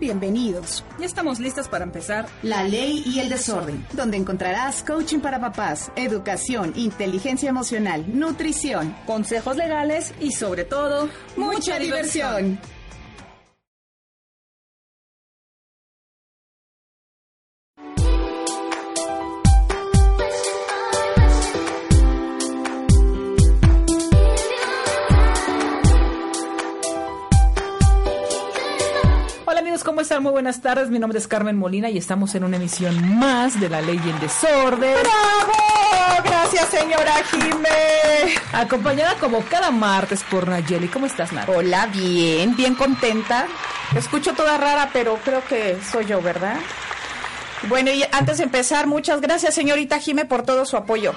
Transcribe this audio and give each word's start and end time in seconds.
Bienvenidos. 0.00 0.82
Ya 0.98 1.04
estamos 1.04 1.40
listas 1.40 1.68
para 1.68 1.84
empezar. 1.84 2.26
La 2.42 2.64
ley 2.64 3.02
y 3.04 3.20
el 3.20 3.28
desorden, 3.28 3.86
donde 3.92 4.16
encontrarás 4.16 4.82
coaching 4.82 5.18
para 5.18 5.38
papás, 5.38 5.92
educación, 5.94 6.72
inteligencia 6.74 7.50
emocional, 7.50 8.06
nutrición, 8.08 8.96
consejos 9.04 9.58
legales 9.58 10.14
y 10.18 10.32
sobre 10.32 10.64
todo, 10.64 11.10
mucha, 11.36 11.78
diversión. 11.78 12.56
¿cómo 12.56 12.79
Muy 30.20 30.32
buenas 30.32 30.60
tardes. 30.60 30.90
Mi 30.90 30.98
nombre 30.98 31.18
es 31.18 31.26
Carmen 31.26 31.56
Molina 31.56 31.88
y 31.88 31.96
estamos 31.96 32.34
en 32.34 32.44
una 32.44 32.58
emisión 32.58 33.18
más 33.18 33.58
de 33.58 33.70
La 33.70 33.80
Ley 33.80 33.98
y 34.04 34.10
el 34.10 34.20
Desorden. 34.20 34.94
¡Bravo! 35.00 36.22
Gracias, 36.22 36.68
señora 36.68 37.14
Jimé. 37.30 38.34
Acompañada 38.52 39.14
como 39.14 39.40
cada 39.44 39.70
martes 39.70 40.22
por 40.30 40.46
Nayeli. 40.46 40.88
¿Cómo 40.88 41.06
estás, 41.06 41.32
Nayeli? 41.32 41.52
Hola, 41.56 41.86
bien, 41.86 42.54
bien 42.54 42.74
contenta. 42.74 43.46
Escucho 43.96 44.34
toda 44.34 44.58
rara, 44.58 44.90
pero 44.92 45.18
creo 45.24 45.42
que 45.48 45.78
soy 45.90 46.04
yo, 46.04 46.20
¿verdad? 46.20 46.56
Bueno, 47.68 47.90
y 47.90 48.04
antes 48.12 48.38
de 48.38 48.44
empezar, 48.44 48.86
muchas 48.86 49.22
gracias, 49.22 49.54
señorita 49.54 50.00
Jimé, 50.00 50.26
por 50.26 50.42
todo 50.42 50.66
su 50.66 50.76
apoyo. 50.76 51.14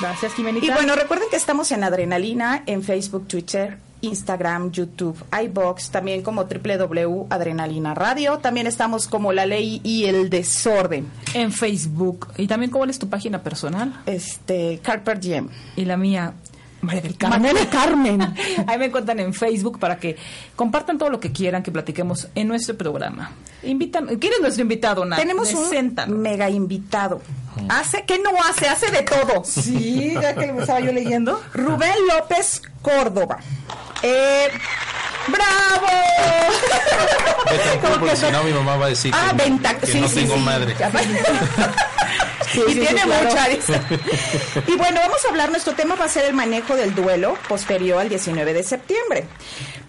Gracias, 0.00 0.34
Jimenita. 0.34 0.66
Y 0.66 0.70
bueno, 0.70 0.96
recuerden 0.96 1.28
que 1.30 1.36
estamos 1.36 1.70
en 1.70 1.84
Adrenalina, 1.84 2.64
en 2.66 2.82
Facebook, 2.82 3.28
Twitter, 3.28 3.78
Instagram, 4.02 4.70
YouTube, 4.70 5.16
iBox, 5.44 5.90
también 5.90 6.22
como 6.22 6.44
www 6.44 7.26
Adrenalina 7.30 7.94
Radio. 7.94 8.38
También 8.38 8.66
estamos 8.66 9.06
como 9.06 9.32
La 9.32 9.46
Ley 9.46 9.80
y 9.84 10.04
el 10.04 10.30
Desorden. 10.30 11.06
En 11.34 11.52
Facebook. 11.52 12.28
¿Y 12.36 12.46
también 12.46 12.70
cómo 12.70 12.84
es 12.84 12.98
tu 12.98 13.08
página 13.08 13.42
personal? 13.42 14.02
Este, 14.06 14.80
Carper 14.82 15.20
Diem. 15.20 15.48
Y 15.76 15.84
la 15.84 15.96
mía, 15.96 16.34
María 16.80 17.02
del 17.02 17.16
Carmen. 17.16 17.42
María 17.42 17.60
del 17.60 17.68
Carmen. 17.68 18.34
Ahí 18.66 18.78
me 18.78 18.86
encuentran 18.86 19.20
en 19.20 19.34
Facebook 19.34 19.78
para 19.78 19.98
que 19.98 20.16
compartan 20.56 20.98
todo 20.98 21.10
lo 21.10 21.20
que 21.20 21.32
quieran 21.32 21.62
que 21.62 21.70
platiquemos 21.70 22.28
en 22.34 22.48
nuestro 22.48 22.76
programa. 22.76 23.32
Invitan, 23.62 24.06
¿Quién 24.18 24.32
es 24.34 24.40
nuestro 24.40 24.62
invitado, 24.62 25.04
Nat? 25.04 25.18
Tenemos 25.18 25.52
un 25.52 26.22
mega 26.22 26.48
invitado. 26.48 27.20
Hace, 27.68 28.04
¿qué 28.06 28.18
no 28.18 28.30
hace? 28.48 28.68
Hace 28.68 28.90
de 28.90 29.02
todo. 29.02 29.44
Sí, 29.44 30.14
ya 30.14 30.34
que 30.34 30.46
lo 30.46 30.60
estaba 30.60 30.80
yo 30.80 30.92
leyendo. 30.92 31.40
Rubén 31.52 31.94
López 32.08 32.62
Córdoba. 32.80 33.40
Eh, 34.02 34.48
¡Bravo! 35.28 35.86
Como 37.82 38.06
que 38.06 38.16
si 38.16 38.30
no- 38.30 38.42
mi 38.44 38.52
mamá 38.52 38.76
va 38.76 38.86
a 38.86 38.88
decir 38.90 39.12
Ah, 39.14 39.28
que, 39.30 39.36
no- 39.36 39.44
venta- 39.44 39.78
que 39.78 39.86
sí, 39.86 40.00
no 40.00 40.08
sí, 40.08 40.14
tengo 40.20 40.34
sí. 40.34 40.40
madre. 40.40 40.74
y 42.68 42.72
tiene 42.74 43.00
claro. 43.02 43.28
mucha. 43.28 43.50
y 44.66 44.76
bueno, 44.76 45.00
vamos 45.00 45.24
a 45.24 45.28
hablar, 45.28 45.50
nuestro 45.50 45.74
tema 45.74 45.94
va 45.94 46.04
a 46.06 46.08
ser 46.08 46.24
el 46.24 46.34
manejo 46.34 46.74
del 46.76 46.94
duelo 46.94 47.34
posterior 47.48 48.00
al 48.00 48.08
19 48.08 48.52
de 48.54 48.62
septiembre. 48.62 49.24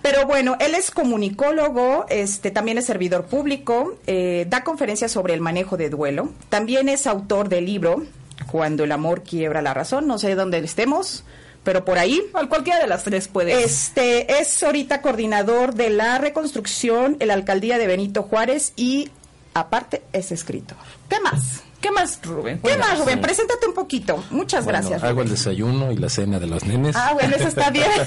Pero 0.02 0.26
bueno, 0.26 0.58
él 0.60 0.74
es 0.76 0.90
comunicólogo, 0.92 2.06
este, 2.10 2.50
también 2.52 2.78
es 2.80 2.86
servidor 2.86 3.26
público, 3.26 3.98
eh, 4.08 4.46
da 4.50 4.64
conferencias 4.64 5.12
sobre 5.12 5.34
el 5.36 5.42
manejo 5.42 5.78
de 5.78 5.90
duelo, 5.90 6.32
también 6.50 6.90
es 6.90 7.06
autor 7.08 7.50
del 7.50 7.66
libro 7.66 8.04
Cuando 8.52 8.84
el 8.84 8.92
amor 8.92 9.22
quiebra 9.24 9.62
la 9.62 9.74
razón, 9.76 10.08
no 10.08 10.18
sé 10.18 10.34
dónde 10.36 10.58
estemos, 10.60 11.24
pero 11.64 11.86
por 11.86 11.98
ahí. 12.00 12.22
Cual- 12.32 12.50
Cualquiera 12.50 12.80
de 12.80 12.88
las 12.88 13.04
tres 13.04 13.28
puede. 13.28 13.64
Este 13.64 14.40
es 14.40 14.62
ahorita 14.64 15.02
coordinador 15.02 15.74
de 15.76 15.90
la 15.90 16.18
reconstrucción 16.18 17.18
en 17.20 17.28
la 17.28 17.34
alcaldía 17.36 17.78
de 17.78 17.88
Benito 17.88 18.24
Juárez 18.24 18.74
y 18.76 19.10
aparte 19.54 20.02
es 20.14 20.32
escritor. 20.32 20.78
¿Qué 21.10 21.20
más? 21.20 21.62
¿Qué 21.82 21.90
más, 21.90 22.20
Rubén? 22.24 22.60
¿Qué 22.64 22.78
más, 22.78 23.00
Rubén? 23.00 23.16
sí. 23.16 23.22
Preséntate 23.22 23.66
un 23.68 23.74
poquito. 23.74 24.24
Muchas 24.30 24.64
Bueno, 24.66 24.80
gracias. 24.80 25.04
hago 25.04 25.24
el 25.24 25.30
desayuno 25.30 25.92
y 25.92 25.98
la 25.98 26.10
cena 26.10 26.40
de 26.40 26.46
los 26.46 26.64
nenes. 26.64 26.96
Ah, 26.96 27.12
bueno, 27.14 27.36
eso 27.36 27.48
está 27.48 27.70
bien. 27.72 27.88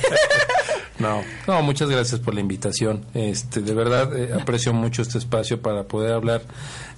No, 0.97 1.23
no, 1.49 1.61
muchas 1.63 1.89
gracias 1.89 2.21
por 2.21 2.35
la 2.35 2.41
invitación. 2.41 3.05
Este, 3.15 3.61
de 3.61 3.75
verdad 3.75 4.17
eh, 4.17 4.31
aprecio 4.41 4.73
mucho 4.73 5.03
este 5.03 5.19
espacio 5.19 5.61
para 5.61 5.83
poder 5.85 6.13
hablar 6.13 6.43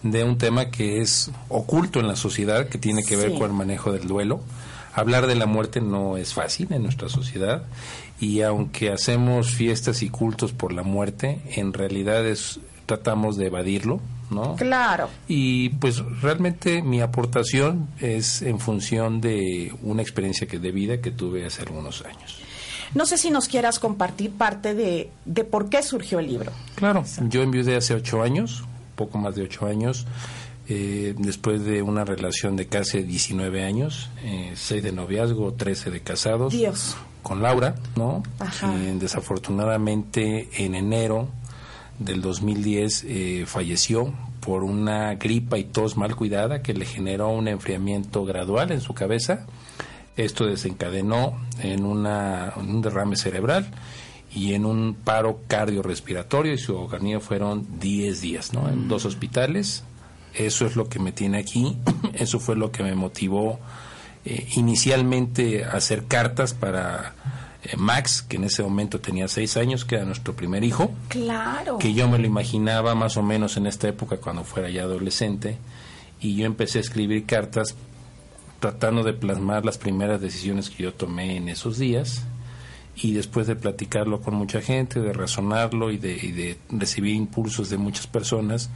de 0.03 0.23
un 0.23 0.37
tema 0.37 0.71
que 0.71 1.01
es 1.01 1.31
oculto 1.49 1.99
en 1.99 2.07
la 2.07 2.15
sociedad, 2.15 2.69
que 2.69 2.77
tiene 2.77 3.03
que 3.05 3.17
ver 3.17 3.31
Sí. 3.33 3.39
con 3.39 3.45
el 3.51 3.57
manejo 3.57 3.93
del 3.93 4.07
duelo. 4.07 4.41
Hablar 4.97 5.27
de 5.27 5.35
la 5.35 5.45
muerte 5.45 5.83
no 5.83 6.17
es 6.17 6.33
fácil 6.33 6.73
en 6.73 6.83
nuestra 6.83 7.11
sociedad 7.11 7.65
y 8.19 8.41
aunque 8.41 8.91
hacemos 8.91 9.51
fiestas 9.51 10.03
y 10.03 10.09
cultos 10.09 10.53
por 10.53 10.73
la 10.73 10.83
muerte, 10.83 11.43
en 11.55 11.75
realidad 11.75 12.27
es 12.27 12.61
tratamos 12.87 13.37
de 13.37 13.49
evadirlo, 13.49 14.01
¿no? 14.31 14.57
claro. 14.57 15.11
Y 15.29 15.69
pues 15.69 15.99
realmente 16.23 16.81
mi 16.81 17.03
aportación 17.03 17.89
es 18.01 18.41
en 18.41 18.59
función 18.59 19.21
de 19.21 19.75
una 19.83 20.01
experiencia 20.01 20.47
que 20.47 20.59
de 20.59 20.71
vida 20.71 21.03
que 21.03 21.11
tuve 21.11 21.45
hace 21.45 21.61
algunos 21.61 22.03
años. 22.03 22.39
No 22.95 23.05
sé 23.05 23.19
si 23.19 23.31
nos 23.31 23.49
quieras 23.49 23.79
compartir 23.79 24.31
parte 24.31 24.75
de, 24.75 25.11
de 25.27 25.45
por 25.45 25.69
qué 25.69 25.83
surgió 25.83 26.21
el 26.21 26.29
libro. 26.29 26.53
Claro, 26.77 27.05
yo 27.29 27.43
enviudé 27.43 27.77
hace 27.77 27.95
ocho 27.95 28.23
años, 28.23 28.65
poco 28.95 29.19
más 29.19 29.35
de 29.35 29.43
ocho 29.43 29.67
años, 29.67 30.07
eh, 30.69 31.15
después 31.17 31.65
de 31.65 31.83
una 31.83 32.05
relación 32.05 32.57
de 32.57 32.67
casi 32.67 33.03
19 33.03 33.65
años, 33.65 34.11
eh, 34.23 34.53
seis 34.57 34.83
de 34.83 34.93
noviazgo, 34.93 35.55
13 35.55 35.91
de 35.91 36.01
casados. 36.01 36.53
Dios. 36.53 36.97
Con 37.23 37.43
Laura, 37.43 37.75
¿no? 37.97 38.23
Ajá. 38.39 38.73
Quien 38.73 38.99
desafortunadamente 38.99 40.49
en 40.65 40.75
enero 40.75 41.29
del 41.99 42.21
2010 42.21 43.05
eh, 43.05 43.45
falleció 43.47 44.13
por 44.41 44.63
una 44.63 45.15
gripa 45.15 45.59
y 45.59 45.65
tos 45.65 45.97
mal 45.97 46.15
cuidada 46.15 46.63
que 46.63 46.73
le 46.73 46.85
generó 46.85 47.31
un 47.31 47.49
enfriamiento 47.49 48.25
gradual 48.25 48.71
en 48.71 48.81
su 48.81 48.95
cabeza. 48.95 49.47
Esto 50.17 50.47
desencadenó 50.47 51.37
en, 51.61 51.85
una, 51.85 52.53
en 52.57 52.71
un 52.71 52.83
derrame 52.83 53.17
cerebral 53.17 53.69
y 54.35 54.55
en 54.55 54.65
un 54.65 54.95
paro 54.95 55.41
cardiorrespiratorio 55.47 56.53
y 56.53 56.59
su 56.59 56.79
agonía 56.79 57.21
fueron 57.21 57.67
10 57.81 58.21
días, 58.21 58.53
¿no? 58.53 58.69
En 58.69 58.89
dos 58.89 59.05
hospitales. 59.05 59.85
Eso 60.37 60.67
es 60.67 60.77
lo 60.77 60.89
que 60.89 60.99
me 60.99 61.13
tiene 61.13 61.39
aquí. 61.39 61.77
Eso 62.15 62.39
fue 62.41 62.57
lo 62.57 62.71
que 62.71 62.83
me 62.83 62.95
motivó 62.95 63.59
eh, 64.25 64.47
inicialmente 64.57 65.65
a 65.65 65.73
hacer 65.73 66.05
cartas 66.07 66.53
para 66.55 67.15
eh, 67.63 67.77
Max, 67.77 68.23
que 68.23 68.37
en 68.37 68.45
ese 68.45 68.63
momento 68.63 69.01
tenía 69.01 69.29
6 69.29 69.57
años, 69.57 69.85
que 69.85 69.97
era 69.97 70.05
nuestro 70.05 70.35
primer 70.35 70.63
hijo 70.65 70.91
Claro. 71.09 71.79
que 71.79 71.95
yo 71.95 72.09
me 72.09 72.19
lo 72.19 72.27
imaginaba 72.27 72.95
más 72.95 73.17
o 73.17 73.23
menos 73.23 73.57
en 73.57 73.67
esta 73.67 73.89
época 73.89 74.19
cuando 74.19 74.45
fuera 74.45 74.69
ya 74.71 74.83
adolescente 74.83 75.59
y 76.21 76.37
yo 76.37 76.47
empecé 76.47 76.79
a 76.79 76.81
escribir 76.81 77.25
cartas 77.27 77.75
tratando 78.61 79.03
de 79.03 79.13
plasmar 79.13 79.65
las 79.65 79.79
primeras 79.79 80.21
decisiones 80.21 80.71
que 80.71 80.83
yo 80.85 80.95
tomé 80.95 81.37
en 81.37 81.49
esos 81.49 81.79
días 81.79 82.23
y 82.97 83.13
después 83.13 83.47
de 83.47 83.55
platicarlo 83.57 84.23
con 84.23 84.35
mucha 84.35 84.63
gente, 84.63 85.01
de 85.01 85.13
razonarlo 85.13 85.91
y 85.91 85.99
de, 85.99 86.15
y 86.17 86.33
de 86.33 86.59
recibir 86.71 87.15
impulsos 87.15 87.69
de 87.69 87.77
muchas 87.77 88.07
personas, 88.07 88.71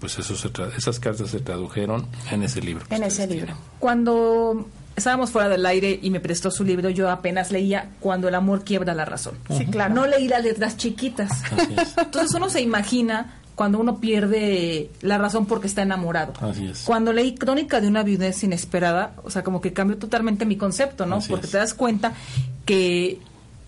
pues 0.00 0.18
eso 0.18 0.36
se 0.36 0.52
tra- 0.52 0.70
esas 0.76 0.98
cartas 1.00 1.30
se 1.30 1.40
tradujeron 1.40 2.06
en 2.30 2.42
ese 2.42 2.60
libro. 2.60 2.84
En 2.90 3.02
ese 3.02 3.26
libro. 3.26 3.46
tienen. 3.46 3.62
Cuando 3.78 4.66
estábamos 4.96 5.30
fuera 5.30 5.48
del 5.48 5.64
aire 5.66 5.98
y 6.02 6.10
me 6.10 6.20
prestó 6.20 6.50
su 6.50 6.64
libro, 6.64 6.88
yo 6.90 7.10
apenas 7.10 7.50
leía 7.50 7.90
Cuando 8.00 8.28
el 8.28 8.34
amor 8.34 8.64
quiebra 8.64 8.94
la 8.94 9.04
razón. 9.04 9.34
Sí, 9.56 9.66
claro. 9.66 9.94
No 9.94 10.06
leí 10.06 10.28
las 10.28 10.42
letras 10.42 10.76
chiquitas. 10.76 11.30
Así 11.52 11.74
es. 11.76 11.94
Entonces 11.98 12.34
uno 12.34 12.48
se 12.48 12.60
imagina 12.60 13.34
cuando 13.54 13.78
uno 13.78 14.00
pierde 14.00 14.90
la 15.00 15.16
razón 15.18 15.46
porque 15.46 15.66
está 15.66 15.80
enamorado. 15.82 16.34
Así 16.40 16.66
es. 16.66 16.82
Cuando 16.82 17.12
leí 17.14 17.34
Crónica 17.34 17.80
de 17.80 17.88
una 17.88 18.02
viudez 18.02 18.42
inesperada, 18.44 19.14
o 19.24 19.30
sea, 19.30 19.42
como 19.42 19.60
que 19.62 19.72
cambió 19.72 19.96
totalmente 19.96 20.44
mi 20.44 20.56
concepto, 20.56 21.06
¿no? 21.06 21.16
Así 21.16 21.30
porque 21.30 21.46
es. 21.46 21.52
te 21.52 21.58
das 21.58 21.72
cuenta 21.74 22.12
que 22.66 23.18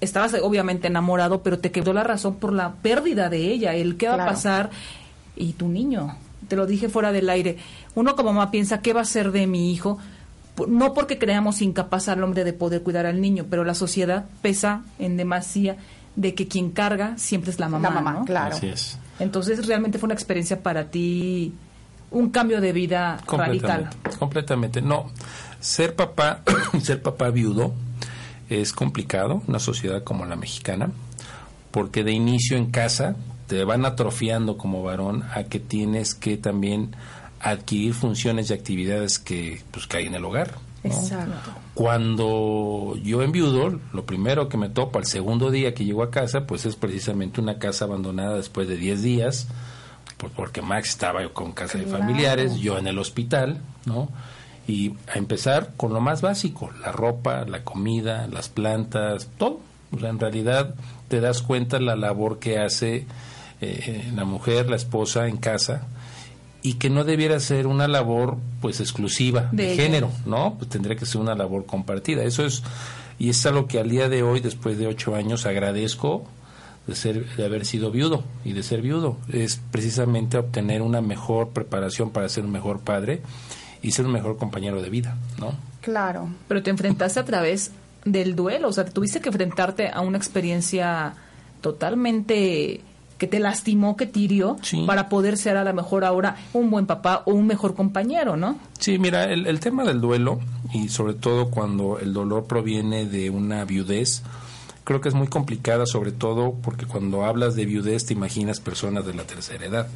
estabas 0.00 0.34
obviamente 0.42 0.86
enamorado, 0.88 1.42
pero 1.42 1.58
te 1.58 1.72
quedó 1.72 1.92
la 1.92 2.04
razón 2.04 2.36
por 2.36 2.52
la 2.52 2.74
pérdida 2.74 3.28
de 3.30 3.38
ella, 3.50 3.74
el 3.74 3.96
qué 3.96 4.08
va 4.08 4.14
Claro. 4.16 4.30
a 4.30 4.34
pasar 4.34 4.70
y 5.38 5.52
tu 5.52 5.68
niño. 5.68 6.16
Te 6.48 6.56
lo 6.56 6.66
dije 6.66 6.88
fuera 6.88 7.12
del 7.12 7.28
aire. 7.30 7.56
Uno 7.94 8.16
como 8.16 8.32
mamá 8.32 8.50
piensa, 8.50 8.80
¿qué 8.80 8.92
va 8.92 9.02
a 9.02 9.04
ser 9.04 9.32
de 9.32 9.46
mi 9.46 9.72
hijo? 9.72 9.98
No 10.66 10.94
porque 10.94 11.18
creamos 11.18 11.62
incapaz 11.62 12.08
al 12.08 12.22
hombre 12.22 12.44
de 12.44 12.52
poder 12.52 12.82
cuidar 12.82 13.06
al 13.06 13.20
niño, 13.20 13.46
pero 13.48 13.64
la 13.64 13.74
sociedad 13.74 14.26
pesa 14.42 14.82
en 14.98 15.16
demasía 15.16 15.76
de 16.16 16.34
que 16.34 16.48
quien 16.48 16.70
carga 16.70 17.16
siempre 17.16 17.50
es 17.50 17.60
la 17.60 17.68
mamá. 17.68 17.88
La 17.88 17.94
mamá, 17.94 18.12
¿no? 18.12 18.24
claro. 18.24 18.56
Así 18.56 18.68
es. 18.68 18.98
Entonces 19.18 19.66
realmente 19.66 19.98
fue 19.98 20.06
una 20.08 20.14
experiencia 20.14 20.62
para 20.62 20.90
ti, 20.90 21.52
un 22.10 22.30
cambio 22.30 22.60
de 22.60 22.72
vida 22.72 23.20
radical. 23.26 23.90
Completamente, 23.90 24.18
completamente. 24.18 24.82
No, 24.82 25.10
ser 25.60 25.94
papá, 25.94 26.42
ser 26.82 27.02
papá 27.02 27.30
viudo 27.30 27.74
es 28.48 28.72
complicado 28.72 29.42
una 29.46 29.58
sociedad 29.58 30.02
como 30.04 30.24
la 30.24 30.36
mexicana, 30.36 30.90
porque 31.70 32.04
de 32.04 32.12
inicio 32.12 32.56
en 32.56 32.70
casa 32.70 33.16
te 33.48 33.64
van 33.64 33.84
atrofiando 33.84 34.56
como 34.56 34.82
varón 34.82 35.24
a 35.34 35.44
que 35.44 35.58
tienes 35.58 36.14
que 36.14 36.36
también 36.36 36.94
adquirir 37.40 37.94
funciones 37.94 38.50
y 38.50 38.52
actividades 38.52 39.18
que 39.18 39.62
pues 39.70 39.86
que 39.86 39.96
hay 39.96 40.06
en 40.06 40.14
el 40.14 40.24
hogar. 40.24 40.52
¿no? 40.84 40.90
Exacto. 40.90 41.50
Cuando 41.74 42.94
yo 43.02 43.22
enviudo, 43.22 43.80
lo 43.92 44.04
primero 44.04 44.48
que 44.48 44.56
me 44.56 44.68
topo 44.68 44.98
al 44.98 45.06
segundo 45.06 45.50
día 45.50 45.74
que 45.74 45.84
llego 45.84 46.02
a 46.02 46.10
casa, 46.10 46.46
pues 46.46 46.66
es 46.66 46.76
precisamente 46.76 47.40
una 47.40 47.58
casa 47.58 47.86
abandonada 47.86 48.36
después 48.36 48.68
de 48.68 48.76
10 48.76 49.02
días, 49.02 49.48
porque 50.36 50.62
Max 50.62 50.90
estaba 50.90 51.26
con 51.30 51.52
casa 51.52 51.78
de 51.78 51.86
familiares, 51.86 52.56
yo 52.56 52.78
en 52.78 52.86
el 52.86 52.98
hospital, 52.98 53.60
¿no? 53.86 54.08
Y 54.66 54.94
a 55.12 55.18
empezar 55.18 55.72
con 55.76 55.94
lo 55.94 56.00
más 56.00 56.20
básico, 56.20 56.70
la 56.82 56.92
ropa, 56.92 57.44
la 57.46 57.64
comida, 57.64 58.26
las 58.26 58.48
plantas, 58.48 59.28
todo. 59.38 59.60
O 59.90 59.98
sea, 59.98 60.10
en 60.10 60.18
realidad 60.18 60.74
te 61.08 61.20
das 61.20 61.40
cuenta 61.40 61.80
la 61.80 61.96
labor 61.96 62.38
que 62.38 62.58
hace 62.58 63.06
eh, 63.60 64.10
la 64.14 64.24
mujer, 64.24 64.68
la 64.68 64.76
esposa 64.76 65.28
en 65.28 65.36
casa, 65.36 65.86
y 66.62 66.74
que 66.74 66.90
no 66.90 67.04
debiera 67.04 67.38
ser 67.40 67.66
una 67.66 67.88
labor 67.88 68.36
pues 68.60 68.80
exclusiva 68.80 69.48
De 69.52 69.68
de, 69.68 69.76
género, 69.76 70.10
¿no? 70.26 70.56
Pues 70.58 70.70
tendría 70.70 70.96
que 70.96 71.06
ser 71.06 71.20
una 71.20 71.34
labor 71.34 71.66
compartida. 71.66 72.24
Eso 72.24 72.44
es, 72.44 72.62
y 73.18 73.30
es 73.30 73.46
algo 73.46 73.66
que 73.66 73.78
al 73.78 73.88
día 73.88 74.08
de 74.08 74.22
hoy, 74.22 74.40
después 74.40 74.78
de 74.78 74.86
ocho 74.86 75.14
años, 75.14 75.46
agradezco 75.46 76.24
de 76.86 76.94
ser, 76.94 77.26
de 77.36 77.44
haber 77.44 77.64
sido 77.66 77.90
viudo 77.90 78.24
y 78.44 78.52
de 78.52 78.62
ser 78.62 78.82
viudo. 78.82 79.16
Es 79.32 79.60
precisamente 79.70 80.38
obtener 80.38 80.82
una 80.82 81.00
mejor 81.00 81.50
preparación 81.50 82.10
para 82.10 82.28
ser 82.28 82.44
un 82.44 82.50
mejor 82.50 82.80
padre 82.80 83.22
y 83.82 83.92
ser 83.92 84.06
un 84.06 84.12
mejor 84.12 84.36
compañero 84.36 84.82
de 84.82 84.90
vida, 84.90 85.16
¿no? 85.38 85.54
Claro. 85.80 86.28
Pero 86.48 86.62
te 86.62 86.70
enfrentaste 86.70 87.20
a 87.20 87.24
través 87.24 87.70
del 88.04 88.34
duelo, 88.34 88.68
o 88.68 88.72
sea, 88.72 88.84
tuviste 88.84 89.20
que 89.20 89.28
enfrentarte 89.28 89.88
a 89.88 90.00
una 90.00 90.18
experiencia 90.18 91.14
totalmente 91.60 92.80
que 93.18 93.26
te 93.26 93.40
lastimó, 93.40 93.96
que 93.96 94.06
te 94.06 94.20
hirió, 94.20 94.56
Sí. 94.62 94.84
para 94.86 95.08
poder 95.08 95.36
ser 95.36 95.56
a 95.56 95.64
lo 95.64 95.74
mejor 95.74 96.04
ahora 96.04 96.36
un 96.52 96.70
buen 96.70 96.86
papá 96.86 97.22
o 97.26 97.32
un 97.32 97.46
mejor 97.46 97.74
compañero, 97.74 98.36
¿no? 98.36 98.56
Sí, 98.78 98.98
mira, 98.98 99.24
el, 99.24 99.46
el 99.46 99.60
tema 99.60 99.84
del 99.84 100.00
duelo, 100.00 100.38
y 100.72 100.88
sobre 100.88 101.14
todo 101.14 101.50
cuando 101.50 101.98
el 101.98 102.12
dolor 102.12 102.46
proviene 102.46 103.04
de 103.06 103.28
una 103.30 103.64
viudez, 103.64 104.22
creo 104.84 105.00
que 105.00 105.08
es 105.08 105.14
muy 105.14 105.26
complicada, 105.26 105.84
sobre 105.84 106.12
todo 106.12 106.54
porque 106.62 106.86
cuando 106.86 107.24
hablas 107.24 107.54
de 107.56 107.66
viudez 107.66 108.06
te 108.06 108.14
imaginas 108.14 108.60
personas 108.60 109.04
de 109.04 109.14
la 109.14 109.24
tercera 109.24 109.66
edad, 109.66 109.88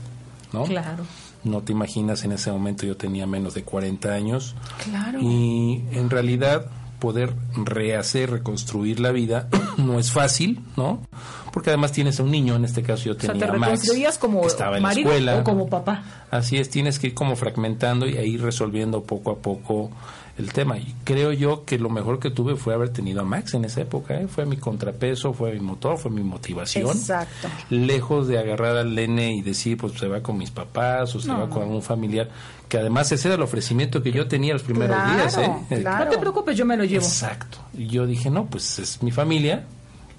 ¿no? 0.52 0.64
Claro. 0.64 1.04
No 1.44 1.60
te 1.62 1.72
imaginas, 1.72 2.22
en 2.24 2.32
ese 2.32 2.52
momento 2.52 2.86
yo 2.86 2.96
tenía 2.96 3.26
menos 3.26 3.54
de 3.54 3.62
40 3.64 4.12
años. 4.12 4.54
Claro. 4.84 5.18
Y 5.20 5.82
en 5.92 6.08
realidad 6.10 6.66
poder 7.02 7.34
rehacer, 7.56 8.30
reconstruir 8.30 9.00
la 9.00 9.10
vida 9.10 9.48
no 9.76 9.98
es 9.98 10.12
fácil, 10.12 10.60
¿no? 10.76 11.00
Porque 11.52 11.70
además 11.70 11.90
tienes 11.90 12.20
a 12.20 12.22
un 12.22 12.30
niño, 12.30 12.54
en 12.54 12.64
este 12.64 12.84
caso 12.84 13.06
yo 13.06 13.12
O 13.16 13.20
sea, 13.20 13.32
tenía 13.32 13.50
te 13.50 13.58
Max, 13.58 14.18
como 14.20 14.42
que 14.42 14.46
estaba 14.46 14.76
en 14.76 14.84
la 14.84 14.92
escuela. 14.92 15.36
o 15.38 15.42
como 15.42 15.68
papá. 15.68 16.04
Así 16.30 16.58
es, 16.58 16.70
tienes 16.70 17.00
que 17.00 17.08
ir 17.08 17.14
como 17.14 17.34
fragmentando 17.34 18.06
y 18.06 18.16
ir 18.18 18.40
resolviendo 18.40 19.02
poco 19.02 19.32
a 19.32 19.38
poco 19.38 19.90
el 20.38 20.52
tema. 20.52 20.78
Y 20.78 20.94
creo 21.04 21.32
yo 21.32 21.64
que 21.64 21.78
lo 21.78 21.90
mejor 21.90 22.18
que 22.18 22.30
tuve 22.30 22.56
fue 22.56 22.74
haber 22.74 22.88
tenido 22.90 23.20
a 23.20 23.24
Max 23.24 23.54
en 23.54 23.64
esa 23.64 23.82
época, 23.82 24.14
¿eh? 24.20 24.28
fue 24.28 24.46
mi 24.46 24.56
contrapeso, 24.56 25.32
fue 25.32 25.52
mi 25.52 25.60
motor, 25.60 25.98
fue 25.98 26.10
mi 26.10 26.22
motivación. 26.22 26.88
Exacto. 26.88 27.48
Lejos 27.70 28.28
de 28.28 28.38
agarrar 28.38 28.76
al 28.76 28.94
nene 28.94 29.34
y 29.34 29.42
decir, 29.42 29.76
pues 29.76 29.92
se 29.94 30.08
va 30.08 30.20
con 30.22 30.38
mis 30.38 30.50
papás 30.50 31.14
o 31.14 31.20
se 31.20 31.30
va 31.30 31.48
con 31.48 31.62
algún 31.62 31.82
familiar, 31.82 32.28
que 32.68 32.78
además 32.78 33.12
ese 33.12 33.28
era 33.28 33.34
el 33.34 33.42
ofrecimiento 33.42 34.02
que 34.02 34.10
yo 34.12 34.26
tenía 34.26 34.54
los 34.54 34.62
primeros 34.62 34.96
Claro, 34.96 35.14
días. 35.14 35.36
¿eh? 35.38 35.52
Eh, 35.70 35.80
claro. 35.82 36.04
No 36.06 36.10
te 36.10 36.18
preocupes, 36.18 36.56
yo 36.56 36.64
me 36.64 36.76
lo 36.76 36.84
llevo. 36.84 37.04
Exacto. 37.04 37.58
Y 37.76 37.86
yo 37.88 38.06
dije, 38.06 38.30
no, 38.30 38.46
pues 38.46 38.78
es 38.78 39.02
mi 39.02 39.10
familia 39.10 39.64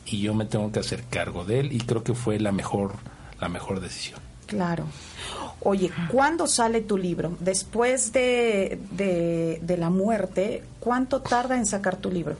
y 0.05 0.19
yo 0.21 0.33
me 0.35 0.45
tengo 0.45 0.71
que 0.71 0.79
hacer 0.79 1.05
cargo 1.09 1.43
de 1.45 1.61
él 1.61 1.71
y 1.73 1.79
creo 1.79 2.03
que 2.03 2.13
fue 2.13 2.39
la 2.39 2.51
mejor, 2.51 2.93
la 3.39 3.49
mejor 3.49 3.79
decisión. 3.79 4.19
Claro. 4.45 4.85
Oye, 5.63 5.91
¿cuándo 6.11 6.47
sale 6.47 6.81
tu 6.81 6.97
libro? 6.97 7.35
Después 7.39 8.11
de, 8.13 8.79
de, 8.91 9.59
de 9.61 9.77
la 9.77 9.89
muerte, 9.89 10.63
¿cuánto 10.79 11.21
tarda 11.21 11.55
en 11.57 11.65
sacar 11.65 11.95
tu 11.95 12.11
libro? 12.11 12.35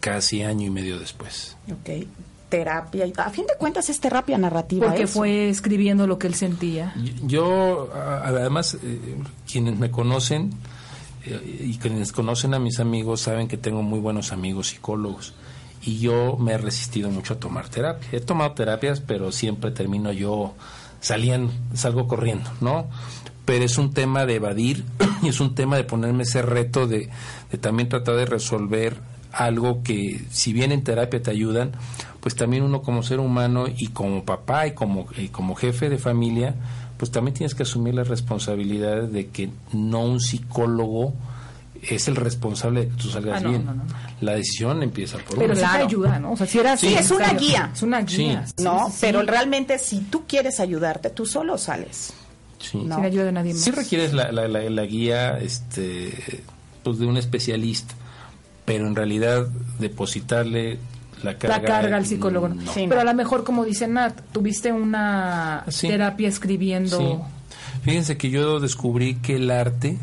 Casi 0.00 0.42
año 0.42 0.66
y 0.66 0.70
medio 0.70 0.98
después. 0.98 1.56
Ok. 1.70 2.06
Terapia. 2.48 3.06
A 3.16 3.30
fin 3.30 3.46
de 3.46 3.54
cuentas 3.58 3.88
es 3.90 3.98
terapia 3.98 4.38
narrativa. 4.38 4.86
Porque 4.86 5.04
eso. 5.04 5.14
fue 5.14 5.48
escribiendo 5.48 6.06
lo 6.06 6.18
que 6.18 6.28
él 6.28 6.34
sentía. 6.34 6.94
Yo, 7.24 7.90
además, 7.92 8.74
eh, 8.74 9.16
quienes 9.50 9.76
me 9.78 9.90
conocen 9.90 10.52
eh, 11.24 11.64
y 11.64 11.78
quienes 11.78 12.12
conocen 12.12 12.54
a 12.54 12.60
mis 12.60 12.78
amigos 12.78 13.22
saben 13.22 13.48
que 13.48 13.56
tengo 13.56 13.82
muy 13.82 13.98
buenos 13.98 14.32
amigos 14.32 14.68
psicólogos 14.68 15.34
y 15.82 15.98
yo 15.98 16.36
me 16.36 16.52
he 16.52 16.58
resistido 16.58 17.10
mucho 17.10 17.34
a 17.34 17.38
tomar 17.38 17.68
terapia. 17.68 18.08
He 18.12 18.20
tomado 18.20 18.52
terapias, 18.52 19.00
pero 19.00 19.32
siempre 19.32 19.70
termino 19.70 20.12
yo 20.12 20.54
saliendo, 21.00 21.52
salgo 21.74 22.06
corriendo, 22.06 22.50
¿no? 22.60 22.88
Pero 23.44 23.64
es 23.64 23.78
un 23.78 23.92
tema 23.92 24.26
de 24.26 24.36
evadir 24.36 24.84
y 25.22 25.28
es 25.28 25.40
un 25.40 25.54
tema 25.54 25.76
de 25.76 25.84
ponerme 25.84 26.24
ese 26.24 26.42
reto 26.42 26.86
de, 26.86 27.08
de 27.50 27.58
también 27.58 27.88
tratar 27.88 28.16
de 28.16 28.26
resolver 28.26 28.96
algo 29.32 29.82
que 29.82 30.20
si 30.30 30.52
bien 30.52 30.72
en 30.72 30.82
terapia 30.82 31.22
te 31.22 31.30
ayudan, 31.30 31.72
pues 32.20 32.34
también 32.34 32.62
uno 32.62 32.82
como 32.82 33.02
ser 33.02 33.20
humano 33.20 33.66
y 33.68 33.88
como 33.88 34.24
papá 34.24 34.66
y 34.66 34.72
como, 34.72 35.06
y 35.16 35.28
como 35.28 35.54
jefe 35.54 35.88
de 35.88 35.98
familia, 35.98 36.54
pues 36.96 37.10
también 37.10 37.34
tienes 37.34 37.54
que 37.54 37.62
asumir 37.62 37.94
la 37.94 38.04
responsabilidad 38.04 39.02
de 39.02 39.28
que 39.28 39.50
no 39.72 40.04
un 40.04 40.20
psicólogo 40.20 41.12
es 41.82 42.08
el 42.08 42.16
responsable 42.16 42.80
de 42.82 42.88
que 42.88 42.94
tú 42.96 43.08
salgas 43.08 43.38
Ah, 43.38 43.40
no, 43.44 43.50
bien. 43.50 43.64
no, 43.66 43.74
no, 43.74 43.84
no. 43.84 43.94
La 44.20 44.34
decisión 44.34 44.82
empieza 44.82 45.18
por 45.18 45.38
Pero 45.38 45.54
sí 45.54 45.60
Claro. 45.60 45.78
te 45.78 45.82
ayuda, 45.84 46.18
¿no? 46.18 46.32
O 46.32 46.36
sea, 46.36 46.46
si 46.46 46.58
era 46.58 46.76
Sí, 46.76 46.94
es 46.94 47.10
una 47.10 47.32
guía. 47.34 47.70
Es 47.74 47.82
una 47.82 48.00
guía. 48.02 48.46
Sí. 48.46 48.64
No, 48.64 48.92
pero 49.00 49.22
realmente 49.22 49.78
si 49.78 50.00
tú 50.00 50.24
quieres 50.26 50.60
ayudarte, 50.60 51.10
tú 51.10 51.26
solo 51.26 51.58
sales. 51.58 52.12
Sí. 52.58 52.78
No. 52.78 52.96
Sin 52.96 53.04
ayuda 53.04 53.24
de 53.24 53.32
nadie 53.32 53.52
más. 53.54 53.62
Sí 53.62 53.70
requieres 53.70 54.12
la, 54.12 54.32
la, 54.32 54.48
la- 54.48 54.68
la 54.70 54.82
guía 54.86 55.38
este, 55.38 56.42
pues 56.82 56.98
de 56.98 57.06
un 57.06 57.16
especialista, 57.16 57.94
pero 58.64 58.86
en 58.86 58.96
realidad 58.96 59.46
depositarle 59.78 60.78
la 61.22 61.38
carga, 61.38 61.58
la 61.58 61.62
carga 61.64 61.96
al 61.96 62.06
psicólogo. 62.06 62.48
no. 62.48 62.72
Sí. 62.72 62.86
Pero 62.88 63.00
a 63.00 63.04
lo 63.04 63.14
mejor, 63.14 63.44
como 63.44 63.64
dice 63.64 63.86
Nat, 63.88 64.20
tuviste 64.32 64.72
una 64.72 65.64
Sí. 65.68 65.88
terapia 65.88 66.28
escribiendo. 66.28 66.98
Sí. 66.98 67.16
Fíjense 67.82 68.16
que 68.16 68.30
yo 68.30 68.58
descubrí 68.60 69.16
que 69.16 69.36
el 69.36 69.50
arte, 69.50 69.98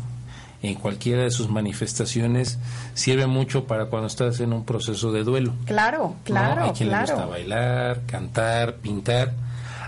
en 0.64 0.74
cualquiera 0.76 1.22
de 1.22 1.30
sus 1.30 1.50
manifestaciones, 1.50 2.58
sirve 2.94 3.26
mucho 3.26 3.64
para 3.64 3.86
cuando 3.86 4.06
estás 4.06 4.40
en 4.40 4.52
un 4.52 4.64
proceso 4.64 5.12
de 5.12 5.22
duelo. 5.22 5.52
Claro, 5.66 5.98
¿no? 5.98 6.16
claro, 6.24 6.64
Hay 6.64 6.70
quien 6.70 6.90
le 6.90 7.00
gusta 7.00 7.26
bailar, 7.26 8.00
cantar, 8.06 8.76
pintar. 8.76 9.34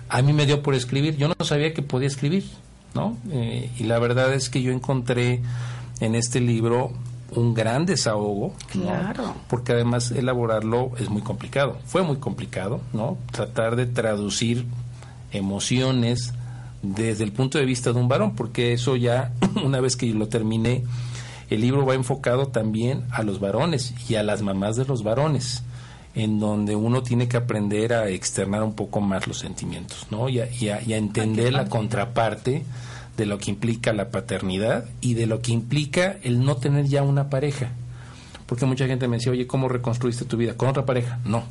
A 0.08 0.22
mí 0.22 0.32
me 0.32 0.44
dio 0.44 0.62
por 0.62 0.74
escribir. 0.74 1.16
Yo 1.16 1.28
no 1.28 1.44
sabía 1.44 1.72
que 1.72 1.82
podía 1.82 2.08
escribir, 2.08 2.44
¿no? 2.94 3.16
Eh, 3.30 3.70
y 3.78 3.84
la 3.84 3.98
verdad 3.98 4.34
es 4.34 4.50
que 4.50 4.62
yo 4.62 4.70
encontré 4.70 5.40
en 6.00 6.14
este 6.14 6.40
libro 6.40 6.92
un 7.30 7.54
gran 7.54 7.86
desahogo, 7.86 8.54
¿no? 8.74 8.82
Claro. 8.82 9.34
porque 9.48 9.72
además 9.72 10.10
elaborarlo 10.10 10.92
es 10.98 11.08
muy 11.08 11.22
complicado. 11.22 11.78
Fue 11.86 12.02
muy 12.02 12.16
complicado, 12.18 12.80
¿no? 12.92 13.16
Tratar 13.32 13.76
de 13.76 13.86
traducir 13.86 14.66
emociones 15.32 16.34
desde 16.94 17.24
el 17.24 17.32
punto 17.32 17.58
de 17.58 17.64
vista 17.64 17.92
de 17.92 17.98
un 18.00 18.08
varón, 18.08 18.34
porque 18.34 18.72
eso 18.72 18.96
ya, 18.96 19.32
una 19.64 19.80
vez 19.80 19.96
que 19.96 20.06
lo 20.06 20.28
terminé, 20.28 20.84
el 21.50 21.60
libro 21.60 21.84
va 21.86 21.94
enfocado 21.94 22.48
también 22.48 23.04
a 23.10 23.22
los 23.22 23.40
varones 23.40 23.94
y 24.08 24.14
a 24.16 24.22
las 24.22 24.42
mamás 24.42 24.76
de 24.76 24.84
los 24.84 25.02
varones, 25.02 25.62
en 26.14 26.38
donde 26.40 26.74
uno 26.76 27.02
tiene 27.02 27.28
que 27.28 27.36
aprender 27.36 27.92
a 27.92 28.08
externar 28.08 28.62
un 28.62 28.74
poco 28.74 29.00
más 29.00 29.26
los 29.26 29.38
sentimientos, 29.38 30.06
¿no? 30.10 30.28
Y 30.28 30.40
a, 30.40 30.48
y 30.50 30.68
a- 30.70 30.82
y 30.82 30.92
a 30.92 30.96
entender 30.96 31.52
la 31.52 31.68
contraparte 31.68 32.64
de 33.16 33.26
lo 33.26 33.38
que 33.38 33.50
implica 33.50 33.92
la 33.92 34.10
paternidad 34.10 34.84
y 35.00 35.14
de 35.14 35.26
lo 35.26 35.40
que 35.40 35.52
implica 35.52 36.16
el 36.22 36.44
no 36.44 36.56
tener 36.56 36.86
ya 36.86 37.02
una 37.02 37.30
pareja. 37.30 37.70
Porque 38.46 38.64
mucha 38.66 38.86
gente 38.86 39.08
me 39.08 39.16
decía, 39.16 39.32
oye, 39.32 39.46
¿cómo 39.46 39.68
reconstruiste 39.68 40.24
tu 40.24 40.36
vida? 40.36 40.54
¿Con 40.54 40.68
otra 40.68 40.84
pareja? 40.86 41.18
No. 41.24 41.42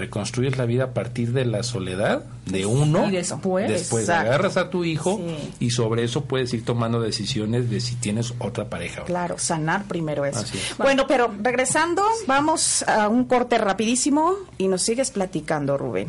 Reconstruyes 0.00 0.56
la 0.56 0.64
vida 0.64 0.84
a 0.84 0.94
partir 0.94 1.32
de 1.32 1.44
la 1.44 1.62
soledad 1.62 2.24
de 2.46 2.64
uno. 2.66 3.06
Y 3.08 3.12
después. 3.12 3.68
Después 3.68 4.04
Exacto. 4.04 4.28
agarras 4.30 4.56
a 4.56 4.70
tu 4.70 4.84
hijo 4.84 5.20
Sí. 5.24 5.66
y 5.66 5.70
sobre 5.70 6.04
eso 6.04 6.24
puedes 6.24 6.52
ir 6.54 6.64
tomando 6.64 7.00
decisiones 7.00 7.68
de 7.70 7.80
si 7.80 7.96
tienes 7.96 8.32
otra 8.38 8.64
pareja. 8.70 9.00
o 9.00 9.00
no. 9.02 9.06
Claro, 9.06 9.38
sanar 9.38 9.84
primero 9.84 10.24
eso. 10.24 10.40
Así 10.40 10.56
es. 10.58 10.76
Bueno, 10.78 11.06
pero 11.06 11.30
regresando, 11.42 12.02
vamos 12.26 12.82
a 12.88 13.08
un 13.08 13.24
corte 13.24 13.58
rapidísimo 13.58 14.34
y 14.58 14.68
nos 14.68 14.82
sigues 14.82 15.10
platicando, 15.10 15.76
Rubén. 15.76 16.08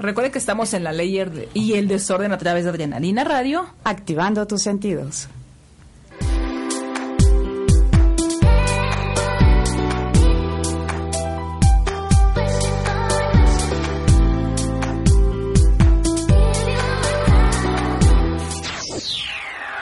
Recuerde 0.00 0.32
que 0.32 0.38
estamos 0.38 0.74
en 0.74 0.82
la 0.82 0.90
ley 0.92 1.12
de- 1.18 1.48
y 1.54 1.74
el 1.74 1.86
desorden 1.86 2.32
a 2.32 2.38
través 2.38 2.64
de 2.64 2.70
Adrenalina 2.70 3.22
Radio. 3.22 3.66
Activando 3.84 4.44
tus 4.48 4.62
sentidos. 4.62 5.28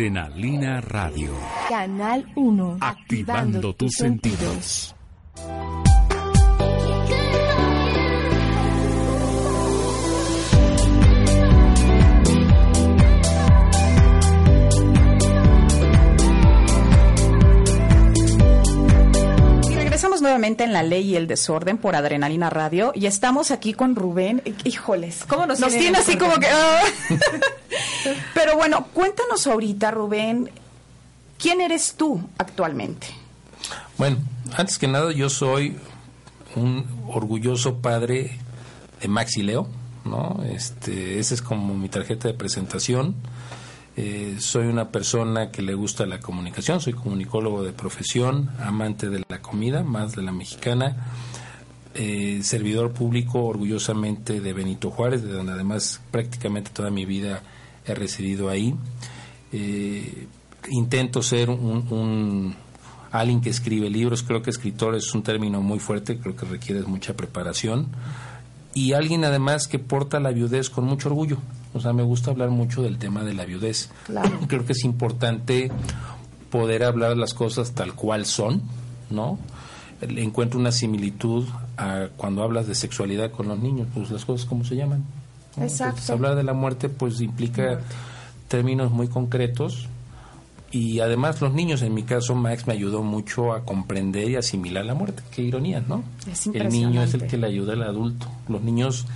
Adrenalina 0.00 0.80
Radio. 0.80 1.32
Canal 1.68 2.24
1. 2.36 2.78
Activando 2.80 3.74
tus 3.74 3.90
sentidos. 3.94 4.94
Y 19.68 19.74
regresamos 19.74 20.22
nuevamente 20.22 20.64
en 20.64 20.72
La 20.72 20.82
Ley 20.82 21.10
y 21.10 21.16
el 21.16 21.26
Desorden 21.26 21.78
por 21.78 21.94
Adrenalina 21.96 22.48
Radio 22.48 22.92
y 22.94 23.06
estamos 23.06 23.50
aquí 23.50 23.72
con 23.74 23.96
Rubén. 23.96 24.42
Híjoles, 24.64 25.24
¿Cómo 25.26 25.46
nos 25.46 25.60
nos 25.60 25.70
tiene 25.70 25.82
tiene 25.82 25.98
en 25.98 26.02
así 26.02 26.16
como 26.16 26.36
que... 26.38 26.46
ah. 26.48 26.80
Pero 28.34 28.56
bueno, 28.56 28.86
cuéntanos 28.92 29.46
ahorita, 29.46 29.90
Rubén, 29.90 30.50
¿quién 31.38 31.60
eres 31.60 31.94
tú 31.96 32.20
actualmente? 32.38 33.06
Bueno, 33.98 34.18
antes 34.56 34.78
que 34.78 34.88
nada 34.88 35.12
yo 35.12 35.28
soy 35.28 35.76
un 36.56 36.86
orgulloso 37.08 37.78
padre 37.78 38.38
de 39.00 39.08
Max 39.08 39.36
y 39.36 39.42
Leo, 39.42 39.68
¿no? 40.04 40.42
Este, 40.48 41.18
esa 41.18 41.34
es 41.34 41.42
como 41.42 41.74
mi 41.74 41.88
tarjeta 41.88 42.28
de 42.28 42.34
presentación. 42.34 43.14
Eh, 43.96 44.36
soy 44.38 44.66
una 44.66 44.90
persona 44.90 45.50
que 45.50 45.62
le 45.62 45.74
gusta 45.74 46.06
la 46.06 46.20
comunicación, 46.20 46.80
soy 46.80 46.94
comunicólogo 46.94 47.62
de 47.62 47.72
profesión, 47.72 48.50
amante 48.60 49.10
de 49.10 49.22
la 49.28 49.42
comida, 49.42 49.82
más 49.82 50.14
de 50.14 50.22
la 50.22 50.32
mexicana, 50.32 50.96
eh, 51.94 52.40
servidor 52.42 52.92
público 52.92 53.44
orgullosamente 53.44 54.40
de 54.40 54.52
Benito 54.52 54.90
Juárez, 54.90 55.22
de 55.22 55.32
donde 55.32 55.52
además 55.52 56.00
prácticamente 56.10 56.70
toda 56.70 56.90
mi 56.90 57.04
vida 57.04 57.42
he 57.86 57.94
residido 57.94 58.48
ahí. 58.48 58.74
Eh, 59.52 60.26
intento 60.70 61.22
ser 61.22 61.50
un, 61.50 61.86
un- 61.90 62.54
alguien 63.10 63.40
que 63.40 63.50
escribe 63.50 63.90
libros, 63.90 64.22
creo 64.22 64.42
que 64.42 64.50
escritor 64.50 64.94
es 64.94 65.12
un 65.14 65.22
término 65.22 65.60
muy 65.60 65.78
fuerte, 65.80 66.18
creo 66.18 66.36
que 66.36 66.46
requiere 66.46 66.82
mucha 66.82 67.14
preparación 67.14 67.88
y 68.72 68.92
alguien 68.92 69.24
además 69.24 69.66
que 69.66 69.80
porta 69.80 70.20
la 70.20 70.30
viudez 70.30 70.70
con 70.70 70.84
mucho 70.84 71.08
orgullo. 71.08 71.38
O 71.74 71.80
sea, 71.80 71.92
me 71.92 72.02
gusta 72.04 72.30
hablar 72.30 72.50
mucho 72.50 72.82
del 72.82 72.98
tema 72.98 73.24
de 73.24 73.34
la 73.34 73.44
viudez. 73.44 73.90
Claro. 74.06 74.30
Creo 74.48 74.64
que 74.64 74.72
es 74.72 74.84
importante 74.84 75.70
poder 76.50 76.84
hablar 76.84 77.16
las 77.16 77.34
cosas 77.34 77.72
tal 77.72 77.94
cual 77.94 78.26
son, 78.26 78.62
¿no? 79.10 79.38
Encuentro 80.00 80.58
una 80.58 80.72
similitud 80.72 81.44
a 81.76 82.08
cuando 82.16 82.42
hablas 82.42 82.66
de 82.68 82.74
sexualidad 82.74 83.30
con 83.32 83.48
los 83.48 83.58
niños, 83.58 83.88
pues 83.94 84.10
las 84.10 84.24
cosas 84.24 84.46
como 84.46 84.64
se 84.64 84.74
llaman. 84.76 85.04
¿No? 85.56 85.62
Exacto. 85.64 85.90
Entonces, 85.90 86.10
hablar 86.10 86.36
de 86.36 86.42
la 86.44 86.52
muerte 86.52 86.88
pues 86.88 87.20
implica 87.20 87.80
términos 88.48 88.90
muy 88.90 89.08
concretos 89.08 89.88
y 90.72 91.00
además 91.00 91.40
los 91.40 91.52
niños, 91.52 91.82
en 91.82 91.94
mi 91.94 92.04
caso 92.04 92.34
Max 92.34 92.66
me 92.66 92.74
ayudó 92.74 93.02
mucho 93.02 93.52
a 93.52 93.64
comprender 93.64 94.30
y 94.30 94.36
asimilar 94.36 94.84
la 94.84 94.94
muerte. 94.94 95.22
Qué 95.32 95.42
ironía, 95.42 95.82
¿no? 95.86 96.04
Es 96.30 96.46
el 96.46 96.68
niño 96.68 97.02
es 97.02 97.14
el 97.14 97.26
que 97.26 97.36
le 97.36 97.48
ayuda 97.48 97.72
al 97.72 97.82
adulto. 97.82 98.26
Los 98.48 98.62
niños 98.62 99.06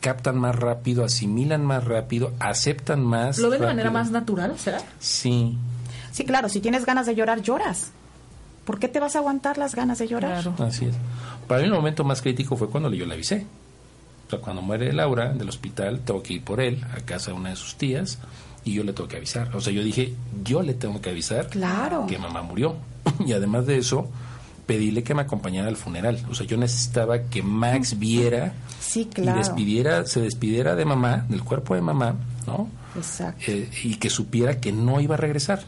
captan 0.00 0.38
más 0.38 0.56
rápido, 0.56 1.04
asimilan 1.04 1.64
más 1.64 1.84
rápido, 1.84 2.32
aceptan 2.40 3.04
más. 3.04 3.38
¿Lo 3.38 3.50
ven 3.50 3.60
de 3.60 3.66
manera 3.66 3.90
más 3.90 4.10
natural, 4.10 4.58
será? 4.58 4.80
Sí, 4.98 5.56
Sí, 6.18 6.24
claro, 6.24 6.48
si 6.48 6.58
tienes 6.60 6.84
ganas 6.84 7.06
de 7.06 7.14
llorar, 7.14 7.42
lloras. 7.42 7.92
¿Por 8.64 8.80
qué 8.80 8.88
te 8.88 8.98
vas 8.98 9.14
a 9.14 9.20
aguantar 9.20 9.56
las 9.56 9.76
ganas 9.76 9.98
de 9.98 10.08
llorar? 10.08 10.42
Claro. 10.42 10.64
así 10.66 10.86
es. 10.86 10.96
Para 11.46 11.60
mí 11.60 11.68
el 11.68 11.72
momento 11.72 12.02
más 12.02 12.20
crítico 12.20 12.56
fue 12.56 12.68
cuando 12.68 12.92
yo 12.92 13.06
le 13.06 13.14
avisé. 13.14 13.46
O 14.28 14.30
sea, 14.30 14.40
cuando 14.40 14.60
muere 14.62 14.92
Laura 14.92 15.32
del 15.32 15.48
hospital, 15.48 16.00
tengo 16.04 16.22
que 16.22 16.34
ir 16.34 16.44
por 16.44 16.60
él 16.60 16.84
a 16.94 17.00
casa 17.00 17.30
de 17.30 17.36
una 17.38 17.50
de 17.50 17.56
sus 17.56 17.76
tías 17.76 18.18
y 18.64 18.74
yo 18.74 18.84
le 18.84 18.92
tengo 18.92 19.08
que 19.08 19.16
avisar. 19.16 19.56
O 19.56 19.60
sea, 19.60 19.72
yo 19.72 19.82
dije, 19.82 20.14
yo 20.44 20.60
le 20.62 20.74
tengo 20.74 21.00
que 21.00 21.08
avisar 21.10 21.48
Claro. 21.48 22.06
que 22.06 22.18
mamá 22.18 22.42
murió. 22.42 22.76
Y 23.26 23.32
además 23.32 23.66
de 23.66 23.78
eso, 23.78 24.06
pedirle 24.66 25.02
que 25.02 25.14
me 25.14 25.22
acompañara 25.22 25.68
al 25.68 25.76
funeral. 25.76 26.22
O 26.30 26.34
sea, 26.34 26.46
yo 26.46 26.58
necesitaba 26.58 27.22
que 27.22 27.42
Max 27.42 27.98
viera 27.98 28.52
Sí, 28.80 29.08
y 29.16 29.22
despidiera, 29.22 30.04
se 30.04 30.20
despidiera 30.20 30.74
de 30.76 30.84
mamá, 30.84 31.24
del 31.28 31.42
cuerpo 31.42 31.74
de 31.74 31.80
mamá, 31.80 32.14
¿no? 32.46 32.68
Exacto. 32.96 33.44
Eh, 33.46 33.70
y 33.84 33.94
que 33.96 34.10
supiera 34.10 34.60
que 34.60 34.72
no 34.72 35.00
iba 35.00 35.14
a 35.14 35.18
regresar. 35.18 35.62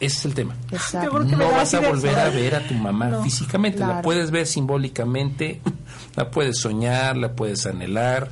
Ese 0.00 0.18
es 0.18 0.24
el 0.26 0.34
tema. 0.34 0.54
Exacto. 0.70 1.18
No 1.24 1.50
vas 1.50 1.74
a 1.74 1.80
de- 1.80 1.88
volver 1.88 2.16
a 2.18 2.30
ver 2.30 2.54
a 2.54 2.66
tu 2.66 2.74
mamá 2.74 3.06
No, 3.08 3.24
físicamente, 3.24 3.80
la 3.80 4.00
puedes 4.02 4.30
ver 4.30 4.46
simbólicamente, 4.46 5.60
la 6.16 6.30
puedes 6.30 6.58
soñar, 6.58 7.16
la 7.16 7.32
puedes 7.32 7.66
anhelar. 7.66 8.30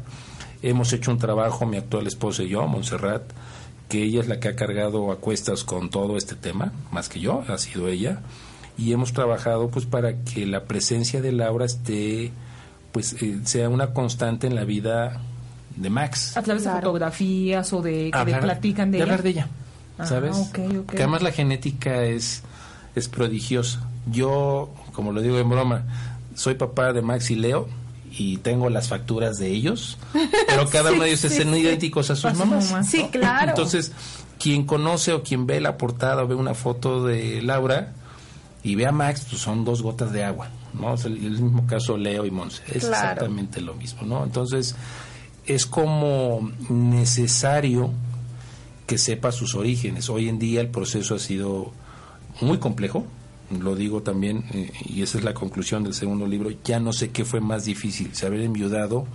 Hemos 0.62 0.92
hecho 0.92 1.10
un 1.10 1.18
trabajo, 1.18 1.66
mi 1.66 1.76
actual 1.76 2.06
esposa 2.06 2.42
y 2.44 2.48
yo, 2.50 2.66
Montserrat, 2.66 3.22
que 3.88 4.02
ella 4.02 4.20
es 4.20 4.28
la 4.28 4.40
que 4.40 4.48
ha 4.48 4.56
cargado 4.56 5.10
a 5.12 5.16
cuestas 5.16 5.64
con 5.64 5.90
todo 5.90 6.16
este 6.16 6.34
tema, 6.34 6.72
más 6.90 7.08
que 7.08 7.20
yo, 7.20 7.42
ha 7.48 7.58
sido 7.58 7.88
ella, 7.88 8.20
y 8.78 8.92
hemos 8.92 9.12
trabajado 9.12 9.68
pues 9.68 9.86
para 9.86 10.22
que 10.24 10.46
la 10.46 10.64
presencia 10.64 11.20
de 11.20 11.32
Laura 11.32 11.66
esté, 11.66 12.32
pues 12.92 13.14
eh, 13.22 13.38
sea 13.44 13.68
una 13.68 13.92
constante 13.92 14.46
en 14.46 14.54
la 14.54 14.64
vida 14.64 15.20
de 15.76 15.90
Max 15.90 16.36
A 16.36 16.42
través 16.42 16.64
de 16.64 16.70
fotografías 16.70 17.72
o 17.72 17.82
de 17.82 18.10
que 18.10 18.24
le 18.24 18.36
platican 18.38 18.90
de, 18.90 18.98
ella. 18.98 19.04
hablar 19.04 19.22
de 19.22 19.28
ella, 19.30 19.48
Ah, 19.98 20.06
¿sabes? 20.06 20.36
Que 20.52 20.96
además 20.98 21.22
la 21.22 21.32
genética 21.32 22.04
es, 22.04 22.42
es 22.94 23.08
prodigiosa. 23.08 23.80
Yo, 24.10 24.72
como 24.92 25.12
lo 25.12 25.22
digo 25.22 25.38
en 25.38 25.48
broma, 25.48 25.84
soy 26.34 26.54
papá 26.54 26.92
de 26.92 27.02
Max 27.02 27.30
y 27.30 27.36
Leo 27.36 27.68
y 28.12 28.36
tengo 28.38 28.70
las 28.70 28.88
facturas 28.88 29.36
de 29.38 29.48
ellos, 29.50 29.98
pero 30.46 30.68
cada 30.70 30.92
uno 30.92 31.02
de 31.04 31.10
ellos 31.10 31.20
son 31.20 31.54
idénticos 31.54 32.10
a 32.10 32.16
sus 32.16 32.26
A 32.26 32.32
su 32.34 32.38
mamás. 32.38 32.70
mamá. 32.70 32.82
Sí, 32.84 33.06
claro. 33.10 33.50
Entonces, 33.50 33.92
quien 34.38 34.64
conoce 34.64 35.12
o 35.12 35.22
quien 35.22 35.46
ve 35.46 35.60
la 35.60 35.76
portada 35.78 36.22
o 36.22 36.26
ve 36.28 36.34
una 36.34 36.54
foto 36.54 37.04
de 37.04 37.40
Laura 37.42 37.92
y 38.62 38.74
ve 38.74 38.86
a 38.86 38.92
Max, 38.92 39.26
pues 39.30 39.40
son 39.42 39.64
dos 39.64 39.82
gotas 39.82 40.12
de 40.12 40.24
agua, 40.24 40.48
¿no? 40.74 40.94
Es 40.94 41.04
el, 41.04 41.16
el 41.24 41.40
mismo 41.40 41.66
caso 41.66 41.96
Leo 41.96 42.24
y 42.26 42.30
Monse, 42.30 42.62
es 42.66 42.84
Claro. 42.84 42.94
exactamente 43.12 43.60
lo 43.60 43.74
mismo, 43.74 44.02
¿no? 44.02 44.24
Entonces, 44.24 44.74
es 45.46 45.66
como 45.66 46.50
necesario 46.68 47.90
que 48.86 48.98
sepa 48.98 49.32
sus 49.32 49.54
orígenes. 49.54 50.08
Hoy 50.08 50.28
en 50.28 50.38
día 50.38 50.60
el 50.60 50.68
proceso 50.68 51.14
ha 51.14 51.18
sido 51.18 51.72
muy 52.40 52.58
complejo, 52.58 53.06
lo 53.50 53.76
digo 53.76 54.02
también, 54.02 54.44
eh, 54.52 54.70
y 54.84 55.02
esa 55.02 55.18
es 55.18 55.24
la 55.24 55.34
conclusión 55.34 55.84
del 55.84 55.94
segundo 55.94 56.26
libro, 56.26 56.50
ya 56.64 56.80
no 56.80 56.92
sé 56.92 57.10
qué 57.10 57.24
fue 57.24 57.40
más 57.40 57.64
difícil, 57.64 58.14
si 58.14 58.26
haber 58.26 58.40
enviudado 58.40 59.06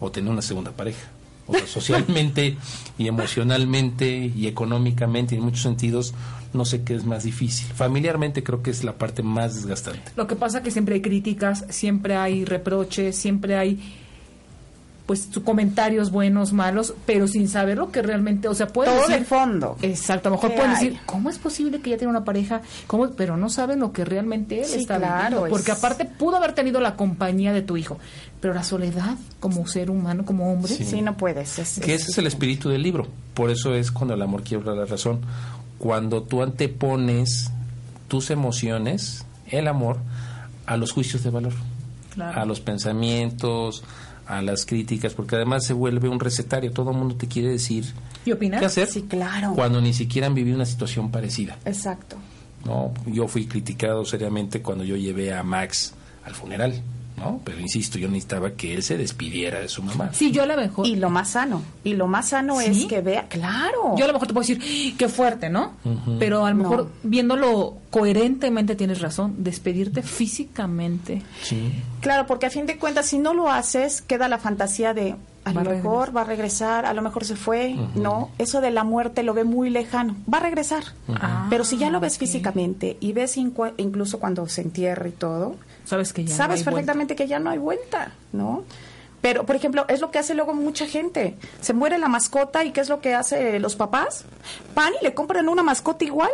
o 0.00 0.10
tener 0.10 0.30
una 0.30 0.42
segunda 0.42 0.72
pareja. 0.72 1.08
O 1.46 1.54
sea, 1.54 1.66
socialmente 1.66 2.56
y 2.98 3.06
emocionalmente 3.06 4.32
y 4.34 4.46
económicamente 4.46 5.34
y 5.34 5.38
en 5.38 5.44
muchos 5.44 5.62
sentidos, 5.62 6.14
no 6.52 6.64
sé 6.64 6.82
qué 6.82 6.94
es 6.94 7.04
más 7.04 7.24
difícil. 7.24 7.66
Familiarmente 7.72 8.42
creo 8.42 8.62
que 8.62 8.70
es 8.70 8.82
la 8.82 8.94
parte 8.94 9.22
más 9.22 9.54
desgastante. 9.54 10.12
Lo 10.16 10.26
que 10.26 10.36
pasa 10.36 10.62
que 10.62 10.70
siempre 10.70 10.96
hay 10.96 11.02
críticas, 11.02 11.64
siempre 11.70 12.16
hay 12.16 12.44
reproches, 12.44 13.16
siempre 13.16 13.56
hay 13.56 13.78
pues 15.06 15.28
sus 15.30 15.44
comentarios 15.44 16.10
buenos, 16.10 16.52
malos, 16.52 16.92
pero 17.06 17.28
sin 17.28 17.48
saber 17.48 17.78
lo 17.78 17.92
que 17.92 18.02
realmente, 18.02 18.48
o 18.48 18.54
sea, 18.54 18.66
pueden 18.66 18.92
Todo 18.92 19.02
decir 19.06 19.20
de 19.20 19.24
fondo. 19.24 19.76
Exacto, 19.82 20.28
a 20.28 20.30
lo 20.30 20.36
mejor 20.36 20.50
¿Qué 20.50 20.56
pueden 20.56 20.72
hay? 20.72 20.84
decir, 20.84 21.00
¿cómo 21.06 21.30
es 21.30 21.38
posible 21.38 21.80
que 21.80 21.90
ella 21.90 21.98
tenga 21.98 22.10
una 22.10 22.24
pareja? 22.24 22.60
¿Cómo? 22.88 23.08
Pero 23.10 23.36
no 23.36 23.48
saben 23.48 23.78
lo 23.78 23.92
que 23.92 24.04
realmente 24.04 24.60
él 24.60 24.66
Sí, 24.66 24.80
está 24.80 24.98
claro, 24.98 25.14
viviendo. 25.44 25.48
Porque 25.50 25.70
es- 25.70 25.78
aparte 25.78 26.06
pudo 26.06 26.36
haber 26.38 26.54
tenido 26.54 26.80
la 26.80 26.96
compañía 26.96 27.52
de 27.52 27.62
tu 27.62 27.76
hijo, 27.76 27.98
pero 28.40 28.52
la 28.52 28.64
soledad 28.64 29.14
como 29.38 29.64
ser 29.68 29.90
humano, 29.90 30.24
como 30.24 30.52
hombre, 30.52 30.74
Sí. 30.74 30.84
Sí, 30.84 31.02
no 31.02 31.16
puedes. 31.16 31.56
es- 31.60 31.78
Que 31.78 31.94
es- 31.94 32.02
ese 32.02 32.10
es 32.10 32.18
el 32.18 32.26
espíritu 32.26 32.68
del 32.68 32.82
libro. 32.82 33.06
Por 33.34 33.50
eso 33.50 33.74
es 33.76 33.92
cuando 33.92 34.14
el 34.14 34.22
amor 34.22 34.42
quiebra 34.42 34.74
la 34.74 34.86
razón. 34.86 35.20
Cuando 35.78 36.24
tú 36.24 36.42
antepones 36.42 37.50
tus 38.08 38.30
emociones, 38.30 39.24
el 39.50 39.68
amor, 39.68 39.98
a 40.66 40.76
los 40.76 40.90
juicios 40.90 41.22
de 41.22 41.30
valor, 41.30 41.52
Claro. 42.14 42.40
a 42.40 42.44
los 42.44 42.60
pensamientos, 42.60 43.84
a 44.26 44.42
las 44.42 44.66
críticas, 44.66 45.14
porque 45.14 45.36
además 45.36 45.64
se 45.64 45.72
vuelve 45.72 46.08
un 46.08 46.18
recetario. 46.20 46.72
Todo 46.72 46.90
el 46.90 46.96
mundo 46.96 47.14
te 47.16 47.26
quiere 47.28 47.48
decir 47.50 47.84
¿Y 48.24 48.32
opinas? 48.32 48.60
qué 48.60 48.66
hacer 48.66 48.88
Sí, 48.88 49.02
claro. 49.02 49.52
cuando 49.54 49.80
ni 49.80 49.92
siquiera 49.92 50.26
han 50.26 50.34
vivido 50.34 50.56
una 50.56 50.66
situación 50.66 51.10
parecida. 51.10 51.56
Exacto. 51.64 52.16
¿no? 52.64 52.92
Yo 53.06 53.28
fui 53.28 53.46
criticado 53.46 54.04
seriamente 54.04 54.60
cuando 54.62 54.82
yo 54.84 54.96
llevé 54.96 55.32
a 55.32 55.42
Max 55.44 55.94
al 56.24 56.34
funeral, 56.34 56.82
¿no? 57.16 57.40
Pero 57.44 57.60
insisto, 57.60 57.98
yo 57.98 58.08
necesitaba 58.08 58.50
que 58.52 58.74
él 58.74 58.82
se 58.82 58.96
despidiera 58.98 59.60
de 59.60 59.68
su 59.68 59.82
mamá. 59.82 60.10
Sí, 60.12 60.30
yo 60.32 60.42
a 60.42 60.46
lo 60.46 60.56
mejor. 60.56 60.86
Y 60.86 60.96
lo 60.96 61.10
más 61.10 61.30
sano. 61.30 61.62
Y 61.84 61.94
lo 61.94 62.06
más 62.06 62.28
sano 62.28 62.58
¿Sí? 62.60 62.66
es 62.66 62.84
que 62.86 63.00
vea, 63.00 63.26
claro. 63.28 63.94
Yo 63.96 64.04
a 64.04 64.08
lo 64.08 64.12
mejor 64.14 64.28
te 64.28 64.34
puedo 64.34 64.46
decir, 64.46 64.60
¡Ah, 64.62 64.94
qué 64.98 65.08
fuerte, 65.08 65.48
¿no? 65.50 65.72
Pero 66.18 66.44
a 66.44 66.50
lo 66.50 66.56
No. 66.56 66.62
mejor 66.68 66.90
viéndolo 67.02 67.78
coherentemente 67.90 68.76
tienes 68.76 69.00
razón, 69.00 69.34
despedirte 69.38 70.02
físicamente. 70.02 71.22
Sí. 71.42 71.72
Claro, 72.00 72.26
porque 72.26 72.46
a 72.46 72.50
fin 72.50 72.66
de 72.66 72.78
cuentas, 72.78 73.06
si 73.06 73.18
no 73.18 73.34
lo 73.34 73.50
haces, 73.50 74.02
queda 74.02 74.28
la 74.28 74.38
fantasía 74.38 74.94
de 74.94 75.16
a 75.44 75.52
Va 75.52 75.62
lo 75.62 75.70
a 75.70 75.74
mejor 75.74 76.16
va 76.16 76.22
a 76.22 76.24
regresar, 76.24 76.86
a 76.86 76.92
lo 76.92 77.02
mejor 77.02 77.24
se 77.24 77.36
fue. 77.36 77.76
No, 77.94 78.30
eso 78.36 78.60
de 78.60 78.70
la 78.72 78.82
muerte 78.84 79.22
lo 79.22 79.32
ve 79.32 79.44
muy 79.44 79.70
lejano. 79.70 80.16
Va 80.32 80.38
a 80.38 80.40
regresar. 80.42 80.82
Ah, 81.08 81.46
Pero 81.50 81.64
si 81.64 81.78
ya 81.78 81.88
lo 81.90 82.00
ves 82.00 82.18
físicamente 82.18 82.96
y 83.00 83.12
ves 83.12 83.36
incluso 83.36 84.18
cuando 84.18 84.48
se 84.48 84.62
entierra 84.62 85.06
y 85.08 85.12
todo, 85.12 85.54
sabes 85.86 86.12
que 86.12 86.24
ya 86.24 86.30
no 86.30 86.36
sabes 86.36 86.58
hay 86.60 86.64
perfectamente 86.64 87.16
que 87.16 87.26
ya 87.26 87.38
no 87.38 87.48
hay 87.48 87.58
vuelta, 87.58 88.12
¿no? 88.32 88.64
Pero, 89.22 89.44
por 89.46 89.56
ejemplo, 89.56 89.86
es 89.88 90.00
lo 90.00 90.10
que 90.10 90.18
hace 90.18 90.34
luego 90.34 90.54
mucha 90.54 90.86
gente. 90.86 91.36
Se 91.60 91.72
muere 91.72 91.98
la 91.98 92.08
mascota 92.08 92.64
y 92.64 92.70
¿qué 92.70 92.80
es 92.80 92.88
lo 92.88 93.00
que 93.00 93.14
hace 93.14 93.58
los 93.58 93.74
papás? 93.74 94.24
Van 94.74 94.92
y 95.00 95.04
le 95.04 95.14
compran 95.14 95.48
una 95.48 95.62
mascota 95.62 96.04
igual. 96.04 96.30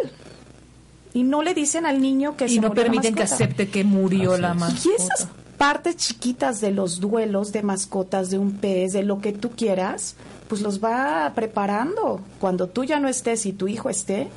Y 1.15 1.23
no 1.23 1.43
le 1.43 1.55
dicen 1.55 1.87
al 1.87 2.03
niño 2.03 2.37
que 2.37 2.47
y 2.47 2.57
se 2.57 2.61
no 2.61 2.69
murió 2.69 2.83
la 2.83 2.91
permiten 2.91 3.15
que 3.15 3.23
acepte 3.23 3.69
que 3.69 3.85
murió 3.85 4.33
Así 4.33 4.43
la 4.43 4.51
es. 4.51 4.57
mascota. 4.57 4.89
Y 4.89 5.03
esas 5.03 5.29
partes 5.57 5.97
chiquitas 5.97 6.61
de 6.61 6.71
los 6.71 7.01
duelos 7.01 7.53
de 7.53 7.63
mascotas, 7.63 8.31
de 8.31 8.39
un 8.39 8.53
pez, 8.59 8.93
de 8.93 9.05
lo 9.05 9.21
que 9.21 9.33
tú 9.33 9.51
quieras, 9.51 10.17
pues 10.49 10.61
los 10.61 10.83
va 10.83 11.33
preparando. 11.35 12.21
Cuando 12.41 12.67
tú 12.69 12.85
ya 12.85 12.99
no 12.99 13.09
estés 13.09 13.47
y 13.47 13.53
tu 13.53 13.69
hijo 13.69 13.89
esté, 13.89 14.29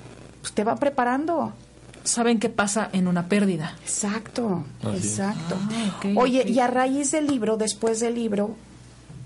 pues 0.42 0.54
te 0.54 0.64
va 0.64 0.76
preparando. 0.76 1.54
Saben 2.06 2.40
qué 2.40 2.50
pasa 2.50 2.90
en 2.94 3.08
una 3.10 3.28
pérdida. 3.28 3.76
Exacto, 3.82 4.64
Así 4.82 5.08
exacto. 5.10 5.58
Ah, 5.72 6.10
Oye, 6.16 6.46
y 6.48 6.60
a 6.60 6.68
raíz 6.68 7.12
del 7.12 7.28
libro, 7.28 7.58
después 7.58 8.00
del 8.00 8.16
libro, 8.16 8.56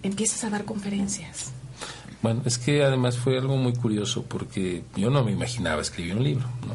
empiezas 0.01 0.43
a 0.45 0.49
dar 0.49 0.65
conferencias. 0.65 1.51
Bueno, 2.21 2.41
es 2.45 2.57
que 2.57 2.83
además 2.83 3.17
fue 3.17 3.37
algo 3.37 3.55
muy 3.57 3.73
curioso 3.73 4.23
porque 4.23 4.83
yo 4.95 5.09
no 5.09 5.23
me 5.23 5.31
imaginaba 5.31 5.81
escribir 5.81 6.15
un 6.15 6.23
libro, 6.23 6.45
¿no? 6.67 6.73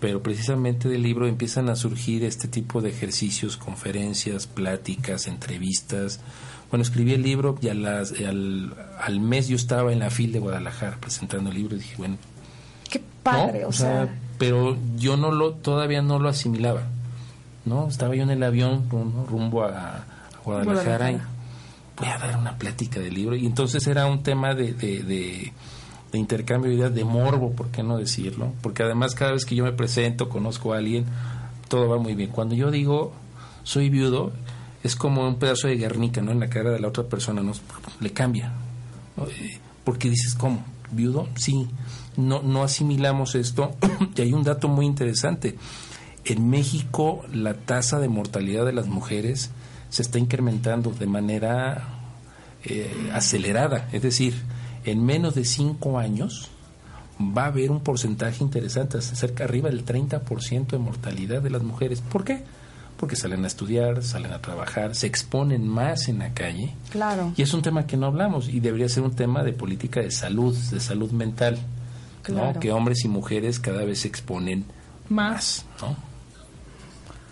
Pero 0.00 0.20
precisamente 0.22 0.88
del 0.88 1.02
libro 1.02 1.28
empiezan 1.28 1.68
a 1.68 1.76
surgir 1.76 2.24
este 2.24 2.48
tipo 2.48 2.80
de 2.80 2.90
ejercicios, 2.90 3.56
conferencias, 3.56 4.48
pláticas, 4.48 5.28
entrevistas. 5.28 6.18
Bueno, 6.70 6.82
escribí 6.82 7.12
el 7.12 7.22
libro 7.22 7.56
y 7.62 7.68
a 7.68 7.74
las- 7.74 8.10
al, 8.12 8.74
al 9.00 9.20
mes 9.20 9.46
yo 9.46 9.54
estaba 9.54 9.92
en 9.92 10.00
la 10.00 10.10
FIL 10.10 10.32
de 10.32 10.40
Guadalajara 10.40 10.96
presentando 11.00 11.50
el 11.50 11.56
libro 11.56 11.76
y 11.76 11.78
dije, 11.78 11.94
bueno, 11.98 12.16
Qué 12.92 12.98
¿no? 13.00 13.04
padre, 13.24 13.64
o, 13.64 13.72
sea, 13.72 14.08
pero 14.38 14.76
yo 14.96 15.16
no 15.16 15.30
lo 15.32 15.52
todavía 15.54 16.02
no 16.02 16.18
lo 16.18 16.28
asimilaba 16.28 16.82
no 17.64 17.86
estaba 17.88 18.14
yo 18.16 18.22
en 18.24 18.30
el 18.30 18.42
avión 18.42 18.86
¿no? 18.92 19.24
rumbo 19.26 19.62
a, 19.64 19.68
a 19.68 20.04
Guadalajara, 20.44 20.64
Guadalajara. 20.64 21.12
y 21.12 21.18
voy 21.96 22.08
a 22.08 22.18
dar 22.18 22.36
una 22.36 22.58
plática 22.58 22.98
del 23.00 23.14
libro 23.14 23.36
y 23.36 23.46
entonces 23.46 23.86
era 23.86 24.06
un 24.06 24.22
tema 24.22 24.54
de, 24.54 24.72
de, 24.74 25.02
de- 25.02 25.52
de 26.12 26.18
intercambio 26.18 26.70
de 26.70 26.76
ideas 26.76 26.94
de 26.94 27.04
morbo 27.04 27.52
por 27.52 27.68
qué 27.68 27.82
no 27.82 27.96
decirlo 27.96 28.52
porque 28.60 28.82
además 28.82 29.14
cada 29.14 29.32
vez 29.32 29.46
que 29.46 29.54
yo 29.54 29.64
me 29.64 29.72
presento 29.72 30.28
conozco 30.28 30.74
a 30.74 30.78
alguien 30.78 31.06
todo 31.68 31.88
va 31.88 31.96
muy 31.98 32.14
bien 32.14 32.28
cuando 32.30 32.54
yo 32.54 32.70
digo 32.70 33.12
soy 33.62 33.88
viudo 33.88 34.32
es 34.82 34.94
como 34.96 35.26
un 35.26 35.36
pedazo 35.36 35.68
de 35.68 35.76
Guernica 35.76 36.20
no 36.20 36.32
en 36.32 36.40
la 36.40 36.48
cara 36.50 36.70
de 36.70 36.80
la 36.80 36.88
otra 36.88 37.04
persona 37.04 37.40
no 37.42 37.52
le 38.00 38.10
cambia 38.12 38.52
¿no? 39.16 39.24
Eh, 39.26 39.58
porque 39.84 40.10
dices 40.10 40.34
cómo 40.34 40.62
viudo 40.90 41.28
sí 41.36 41.66
no 42.16 42.42
no 42.42 42.62
asimilamos 42.62 43.34
esto 43.34 43.76
y 44.16 44.22
hay 44.22 44.32
un 44.32 44.42
dato 44.42 44.68
muy 44.68 44.86
interesante 44.86 45.56
en 46.24 46.48
México 46.48 47.22
la 47.32 47.54
tasa 47.54 47.98
de 47.98 48.08
mortalidad 48.08 48.64
de 48.64 48.72
las 48.72 48.86
mujeres 48.86 49.50
se 49.92 50.02
está 50.02 50.18
incrementando 50.18 50.90
de 50.90 51.06
manera 51.06 52.02
eh, 52.64 53.10
acelerada, 53.12 53.88
es 53.92 54.02
decir, 54.02 54.34
en 54.84 55.04
menos 55.04 55.34
de 55.34 55.44
cinco 55.44 55.98
años 55.98 56.48
va 57.20 57.44
a 57.44 57.46
haber 57.46 57.70
un 57.70 57.80
porcentaje 57.80 58.42
interesante, 58.42 59.00
cerca 59.02 59.44
arriba 59.44 59.68
del 59.68 59.84
30% 59.84 60.68
de 60.68 60.78
mortalidad 60.78 61.42
de 61.42 61.50
las 61.50 61.62
mujeres. 61.62 62.00
¿Por 62.00 62.24
qué? 62.24 62.42
Porque 62.96 63.16
salen 63.16 63.44
a 63.44 63.48
estudiar, 63.48 64.02
salen 64.02 64.32
a 64.32 64.38
trabajar, 64.38 64.94
se 64.94 65.08
exponen 65.08 65.66
más 65.66 66.08
en 66.08 66.20
la 66.20 66.32
calle. 66.32 66.72
claro. 66.90 67.32
Y 67.36 67.42
es 67.42 67.52
un 67.52 67.62
tema 67.62 67.86
que 67.86 67.96
no 67.96 68.06
hablamos 68.06 68.48
y 68.48 68.60
debería 68.60 68.88
ser 68.88 69.02
un 69.02 69.14
tema 69.14 69.42
de 69.42 69.52
política 69.52 70.00
de 70.00 70.10
salud, 70.10 70.56
de 70.56 70.80
salud 70.80 71.10
mental. 71.10 71.58
¿No? 72.28 72.34
Claro. 72.40 72.60
Que 72.60 72.72
hombres 72.72 73.04
y 73.04 73.08
mujeres 73.08 73.58
cada 73.58 73.84
vez 73.84 74.00
se 74.00 74.08
exponen 74.08 74.64
Más. 75.08 75.64
más. 75.80 75.82
¿no? 75.82 75.96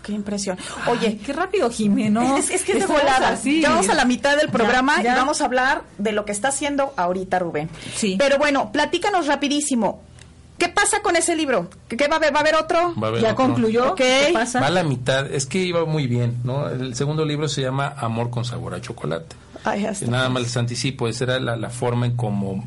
Qué 0.03 0.13
impresión. 0.13 0.57
Oye, 0.87 1.07
Ay, 1.09 1.21
qué 1.23 1.31
rápido, 1.31 1.69
Jimeno. 1.69 2.35
Es, 2.37 2.49
es 2.49 2.63
que 2.63 2.71
es 2.77 2.87
volada. 2.87 3.29
así. 3.29 3.61
Ya 3.61 3.69
vamos 3.69 3.87
a 3.89 3.93
la 3.93 4.05
mitad 4.05 4.35
del 4.35 4.49
programa 4.49 5.01
ya. 5.03 5.13
y 5.13 5.15
vamos 5.15 5.41
a 5.41 5.45
hablar 5.45 5.83
de 5.99 6.11
lo 6.11 6.25
que 6.25 6.31
está 6.31 6.47
haciendo 6.47 6.91
ahorita 6.97 7.37
Rubén. 7.37 7.69
Sí. 7.95 8.15
Pero 8.17 8.39
bueno, 8.39 8.71
platícanos 8.71 9.27
rapidísimo. 9.27 10.01
¿Qué 10.57 10.69
pasa 10.69 11.01
con 11.03 11.15
ese 11.15 11.35
libro? 11.35 11.69
¿Qué 11.87 11.97
qué 11.97 12.07
va 12.07 12.15
a 12.15 12.17
haber? 12.17 12.33
¿Va 12.33 12.37
a 12.39 12.41
haber 12.41 12.55
otro? 12.55 12.93
Va 12.95 13.07
a 13.07 13.09
haber 13.09 13.21
¿Ya 13.21 13.33
otro. 13.33 13.45
concluyó? 13.45 13.93
¿Qué 13.95 14.31
pasa? 14.33 14.59
Va 14.59 14.67
a 14.67 14.71
la 14.71 14.83
mitad, 14.83 15.31
es 15.31 15.45
que 15.45 15.59
iba 15.59 15.85
muy 15.85 16.07
bien, 16.07 16.37
¿no? 16.43 16.67
El 16.69 16.95
segundo 16.95 17.23
libro 17.25 17.47
se 17.47 17.61
llama 17.61 17.93
Amor 17.97 18.29
con 18.31 18.43
sabor 18.45 18.73
a 18.75 18.81
chocolate. 18.81 19.35
Ay, 19.63 19.87
nada 20.07 20.29
más 20.29 20.41
les 20.43 20.57
anticipo, 20.57 21.07
esa 21.07 21.23
era 21.25 21.39
la, 21.39 21.55
la 21.55 21.69
forma 21.69 22.07
en 22.07 22.15
como 22.15 22.63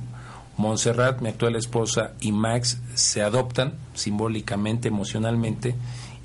Montserrat, 0.57 1.21
mi 1.21 1.29
actual 1.29 1.57
esposa, 1.57 2.12
y 2.21 2.33
Max 2.33 2.79
se 2.95 3.23
adoptan 3.23 3.75
simbólicamente, 3.95 4.88
emocionalmente, 4.88 5.75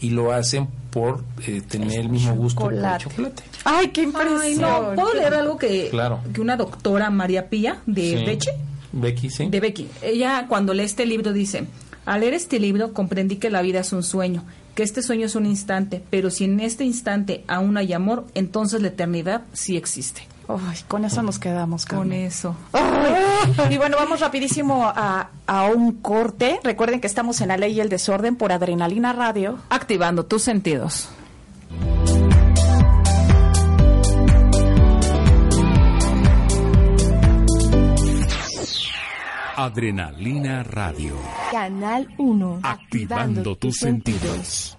y 0.02 0.12
lo 0.12 0.32
hacen 0.32 0.68
por 0.92 1.24
eh, 1.46 1.62
tener 1.68 2.00
el 2.00 2.10
mismo 2.10 2.36
gusto 2.36 2.62
por 2.62 2.74
el 2.74 2.80
chocolate. 2.80 3.04
chocolate. 3.06 3.44
Ay, 3.66 3.90
qué 3.90 4.04
impresión. 4.04 4.42
Ay, 4.42 4.56
no, 4.56 4.94
¿puedo 4.96 5.14
leer 5.14 5.34
algo 5.34 5.58
que, 5.58 5.90
Claro. 5.90 6.20
que 6.34 6.42
una 6.42 6.56
doctora, 6.56 7.10
María 7.10 7.50
Pía, 7.50 7.80
de 7.86 8.18
Sí. 8.20 8.26
Beche? 8.26 8.52
Becky, 8.92 9.30
sí. 9.30 9.48
De 9.50 9.60
Becky. 9.60 9.88
Ella 10.02 10.46
cuando 10.48 10.74
lee 10.74 10.84
este 10.84 11.06
libro 11.06 11.32
dice, 11.34 11.66
al 12.06 12.22
leer 12.22 12.34
este 12.34 12.60
libro 12.60 12.94
comprendí 12.94 13.36
que 13.36 13.50
la 13.50 13.62
vida 13.62 13.82
es 13.82 13.92
un 13.94 14.02
sueño, 14.04 14.44
que 14.74 14.82
este 14.84 15.04
sueño 15.04 15.26
es 15.28 15.36
un 15.36 15.46
instante, 15.46 16.02
pero 16.10 16.30
si 16.32 16.46
en 16.46 16.60
este 16.60 16.86
instante 16.86 17.44
aún 17.48 17.78
hay 17.78 17.94
amor, 17.94 18.26
entonces 18.34 18.82
la 18.82 18.88
eternidad 18.88 19.42
sí 19.54 19.76
existe. 19.78 20.22
Ay, 20.50 20.80
con 20.88 21.06
eso 21.06 21.22
nos 21.22 21.38
quedamos, 21.38 21.86
Con 21.86 22.12
eso. 22.12 22.56
Ay, 22.74 23.68
Y 23.70 23.78
bueno, 23.78 23.98
vamos 23.98 24.20
rapidísimo 24.20 24.84
a, 24.84 25.30
a 25.46 25.66
un 25.66 25.94
corte. 26.02 26.60
Recuerden 26.64 27.00
que 27.00 27.06
estamos 27.08 27.40
en 27.42 27.50
la 27.50 27.58
ley 27.58 27.74
y 27.74 27.82
el 27.82 27.90
desorden 27.90 28.36
por 28.36 28.52
Adrenalina 28.52 29.14
Radio. 29.14 29.60
Activando 29.70 30.26
tus 30.26 30.42
sentidos. 30.42 31.10
Adrenalina 39.56 40.64
Radio. 40.64 41.16
Canal 41.52 42.08
1. 42.18 42.62
Activando 42.64 43.58
tus 43.58 43.78
sentidos. 43.78 44.79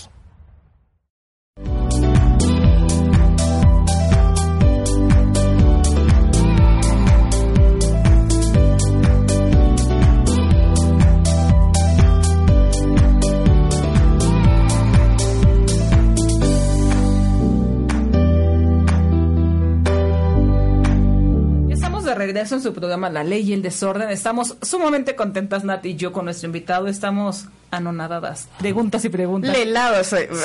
regreso 22.41 22.55
en 22.55 22.61
su 22.63 22.73
programa 22.73 23.09
La 23.09 23.23
Ley 23.23 23.47
y 23.49 23.53
el 23.53 23.61
Desorden. 23.61 24.09
Estamos 24.09 24.57
sumamente 24.63 25.15
contentas, 25.15 25.63
Nat 25.63 25.85
y 25.85 25.95
yo, 25.95 26.11
con 26.11 26.25
nuestro 26.25 26.47
invitado. 26.47 26.87
Estamos 26.87 27.45
anonadadas. 27.69 28.47
Preguntas 28.57 29.05
y 29.05 29.09
preguntas. 29.09 29.51
Le 29.51 29.63
helado 29.63 30.03
soy. 30.03 30.27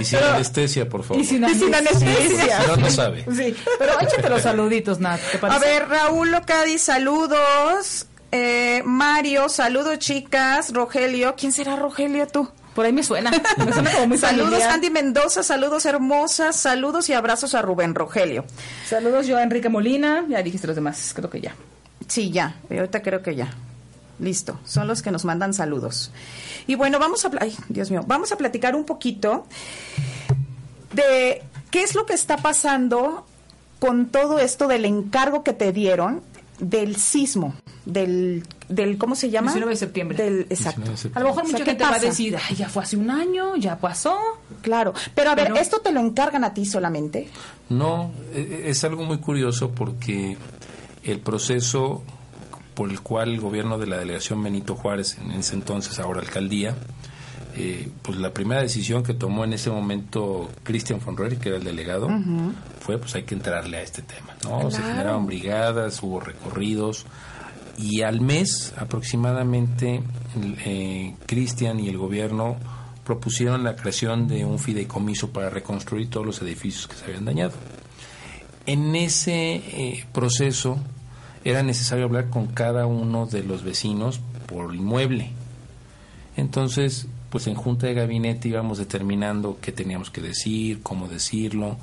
Y 0.00 0.04
sin 0.04 0.18
anestesia, 0.18 0.88
por 0.88 1.04
favor. 1.04 1.22
Y 1.22 1.24
sin, 1.24 1.44
Y 1.44 1.54
sin 1.54 1.72
anestesia. 1.72 2.62
Si 2.62 2.68
no, 2.68 2.76
no 2.76 2.90
sabe. 2.90 3.24
Sí, 3.32 3.54
pero 3.78 4.00
échate 4.00 4.28
los 4.28 4.42
saluditos, 4.42 4.98
Nat. 4.98 5.20
¿te 5.20 5.38
A 5.46 5.58
ver, 5.60 5.88
Raúl 5.88 6.32
Locadi, 6.32 6.78
saludos. 6.78 8.06
Eh, 8.32 8.82
Mario, 8.84 9.48
saludos 9.48 9.98
chicas. 10.00 10.72
Rogelio, 10.72 11.34
¿quién 11.36 11.52
será 11.52 11.76
Rogelio 11.76 12.26
tú? 12.26 12.48
Por 12.74 12.84
ahí 12.84 12.92
me 12.92 13.02
suena. 13.02 13.30
Me 13.30 13.72
suena 13.72 13.92
como 13.92 14.06
muy 14.08 14.18
Saludos 14.18 14.48
familiar. 14.50 14.72
Andy 14.72 14.90
Mendoza, 14.90 15.42
saludos 15.42 15.86
hermosas, 15.86 16.56
saludos 16.56 17.08
y 17.08 17.12
abrazos 17.12 17.54
a 17.54 17.62
Rubén 17.62 17.94
Rogelio. 17.94 18.44
Saludos 18.88 19.26
yo 19.26 19.36
a 19.36 19.42
Enrique 19.42 19.68
Molina. 19.68 20.24
Ya 20.28 20.42
dijiste 20.42 20.66
los 20.66 20.76
demás, 20.76 21.12
creo 21.14 21.30
que 21.30 21.40
ya. 21.40 21.54
Sí, 22.08 22.30
ya, 22.30 22.56
ahorita 22.70 23.02
creo 23.02 23.22
que 23.22 23.34
ya. 23.34 23.48
Listo, 24.18 24.60
son 24.64 24.86
los 24.86 25.02
que 25.02 25.10
nos 25.10 25.24
mandan 25.24 25.54
saludos. 25.54 26.12
Y 26.66 26.76
bueno, 26.76 26.98
vamos 26.98 27.24
a, 27.24 27.30
ay, 27.40 27.56
Dios 27.68 27.90
mío, 27.90 28.04
vamos 28.06 28.32
a 28.32 28.36
platicar 28.36 28.76
un 28.76 28.84
poquito 28.84 29.46
de 30.92 31.42
qué 31.70 31.82
es 31.82 31.94
lo 31.94 32.06
que 32.06 32.14
está 32.14 32.36
pasando 32.36 33.26
con 33.80 34.06
todo 34.06 34.38
esto 34.38 34.68
del 34.68 34.84
encargo 34.84 35.42
que 35.42 35.52
te 35.52 35.72
dieron 35.72 36.22
del 36.58 36.96
sismo, 36.96 37.54
del, 37.84 38.44
del 38.68 38.96
¿cómo 38.98 39.14
se 39.14 39.28
llama? 39.30 39.48
19 39.48 39.72
de 39.72 39.76
septiembre. 39.76 40.16
Del, 40.22 40.40
exacto. 40.50 40.80
19 40.82 40.90
de 40.90 40.96
septiembre. 40.96 41.20
A 41.20 41.22
lo 41.22 41.28
mejor 41.28 41.42
O 41.42 41.46
sea, 41.46 41.52
mucha 41.52 41.64
¿qué 41.64 41.70
gente 41.72 41.84
va 41.84 41.96
a 41.96 41.98
decir, 41.98 42.36
ay, 42.48 42.56
ya 42.56 42.68
fue 42.68 42.82
hace 42.82 42.96
un 42.96 43.10
año, 43.10 43.56
ya 43.56 43.78
pasó. 43.78 44.16
Claro, 44.62 44.94
pero 45.14 45.30
a 45.30 45.34
ver, 45.34 45.48
Pero- 45.48 45.60
¿esto 45.60 45.80
te 45.80 45.92
lo 45.92 46.00
encargan 46.00 46.44
a 46.44 46.54
ti 46.54 46.64
solamente? 46.64 47.28
No, 47.68 48.12
e- 48.32 48.64
es 48.66 48.84
algo 48.84 49.04
muy 49.04 49.18
curioso 49.18 49.70
porque 49.72 50.36
el 51.02 51.18
proceso 51.20 52.02
por 52.74 52.90
el 52.90 53.00
cual 53.00 53.30
el 53.34 53.40
gobierno 53.40 53.78
de 53.78 53.86
la 53.86 53.98
delegación 53.98 54.42
Benito 54.42 54.74
Juárez, 54.74 55.16
en 55.18 55.30
ese 55.32 55.54
entonces 55.54 55.98
ahora 56.00 56.20
alcaldía, 56.20 56.74
eh, 57.56 57.88
pues 58.02 58.18
la 58.18 58.32
primera 58.32 58.60
decisión 58.62 59.02
que 59.02 59.14
tomó 59.14 59.44
en 59.44 59.52
ese 59.52 59.70
momento 59.70 60.50
Cristian 60.62 61.00
Fonreri, 61.00 61.36
que 61.36 61.48
era 61.50 61.58
el 61.58 61.64
delegado, 61.64 62.08
fue 62.80 62.98
pues 62.98 63.14
hay 63.14 63.22
que 63.22 63.34
entrarle 63.34 63.76
a 63.78 63.82
este 63.82 64.02
tema, 64.02 64.34
¿no? 64.44 64.70
Se 64.70 64.78
Claro. 64.78 64.92
generaron 64.92 65.26
brigadas, 65.26 66.02
hubo 66.02 66.20
recorridos 66.20 67.06
y 67.78 68.02
al 68.02 68.20
mes 68.20 68.72
aproximadamente 68.76 70.02
eh, 70.64 71.14
Cristian 71.26 71.80
y 71.80 71.88
el 71.88 71.98
gobierno 71.98 72.56
propusieron 73.04 73.64
la 73.64 73.76
creación 73.76 74.26
de 74.28 74.44
un 74.44 74.58
fideicomiso 74.58 75.30
para 75.30 75.50
reconstruir 75.50 76.08
todos 76.08 76.24
los 76.24 76.40
edificios 76.42 76.86
que 76.88 76.96
se 76.96 77.04
habían 77.04 77.24
dañado. 77.24 77.52
En 78.66 78.94
ese 78.96 79.56
eh, 79.56 80.06
proceso 80.12 80.78
era 81.44 81.62
necesario 81.62 82.06
hablar 82.06 82.30
con 82.30 82.46
cada 82.46 82.86
uno 82.86 83.26
de 83.26 83.42
los 83.44 83.62
vecinos 83.62 84.20
por 84.46 84.74
inmueble. 84.74 85.32
Entonces, 86.36 87.06
pues 87.34 87.48
en 87.48 87.56
junta 87.56 87.88
de 87.88 87.94
gabinete 87.94 88.46
íbamos 88.46 88.78
determinando 88.78 89.58
qué 89.60 89.72
teníamos 89.72 90.08
que 90.08 90.20
decir, 90.20 90.82
cómo 90.84 91.08
decirlo, 91.08 91.76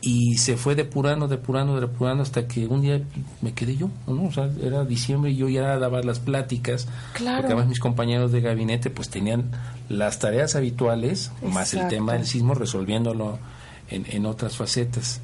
y 0.00 0.38
se 0.38 0.56
fue 0.56 0.74
depurando, 0.74 1.28
depurando, 1.28 1.78
depurando 1.78 2.22
hasta 2.22 2.48
que 2.48 2.66
un 2.66 2.80
día 2.80 3.02
me 3.42 3.52
quedé 3.52 3.76
yo, 3.76 3.90
¿no? 4.06 4.24
O 4.24 4.32
sea, 4.32 4.48
era 4.62 4.86
diciembre 4.86 5.32
y 5.32 5.36
yo 5.36 5.46
ya 5.50 5.76
daba 5.78 6.00
las 6.02 6.20
pláticas, 6.20 6.88
Claro. 7.12 7.36
porque 7.42 7.52
además 7.52 7.68
mis 7.68 7.80
compañeros 7.80 8.32
de 8.32 8.40
gabinete 8.40 8.88
pues 8.88 9.10
tenían 9.10 9.50
las 9.90 10.20
tareas 10.20 10.56
habituales, 10.56 11.32
más 11.42 11.74
el 11.74 11.86
tema 11.88 12.14
del 12.14 12.24
sismo, 12.24 12.54
resolviéndolo 12.54 13.38
en, 13.90 14.06
en 14.08 14.24
otras 14.24 14.56
facetas. 14.56 15.20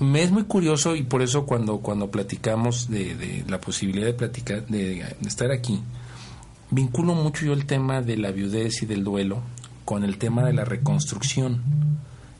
Me 0.00 0.24
es 0.24 0.32
muy 0.32 0.42
curioso 0.42 0.96
y 0.96 1.04
por 1.04 1.22
eso 1.22 1.46
cuando, 1.46 1.78
cuando 1.78 2.10
platicamos 2.10 2.90
de, 2.90 3.14
de 3.14 3.44
la 3.46 3.60
posibilidad 3.60 4.06
de 4.06 4.14
platicar, 4.14 4.66
de, 4.66 5.04
de 5.20 5.28
estar 5.28 5.52
aquí, 5.52 5.80
vinculo 6.70 7.14
mucho 7.14 7.44
yo 7.46 7.52
el 7.52 7.66
tema 7.66 8.02
de 8.02 8.16
la 8.16 8.30
viudez 8.30 8.82
y 8.82 8.86
del 8.86 9.04
duelo 9.04 9.40
con 9.84 10.04
el 10.04 10.18
tema 10.18 10.44
de 10.44 10.52
la 10.52 10.64
reconstrucción. 10.64 11.62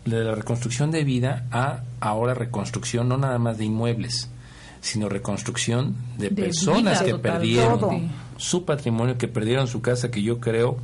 De 0.05 0.25
la 0.25 0.35
reconstrucción 0.35 0.91
de 0.91 1.05
vida 1.05 1.47
a 1.51 1.83
ahora 2.01 2.35
reconstrucción 2.35 3.09
no 3.09 3.19
nada 3.19 3.39
más 3.39 3.59
de 3.59 3.65
inmuebles, 3.65 4.31
sino 4.81 5.09
reconstrucción 5.09 5.97
de, 6.17 6.31
De 6.31 6.43
personas 6.43 7.01
vida 7.01 7.13
que 7.13 7.19
perdieron 7.19 7.81
todo. 7.81 8.01
su 8.37 8.65
patrimonio, 8.65 9.19
que 9.19 9.29
perdieron 9.29 9.67
su 9.67 9.83
casa, 9.83 10.11
que 10.11 10.23
yo 10.23 10.41
creo 10.41 10.79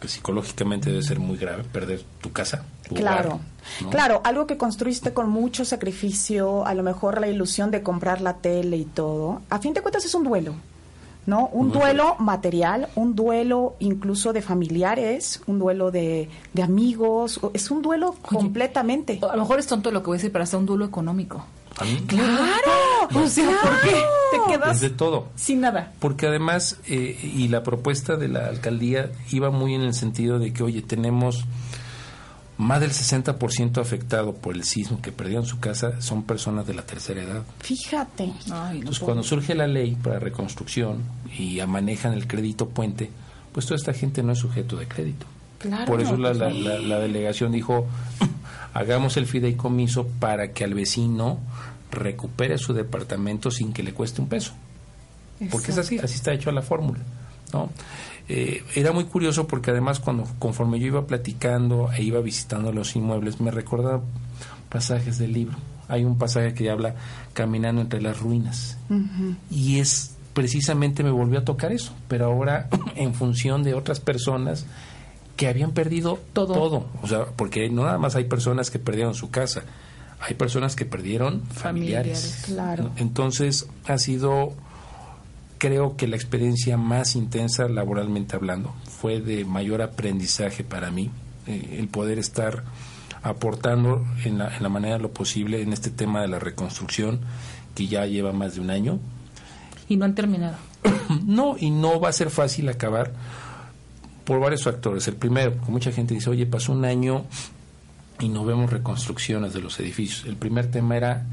que 0.00 0.08
psicológicamente 0.08 0.90
debe 0.90 1.02
ser 1.02 1.18
muy 1.18 1.36
grave 1.36 1.64
perder 1.64 2.04
tu 2.20 2.32
casa. 2.32 2.64
tu 2.88 2.94
Claro, 2.94 3.28
hogar, 3.28 3.40
¿no? 3.82 3.90
claro, 3.90 4.20
algo 4.24 4.46
que 4.46 4.56
construiste 4.56 5.12
con 5.12 5.30
mucho 5.30 5.64
sacrificio, 5.64 6.66
a 6.66 6.74
lo 6.74 6.82
mejor 6.82 7.20
la 7.20 7.28
ilusión 7.28 7.70
de 7.70 7.82
comprar 7.82 8.20
la 8.20 8.34
tele 8.34 8.76
y 8.76 8.84
todo, 8.84 9.40
a 9.50 9.58
fin 9.58 9.72
de 9.72 9.80
cuentas 9.80 10.04
es 10.04 10.14
un 10.14 10.24
duelo, 10.24 10.54
¿no? 11.26 11.48
Un 11.48 11.72
duelo 11.72 12.16
material, 12.18 12.88
un 12.94 13.14
duelo 13.14 13.76
incluso 13.78 14.32
de 14.32 14.42
familiares, 14.42 15.42
un 15.46 15.58
duelo 15.58 15.90
de, 15.90 16.28
de 16.52 16.62
amigos, 16.62 17.40
es 17.52 17.70
un 17.70 17.82
duelo 17.82 18.14
completamente. 18.22 19.18
A 19.28 19.36
lo 19.36 19.42
mejor 19.42 19.58
es 19.58 19.66
tonto 19.66 19.90
lo 19.90 20.02
que 20.02 20.06
voy 20.06 20.16
a 20.16 20.18
decir, 20.18 20.32
pero 20.32 20.44
hasta 20.44 20.58
un 20.58 20.66
duelo 20.66 20.84
económico. 20.84 21.44
A 21.78 21.84
mí, 21.84 22.04
¡Claro! 22.06 22.70
O 23.14 23.26
sea, 23.26 23.50
¿por 23.62 23.80
qué 23.82 23.96
te 24.30 24.52
quedas 24.52 24.76
es 24.76 24.80
de 24.80 24.90
todo. 24.90 25.28
sin 25.34 25.60
nada? 25.60 25.92
Porque 25.98 26.26
además, 26.26 26.78
eh, 26.86 27.18
y 27.22 27.48
la 27.48 27.62
propuesta 27.62 28.16
de 28.16 28.28
la 28.28 28.46
alcaldía 28.46 29.10
iba 29.30 29.50
muy 29.50 29.74
en 29.74 29.82
el 29.82 29.92
sentido 29.92 30.38
de 30.38 30.52
que, 30.52 30.62
oye, 30.62 30.82
tenemos 30.82 31.44
más 32.58 32.80
del 32.80 32.90
60% 32.92 33.80
afectado 33.80 34.34
por 34.34 34.54
el 34.54 34.64
sismo 34.64 35.00
que 35.02 35.10
perdieron 35.12 35.44
su 35.46 35.58
casa, 35.58 36.00
son 36.00 36.22
personas 36.22 36.66
de 36.66 36.74
la 36.74 36.82
tercera 36.82 37.22
edad. 37.22 37.42
Fíjate. 37.60 38.32
Ay, 38.52 38.78
Entonces, 38.78 39.02
cuando 39.02 39.22
surge 39.24 39.54
la 39.54 39.66
ley 39.66 39.96
para 39.96 40.18
reconstrucción 40.20 40.98
y 41.36 41.60
manejan 41.66 42.12
el 42.12 42.26
crédito 42.28 42.68
puente, 42.68 43.10
pues 43.52 43.66
toda 43.66 43.76
esta 43.76 43.92
gente 43.92 44.22
no 44.22 44.32
es 44.32 44.38
sujeto 44.38 44.76
de 44.76 44.86
crédito. 44.86 45.26
Claro. 45.58 45.86
Por 45.86 46.00
eso 46.00 46.16
la, 46.16 46.32
la- 46.34 46.50
la- 46.50 46.78
la 46.78 46.98
delegación 46.98 47.50
dijo, 47.52 47.86
hagamos 48.74 49.16
el 49.16 49.26
fideicomiso 49.26 50.06
para 50.20 50.52
que 50.52 50.62
al 50.64 50.74
vecino 50.74 51.38
recupere 51.90 52.58
su 52.58 52.72
departamento 52.74 53.50
sin 53.50 53.72
que 53.72 53.82
le 53.82 53.92
cueste 53.94 54.20
un 54.20 54.28
peso. 54.28 54.52
Porque 55.50 55.72
es 55.72 55.78
así, 55.78 55.98
así 55.98 56.14
está 56.14 56.32
hecho 56.32 56.50
la 56.52 56.62
fórmula. 56.62 57.00
¿no? 57.52 57.70
Eh, 58.28 58.64
era 58.74 58.92
muy 58.92 59.04
curioso 59.04 59.46
porque 59.46 59.70
además 59.70 60.00
cuando 60.00 60.24
conforme 60.38 60.80
yo 60.80 60.86
iba 60.86 61.06
platicando 61.06 61.90
e 61.92 62.02
iba 62.02 62.20
visitando 62.20 62.72
los 62.72 62.96
inmuebles, 62.96 63.40
me 63.40 63.50
recordaba 63.50 64.02
pasajes 64.68 65.18
del 65.18 65.32
libro. 65.32 65.56
Hay 65.88 66.04
un 66.04 66.16
pasaje 66.16 66.54
que 66.54 66.70
habla 66.70 66.94
caminando 67.34 67.82
entre 67.82 68.00
las 68.00 68.18
ruinas. 68.18 68.78
Y 69.50 69.78
es 69.78 70.14
precisamente 70.32 71.02
me 71.02 71.10
volvió 71.10 71.38
a 71.38 71.44
tocar 71.44 71.72
eso, 71.72 71.92
pero 72.08 72.26
ahora 72.26 72.68
en 72.96 73.14
función 73.14 73.62
de 73.62 73.74
otras 73.74 74.00
personas 74.00 74.66
que 75.36 75.48
habían 75.48 75.72
perdido 75.72 76.18
Todo. 76.32 76.54
todo. 76.54 76.86
O 77.02 77.06
sea, 77.06 77.26
porque 77.26 77.68
no 77.68 77.84
nada 77.84 77.98
más 77.98 78.16
hay 78.16 78.24
personas 78.24 78.70
que 78.70 78.78
perdieron 78.78 79.14
su 79.14 79.30
casa, 79.30 79.62
hay 80.20 80.34
personas 80.34 80.76
que 80.76 80.84
perdieron 80.84 81.42
familiares. 81.42 82.20
Familiares, 82.20 82.42
claro. 82.46 82.90
Entonces 82.96 83.66
ha 83.86 83.98
sido, 83.98 84.52
creo 85.64 85.96
que 85.96 86.06
la 86.06 86.16
experiencia 86.16 86.76
más 86.76 87.16
intensa 87.16 87.66
laboralmente 87.68 88.36
hablando, 88.36 88.74
fue 88.84 89.22
de 89.22 89.46
mayor 89.46 89.80
aprendizaje 89.80 90.62
para 90.62 90.90
mí, 90.90 91.10
eh, 91.46 91.76
el 91.78 91.88
poder 91.88 92.18
estar 92.18 92.64
aportando 93.22 94.04
en 94.26 94.36
la, 94.36 94.54
en 94.54 94.62
la 94.62 94.68
manera 94.68 94.96
de 94.96 95.00
lo 95.00 95.12
posible 95.12 95.62
en 95.62 95.72
este 95.72 95.88
tema 95.88 96.20
de 96.20 96.28
la 96.28 96.38
reconstrucción 96.38 97.20
que 97.74 97.86
ya 97.86 98.04
lleva 98.04 98.34
más 98.34 98.56
de 98.56 98.60
un 98.60 98.68
año. 98.68 98.98
Y 99.88 99.96
no 99.96 100.04
han 100.04 100.14
terminado. 100.14 100.56
No, 101.24 101.56
y 101.58 101.70
no 101.70 101.98
va 101.98 102.10
a 102.10 102.12
ser 102.12 102.28
fácil 102.28 102.68
acabar 102.68 103.12
por 104.24 104.40
varios 104.40 104.64
factores. 104.64 105.08
El 105.08 105.16
primero, 105.16 105.54
porque 105.54 105.72
mucha 105.72 105.92
gente 105.92 106.12
dice, 106.12 106.28
oye, 106.28 106.44
pasó 106.44 106.72
un 106.72 106.84
año 106.84 107.24
y 108.20 108.28
no 108.28 108.44
vemos 108.44 108.70
reconstrucciones 108.70 109.54
de 109.54 109.60
los 109.60 109.80
edificios. 109.80 110.26
El 110.26 110.36
primer 110.36 110.70
tema 110.70 110.94
era, 110.94 111.26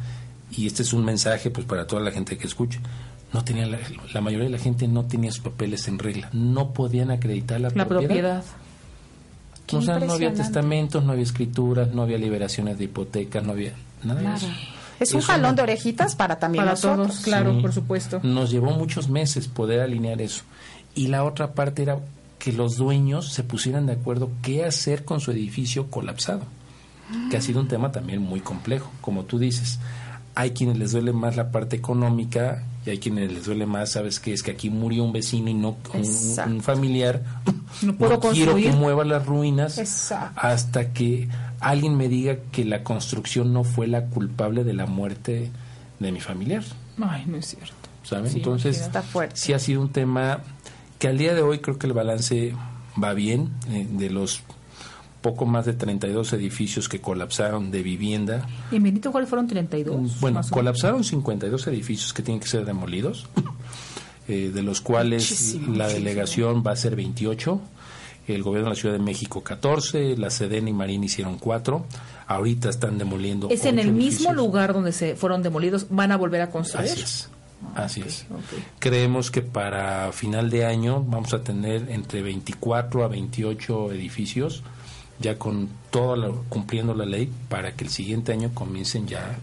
y 0.51 0.67
este 0.67 0.83
es 0.83 0.93
un 0.93 1.03
mensaje 1.03 1.49
pues 1.49 1.67
para 1.67 1.85
toda 1.85 2.01
la 2.01 2.11
gente 2.11 2.37
que 2.37 2.47
escucha, 2.47 2.79
no 3.33 3.43
tenía 3.43 3.65
la, 3.65 3.77
la 4.13 4.21
mayoría 4.21 4.45
de 4.47 4.51
la 4.51 4.57
gente 4.59 4.87
no 4.87 5.05
tenía 5.05 5.31
sus 5.31 5.41
papeles 5.43 5.87
en 5.87 5.99
regla, 5.99 6.29
no 6.33 6.71
podían 6.73 7.11
acreditar 7.11 7.59
la, 7.61 7.69
La 7.73 7.87
propiedad. 7.87 8.43
O 9.73 9.81
sea, 9.81 9.99
no 9.99 10.13
había 10.13 10.33
testamentos, 10.33 11.03
no 11.05 11.13
había 11.13 11.23
escrituras, 11.23 11.93
no 11.93 12.01
había 12.01 12.17
liberaciones 12.17 12.77
de 12.77 12.85
hipotecas, 12.85 13.43
no 13.43 13.53
había 13.53 13.71
nada 14.03 14.19
de 14.21 14.35
eso. 14.35 14.47
Es 14.99 15.13
un 15.13 15.19
Eso 15.19 15.27
jalón 15.27 15.51
no- 15.51 15.55
de 15.55 15.61
orejitas 15.63 16.15
para 16.15 16.37
también 16.39 16.63
Para 16.63 16.71
nosotros. 16.71 17.07
todos, 17.07 17.19
claro, 17.23 17.55
Sí. 17.55 17.61
por 17.61 17.73
supuesto. 17.73 18.19
Nos 18.21 18.51
llevó 18.51 18.71
muchos 18.71 19.07
meses 19.09 19.47
poder 19.47 19.79
alinear 19.79 20.21
eso. 20.21 20.43
Y 20.93 21.07
la 21.07 21.23
otra 21.23 21.53
parte 21.53 21.83
era 21.83 21.99
que 22.37 22.51
los 22.51 22.75
dueños 22.75 23.31
se 23.31 23.43
pusieran 23.43 23.85
de 23.85 23.93
acuerdo 23.93 24.29
qué 24.41 24.65
hacer 24.65 25.05
con 25.05 25.21
su 25.21 25.31
edificio 25.31 25.89
colapsado, 25.89 26.41
que 27.29 27.37
ha 27.37 27.41
sido 27.41 27.61
un 27.61 27.67
tema 27.69 27.91
también 27.93 28.21
muy 28.21 28.41
complejo, 28.41 28.91
como 28.99 29.23
tú 29.23 29.39
dices. 29.39 29.79
Hay 30.35 30.51
quienes 30.51 30.77
les 30.77 30.91
duele 30.93 31.11
más 31.13 31.35
la 31.35 31.51
parte 31.51 31.75
económica 31.75 32.63
y 32.85 32.89
hay 32.89 32.97
quienes 32.99 33.31
les 33.31 33.45
duele 33.45 33.65
más, 33.65 33.91
¿sabes 33.91 34.19
qué? 34.19 34.33
Es 34.33 34.43
que 34.43 34.51
aquí 34.51 34.69
murió 34.69 35.03
un 35.03 35.11
vecino 35.11 35.49
y 35.49 35.53
no 35.53 35.77
un, 35.93 36.61
familiar. 36.61 37.21
No 37.83 37.95
puedo 37.95 38.19
quiero 38.19 38.55
que 38.57 38.71
mueva 38.73 39.05
las 39.05 39.25
ruinas 39.25 39.77
Exacto. 39.77 40.39
hasta 40.39 40.91
que 40.91 41.29
alguien 41.61 41.95
me 41.95 42.09
diga 42.09 42.35
que 42.51 42.65
la 42.65 42.83
construcción 42.83 43.53
no 43.53 43.63
fue 43.63 43.87
la 43.87 44.07
culpable 44.07 44.65
de 44.65 44.73
la 44.73 44.85
muerte 44.85 45.49
de 45.99 46.11
mi 46.11 46.19
familiar. 46.19 46.63
Ay, 47.01 47.23
no 47.27 47.37
es 47.37 47.47
cierto. 47.47 47.73
¿saben? 48.03 48.29
Sí, 48.29 48.37
Entonces. 48.39 48.81
Está 48.81 49.01
fuerte. 49.01 49.35
sí 49.37 49.53
ha 49.53 49.59
sido 49.59 49.81
un 49.81 49.89
tema 49.89 50.41
que 50.99 51.07
al 51.07 51.17
día 51.17 51.33
de 51.33 51.41
hoy 51.41 51.59
creo 51.59 51.79
que 51.79 51.87
el 51.87 51.93
balance 51.93 52.53
va 53.01 53.13
bien. 53.13 53.51
eh, 53.69 53.87
de 53.89 54.09
los 54.09 54.43
poco 55.21 55.45
más 55.45 55.65
de 55.65 55.73
32 55.73 56.33
edificios 56.33 56.89
que 56.89 56.99
colapsaron 56.99 57.71
de 57.71 57.83
vivienda, 57.83 58.47
¿Y 58.71 58.77
en 58.77 58.83
Benito 58.83 59.11
Juárez 59.11 59.29
fueron 59.29 59.47
32? 59.47 59.95
Mm, 59.99 60.19
bueno, 60.19 60.41
colapsaron 60.49 61.03
52 61.03 61.67
edificios 61.67 62.13
que 62.13 62.23
tienen 62.23 62.39
que 62.39 62.47
ser 62.47 62.65
demolidos, 62.65 63.27
eh, 64.27 64.51
de 64.53 64.63
los 64.63 64.81
cuales 64.81 65.23
Muchísimo, 65.23 65.75
la 65.75 65.85
muchísimo. 65.85 66.05
delegación 66.05 66.63
va 66.65 66.71
a 66.71 66.75
ser 66.75 66.95
28. 66.95 67.61
El 68.27 68.43
gobierno 68.43 68.69
de 68.69 68.75
la 68.75 68.79
Ciudad 68.79 68.95
de 68.95 69.01
México 69.01 69.41
14, 69.43 70.15
la 70.15 70.29
Sedena 70.29 70.69
y 70.69 70.73
Marín 70.73 71.03
hicieron 71.03 71.37
4. 71.37 71.85
Ahorita 72.27 72.69
están 72.69 72.97
demoliendo. 72.97 73.49
Es 73.49 73.65
en 73.65 73.79
el 73.79 73.91
mismo 73.91 74.31
lugar 74.31 74.73
donde 74.73 74.91
se 74.91 75.15
fueron 75.15 75.41
demolidos, 75.43 75.87
van 75.89 76.11
a 76.11 76.17
volver 76.17 76.41
a 76.41 76.49
construir. 76.49 76.91
Así 76.91 77.01
es. 77.01 77.29
Así 77.75 78.01
es. 78.01 78.25
ok. 78.31 78.61
Creemos 78.79 79.31
que 79.31 79.41
para 79.41 80.11
final 80.13 80.49
de 80.49 80.65
año 80.65 81.03
vamos 81.03 81.33
a 81.33 81.43
tener 81.43 81.89
entre 81.91 82.21
24 82.21 83.03
a 83.03 83.07
28 83.07 83.91
edificios 83.91 84.63
ya 85.21 85.37
con 85.37 85.69
todo 85.91 86.15
lo- 86.15 86.43
cumpliendo 86.49 86.93
la 86.93 87.05
ley 87.05 87.29
para 87.49 87.73
que 87.73 87.83
el 87.83 87.89
siguiente 87.89 88.31
año 88.31 88.51
comiencen 88.53 89.07
ya 89.07 89.37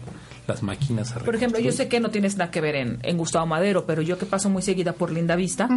las 0.47 0.61
máquinas 0.63 1.11
a 1.15 1.19
Por 1.19 1.35
ejemplo, 1.35 1.59
yo 1.59 1.71
sé 1.71 1.87
que 1.87 1.99
no 1.99 2.09
tienes 2.09 2.35
nada 2.37 2.51
que 2.51 2.59
ver 2.61 2.75
en, 2.75 2.99
en 3.03 3.17
Gustavo 3.17 3.45
Madero, 3.45 3.85
pero 3.85 4.01
yo 4.01 4.17
que 4.17 4.25
paso 4.25 4.49
muy 4.49 4.61
seguida 4.61 4.93
por 4.93 5.11
Linda 5.11 5.35
Vista, 5.35 5.69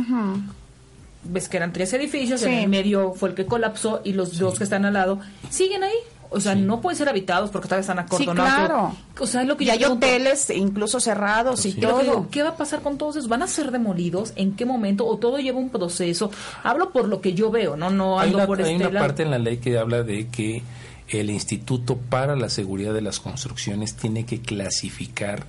ves 1.24 1.48
que 1.48 1.56
eran 1.58 1.72
tres 1.72 1.92
edificios, 1.92 2.40
Sí. 2.40 2.46
en 2.46 2.54
el 2.54 2.68
medio 2.68 3.12
fue 3.14 3.28
el 3.30 3.34
que 3.34 3.46
colapsó 3.46 4.00
y 4.04 4.12
los 4.14 4.38
dos 4.38 4.58
que 4.58 4.64
están 4.64 4.84
al 4.84 4.94
lado 4.94 5.20
siguen 5.50 5.84
ahí. 5.84 5.94
O 6.34 6.40
sea, 6.40 6.54
no 6.54 6.80
pueden 6.80 6.96
ser 6.98 7.08
habitados 7.08 7.50
porque 7.50 7.68
todavía 7.68 7.82
están 7.82 7.98
acordonados. 7.98 8.54
claro. 8.66 8.96
O 9.20 9.26
sea, 9.26 9.42
es 9.42 9.48
lo 9.48 9.56
que 9.56 9.64
Y 9.64 9.66
yo 9.66 9.72
hay 9.74 9.78
pregunto. 9.80 10.06
hoteles 10.06 10.50
incluso 10.50 10.98
cerrados 11.00 11.64
y 11.66 11.70
Y 11.70 11.72
que 11.74 11.80
todo. 11.82 12.00
digo, 12.00 12.28
¿Qué 12.30 12.42
va 12.42 12.50
a 12.50 12.56
pasar 12.56 12.80
con 12.82 12.98
todos 12.98 13.16
esos? 13.16 13.28
¿Van 13.28 13.42
a 13.42 13.46
ser 13.46 13.70
demolidos? 13.70 14.32
¿En 14.36 14.52
qué 14.56 14.64
momento? 14.64 15.06
¿O 15.06 15.18
todo 15.18 15.38
lleva 15.38 15.58
un 15.58 15.70
proceso? 15.70 16.30
Hablo 16.62 16.90
por 16.90 17.08
lo 17.08 17.20
que 17.20 17.34
yo 17.34 17.50
veo, 17.50 17.76
no 17.76 17.90
no 17.90 18.18
hay 18.18 18.32
una, 18.34 18.46
por 18.46 18.58
hay 18.60 18.72
este 18.72 18.76
una 18.84 18.90
lado. 18.92 19.06
parte 19.06 19.22
en 19.22 19.30
la 19.30 19.38
ley 19.38 19.58
que 19.58 19.78
habla 19.78 20.02
de 20.02 20.28
que 20.28 20.62
el 21.08 21.28
Instituto 21.30 21.96
para 21.98 22.36
la 22.36 22.48
Seguridad 22.48 22.94
de 22.94 23.02
las 23.02 23.20
Construcciones 23.20 23.94
tiene 23.96 24.24
que 24.24 24.40
clasificar 24.40 25.44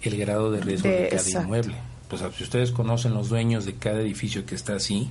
el 0.00 0.16
grado 0.16 0.50
de 0.50 0.60
riesgo 0.60 0.88
de, 0.88 0.94
De- 1.02 1.08
cada 1.10 1.20
exacto. 1.22 1.42
inmueble. 1.44 1.74
Pues 2.08 2.22
si 2.36 2.42
ustedes 2.44 2.70
conocen 2.72 3.14
los 3.14 3.28
dueños 3.28 3.64
de 3.64 3.74
cada 3.74 4.00
edificio 4.00 4.44
que 4.46 4.54
está 4.54 4.74
así, 4.76 5.08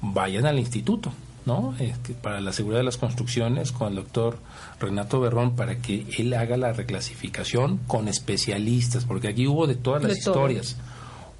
vayan 0.00 0.46
al 0.46 0.58
instituto, 0.58 1.12
¿no? 1.46 1.74
Que 1.78 2.12
para 2.14 2.40
la 2.40 2.52
seguridad 2.52 2.80
de 2.80 2.84
las 2.84 2.96
construcciones 2.96 3.72
con 3.72 3.88
el 3.88 3.94
doctor 3.96 4.38
Renato 4.78 5.20
Berrón 5.20 5.56
para 5.56 5.76
que 5.78 6.06
él 6.18 6.32
haga 6.34 6.56
la 6.56 6.72
reclasificación 6.72 7.78
con 7.86 8.08
especialistas, 8.08 9.04
porque 9.04 9.28
aquí 9.28 9.46
hubo 9.46 9.66
de 9.66 9.74
todas 9.74 10.02
las 10.02 10.16
De 10.16 10.22
todo. 10.22 10.34
historias. 10.34 10.76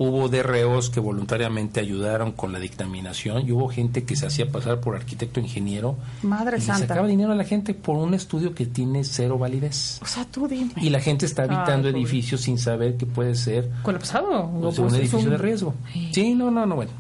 Hubo 0.03 0.31
DROs 0.31 0.89
que 0.89 0.99
voluntariamente 0.99 1.79
ayudaron 1.79 2.33
con 2.33 2.53
la 2.55 2.59
dictaminación 2.59 3.47
y 3.47 3.53
hubo 3.53 3.69
gente 3.69 4.05
que 4.05 4.17
se 4.17 4.27
hacía 4.27 4.51
pasar 4.51 4.81
por 4.81 4.97
arquitecto 4.97 5.41
ingeniero 5.41 5.99
Madre 6.23 6.57
y 6.57 6.61
le 6.61 6.65
santa. 6.67 6.87
sacaba 6.89 7.07
dinero 7.07 7.33
a 7.33 7.35
la 7.35 7.45
gente 7.45 7.75
por 7.75 7.97
un 7.97 8.15
estudio 8.15 8.55
que 8.55 8.65
tiene 8.65 9.05
cero 9.05 9.37
validez. 9.37 9.99
O 10.01 10.07
sea, 10.07 10.25
tú 10.25 10.49
dime. 10.49 10.73
Y 10.77 10.89
la 10.89 11.01
gente 11.01 11.27
está 11.27 11.43
habitando 11.43 11.89
Ay, 11.89 11.95
edificios 11.95 12.41
sin 12.41 12.57
saber 12.59 12.97
que 12.97 13.05
puede 13.05 13.35
ser 13.35 13.69
¿Colapsado? 13.83 14.45
O 14.47 14.61
pues, 14.63 14.79
un 14.79 14.85
pues 14.87 14.95
es 14.95 15.01
edificio 15.01 15.19
un- 15.19 15.31
de 15.33 15.37
riesgo. 15.37 15.75
Sí. 15.93 16.09
Sí, 16.15 16.35
no, 16.35 16.51
no, 16.51 16.65
no, 16.65 16.77
bueno. 16.77 16.93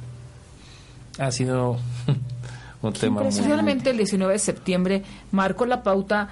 Ha 1.18 1.30
sido 1.32 1.78
un 2.82 2.92
tema 2.92 3.22
muy... 3.22 3.32
Finalmente, 3.32 3.90
el 3.90 3.96
19 3.96 4.32
de 4.32 4.38
septiembre 4.38 5.02
marcó 5.32 5.66
la 5.66 5.82
pauta 5.82 6.28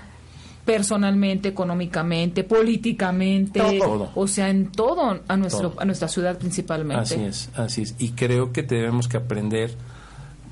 personalmente, 0.64 1.48
económicamente, 1.48 2.44
políticamente, 2.44 3.58
Todo. 3.58 4.10
o 4.14 4.28
sea, 4.28 4.50
en 4.50 4.70
todo 4.70 5.18
a 5.26 5.36
nuestro 5.38 5.70
Todo. 5.70 5.80
a 5.80 5.86
nuestra 5.86 6.08
ciudad 6.08 6.36
principalmente. 6.36 7.14
Así 7.14 7.20
es, 7.20 7.50
así 7.54 7.82
es. 7.82 7.94
Y 7.98 8.10
creo 8.10 8.52
que 8.52 8.62
tenemos 8.62 9.08
que 9.08 9.16
aprender, 9.16 9.74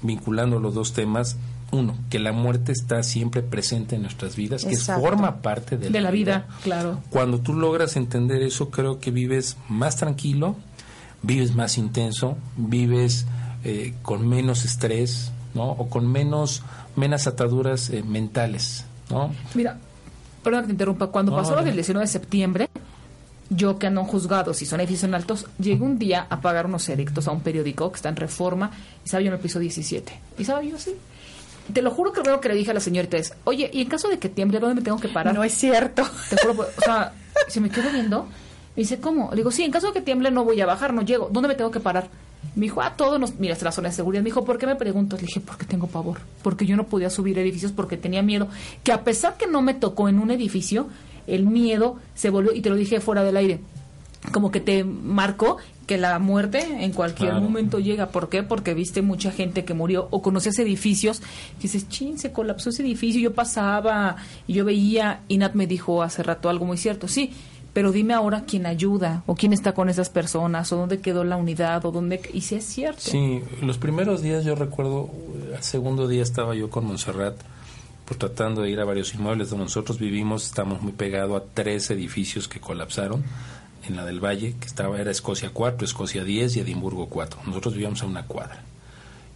vinculando 0.02 0.58
los 0.58 0.72
dos 0.72 0.94
temas, 0.94 1.36
uno, 1.70 1.98
que 2.08 2.18
la 2.18 2.32
muerte 2.32 2.72
está 2.72 3.02
siempre 3.02 3.42
presente 3.42 3.96
en 3.96 4.02
nuestras 4.02 4.36
vidas, 4.36 4.64
que 4.64 4.72
Exacto. 4.72 5.02
forma 5.02 5.42
parte 5.42 5.76
de, 5.76 5.90
De 5.90 6.00
la 6.00 6.10
vida, 6.10 6.46
claro. 6.62 7.00
Cuando 7.10 7.40
tú 7.40 7.52
logras 7.52 7.96
entender 7.96 8.42
eso, 8.42 8.70
creo 8.70 9.00
que 9.00 9.10
vives 9.10 9.58
más 9.68 9.96
tranquilo, 9.96 10.56
vives 11.22 11.54
más 11.54 11.76
intenso, 11.76 12.38
vives 12.56 13.26
eh, 13.64 13.94
con 14.02 14.26
menos 14.26 14.64
estrés, 14.64 15.32
¿no? 15.56 15.70
O 15.72 15.88
con 15.88 16.06
menos, 16.06 16.62
menos 16.94 17.26
ataduras 17.26 17.90
eh, 17.90 18.04
mentales, 18.04 18.84
¿no? 19.10 19.32
Mira, 19.54 19.78
perdón 20.44 20.60
que 20.60 20.66
te 20.66 20.72
interrumpa, 20.72 21.08
cuando 21.08 21.32
No, 21.32 21.38
pasó 21.38 21.56
lo 21.56 21.62
del 21.64 21.74
19 21.74 22.06
de 22.06 22.12
septiembre, 22.12 22.68
yo 23.48 23.78
que 23.78 23.86
ando 23.86 24.02
en 24.02 24.06
juzgados 24.06 24.60
y 24.62 24.66
son 24.66 24.80
edificios 24.80 25.04
en 25.04 25.14
altos, 25.14 25.46
llegué 25.58 25.82
un 25.82 25.98
día 25.98 26.26
a 26.30 26.40
pagar 26.40 26.66
unos 26.66 26.88
edictos 26.88 27.26
a 27.26 27.32
un 27.32 27.40
periódico 27.40 27.90
que 27.90 27.96
está 27.96 28.08
en 28.10 28.16
reforma 28.16 28.70
y 29.02 29.06
estaba 29.06 29.22
yo 29.22 29.28
en 29.28 29.34
el 29.34 29.40
piso 29.40 29.58
17. 29.58 30.20
Y 30.38 30.42
estaba 30.42 30.62
yo 30.62 30.76
así. 30.76 30.94
Te 31.72 31.82
lo 31.82 31.90
juro 31.90 32.12
que 32.12 32.18
lo 32.18 32.22
primero 32.24 32.40
que 32.40 32.48
le 32.50 32.54
dije 32.54 32.70
a 32.70 32.74
la 32.74 32.80
señorita 32.80 33.16
es, 33.16 33.34
oye, 33.44 33.68
y 33.72 33.82
en 33.82 33.88
caso 33.88 34.08
de 34.08 34.18
que 34.20 34.28
tiemble, 34.28 34.60
¿dónde 34.60 34.76
me 34.76 34.82
tengo 34.82 34.98
que 35.00 35.08
parar? 35.08 35.34
No 35.34 35.42
es 35.42 35.52
cierto. 35.52 36.04
Te 36.30 36.36
juro, 36.36 36.62
o 36.62 36.80
sea, 36.80 37.12
se 37.48 37.60
me 37.60 37.70
quedó 37.70 37.90
viendo. 37.90 38.24
Me 38.76 38.82
dice, 38.82 39.00
¿cómo? 39.00 39.30
Le 39.30 39.36
digo, 39.38 39.50
sí, 39.50 39.64
en 39.64 39.72
caso 39.72 39.88
de 39.88 39.94
que 39.94 40.00
tiemble 40.00 40.30
no 40.30 40.44
voy 40.44 40.60
a 40.60 40.66
bajar, 40.66 40.92
no 40.92 41.02
llego. 41.02 41.28
¿Dónde 41.32 41.48
me 41.48 41.54
tengo 41.56 41.70
que 41.70 41.80
parar? 41.80 42.08
Me 42.54 42.62
dijo, 42.62 42.80
ah, 42.80 42.94
todos 42.96 43.18
nos... 43.20 43.38
Mira, 43.38 43.56
la 43.60 43.72
zona 43.72 43.88
de 43.88 43.94
seguridad. 43.94 44.22
Me 44.22 44.28
dijo, 44.28 44.44
¿por 44.44 44.56
qué 44.58 44.66
me 44.66 44.76
preguntas? 44.76 45.20
Le 45.20 45.26
dije, 45.26 45.40
porque 45.40 45.66
tengo 45.66 45.86
pavor. 45.88 46.20
Porque 46.42 46.64
yo 46.66 46.76
no 46.76 46.84
podía 46.86 47.10
subir 47.10 47.38
edificios 47.38 47.72
porque 47.72 47.96
tenía 47.96 48.22
miedo. 48.22 48.48
Que 48.82 48.92
a 48.92 49.04
pesar 49.04 49.36
que 49.36 49.46
no 49.46 49.60
me 49.62 49.74
tocó 49.74 50.08
en 50.08 50.18
un 50.18 50.30
edificio, 50.30 50.88
el 51.26 51.46
miedo 51.46 51.96
se 52.14 52.30
volvió, 52.30 52.52
y 52.54 52.60
te 52.62 52.70
lo 52.70 52.76
dije 52.76 53.00
fuera 53.00 53.24
del 53.24 53.36
aire, 53.36 53.60
como 54.32 54.50
que 54.50 54.60
te 54.60 54.84
marcó 54.84 55.58
que 55.86 55.98
la 55.98 56.18
muerte 56.18 56.66
en 56.84 56.90
cualquier 56.92 57.30
Claro. 57.30 57.44
momento 57.44 57.78
llega. 57.78 58.08
¿Por 58.08 58.28
qué? 58.28 58.42
Porque 58.42 58.74
viste 58.74 59.02
mucha 59.02 59.30
gente 59.30 59.64
que 59.64 59.72
murió 59.74 60.08
o 60.10 60.20
conocías 60.20 60.58
edificios 60.58 61.20
que 61.20 61.62
dices, 61.62 61.88
chin, 61.88 62.18
se 62.18 62.32
colapsó 62.32 62.70
ese 62.70 62.82
edificio. 62.82 63.20
Yo 63.20 63.34
pasaba 63.34 64.16
y 64.48 64.54
yo 64.54 64.64
veía, 64.64 65.20
y 65.28 65.38
Nat 65.38 65.54
me 65.54 65.66
dijo 65.68 66.02
hace 66.02 66.22
rato 66.24 66.48
algo 66.48 66.64
muy 66.64 66.76
cierto, 66.76 67.06
sí, 67.06 67.30
pero 67.76 67.92
dime 67.92 68.14
ahora 68.14 68.44
quién 68.46 68.64
ayuda 68.64 69.22
o 69.26 69.34
quién 69.34 69.52
está 69.52 69.74
con 69.74 69.90
esas 69.90 70.08
personas 70.08 70.72
o 70.72 70.78
dónde 70.78 70.98
quedó 71.00 71.24
la 71.24 71.36
unidad 71.36 71.84
o 71.84 71.92
dónde... 71.92 72.22
Y 72.32 72.40
si 72.40 72.54
es 72.54 72.64
cierto. 72.64 73.02
Sí, 73.02 73.42
los 73.60 73.76
primeros 73.76 74.22
días 74.22 74.46
yo 74.46 74.54
recuerdo, 74.54 75.10
el 75.54 75.62
segundo 75.62 76.08
día 76.08 76.22
estaba 76.22 76.54
yo 76.54 76.70
con 76.70 76.86
Montserrat, 76.86 77.36
pues 78.06 78.18
tratando 78.18 78.62
de 78.62 78.70
ir 78.70 78.80
a 78.80 78.86
varios 78.86 79.12
inmuebles 79.12 79.50
donde 79.50 79.66
nosotros 79.66 79.98
vivimos, 79.98 80.46
estamos 80.46 80.80
muy 80.80 80.92
pegados 80.92 81.38
a 81.38 81.44
tres 81.52 81.90
edificios 81.90 82.48
que 82.48 82.60
colapsaron 82.60 83.22
en 83.86 83.94
la 83.94 84.06
del 84.06 84.24
Valle, 84.24 84.54
que 84.58 84.66
estaba 84.66 84.98
era 84.98 85.10
Escocia 85.10 85.50
4, 85.52 85.84
Escocia 85.84 86.24
10 86.24 86.56
y 86.56 86.60
Edimburgo 86.60 87.10
4. 87.10 87.40
Nosotros 87.44 87.74
vivíamos 87.74 88.02
a 88.02 88.06
una 88.06 88.24
cuadra. 88.24 88.62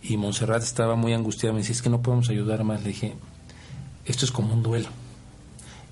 Y 0.03 0.17
Montserrat 0.17 0.63
estaba 0.63 0.97
muy 0.97 1.13
angustiada, 1.13 1.53
me 1.53 1.59
decía, 1.59 1.75
es 1.75 1.83
que 1.83 1.91
no 1.91 2.01
podemos 2.01 2.31
ayudar 2.31 2.65
más. 2.65 2.81
Le 2.85 2.89
dije, 2.89 3.17
esto 4.07 4.25
es 4.25 4.33
como 4.33 4.55
un 4.55 4.63
duelo. 4.63 4.89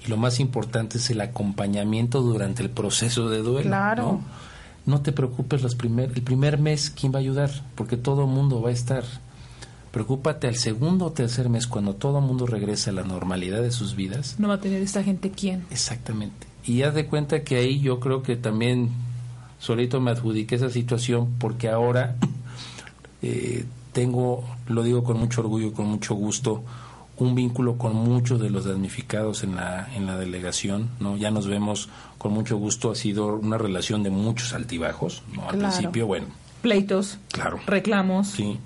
Y 0.04 0.08
lo 0.08 0.16
más 0.16 0.40
importante 0.40 0.98
es 0.98 1.10
el 1.10 1.20
acompañamiento 1.20 2.20
durante 2.22 2.62
el 2.62 2.70
proceso 2.70 3.28
de 3.28 3.38
duelo. 3.38 3.68
Claro. 3.68 4.02
¿no? 4.02 4.48
no 4.88 5.02
te 5.02 5.12
preocupes 5.12 5.62
los 5.62 5.74
primer, 5.74 6.10
el 6.14 6.22
primer 6.22 6.58
mes 6.58 6.90
quién 6.90 7.12
va 7.12 7.16
a 7.16 7.20
ayudar, 7.20 7.50
porque 7.74 7.98
todo 7.98 8.22
el 8.22 8.30
mundo 8.30 8.62
va 8.62 8.70
a 8.70 8.72
estar. 8.72 9.04
Preocúpate 9.92 10.48
al 10.48 10.56
segundo 10.56 11.04
o 11.04 11.12
tercer 11.12 11.50
mes 11.50 11.66
cuando 11.66 11.94
todo 11.94 12.18
el 12.18 12.24
mundo 12.24 12.46
regresa 12.46 12.90
a 12.90 12.94
la 12.94 13.04
normalidad 13.04 13.60
de 13.60 13.70
sus 13.70 13.94
vidas. 13.96 14.36
No 14.38 14.48
va 14.48 14.54
a 14.54 14.60
tener 14.60 14.80
esta 14.80 15.02
gente 15.02 15.30
quién. 15.30 15.66
Exactamente. 15.70 16.46
Y 16.64 16.82
haz 16.82 16.94
de 16.94 17.06
cuenta 17.06 17.44
que 17.44 17.56
ahí 17.56 17.80
yo 17.80 18.00
creo 18.00 18.22
que 18.22 18.36
también 18.36 18.90
solito 19.58 20.00
me 20.00 20.10
adjudiqué 20.10 20.54
esa 20.54 20.70
situación 20.70 21.34
porque 21.38 21.68
ahora 21.68 22.16
eh, 23.22 23.66
tengo, 23.92 24.44
lo 24.68 24.82
digo 24.82 25.04
con 25.04 25.18
mucho 25.18 25.42
orgullo, 25.42 25.74
con 25.74 25.86
mucho 25.86 26.14
gusto, 26.14 26.64
un 27.18 27.34
vínculo 27.34 27.76
con 27.78 27.94
muchos 27.96 28.40
de 28.40 28.48
los 28.50 28.64
damnificados 28.64 29.42
en 29.42 29.56
la, 29.56 29.88
en 29.94 30.06
la 30.06 30.16
delegación, 30.16 30.88
¿no? 31.00 31.16
Ya 31.16 31.30
nos 31.30 31.46
vemos 31.46 31.88
con 32.18 32.32
mucho 32.32 32.56
gusto, 32.56 32.90
ha 32.90 32.94
sido 32.94 33.34
una 33.36 33.58
relación 33.58 34.02
de 34.02 34.10
muchos 34.10 34.52
altibajos, 34.54 35.22
¿no? 35.34 35.42
Al 35.48 35.56
Claro. 35.58 35.74
principio, 35.74 36.06
bueno, 36.06 36.26
Pleitos, 36.62 37.18
claro, 37.32 37.58
reclamos. 37.66 38.28
sí, 38.28 38.58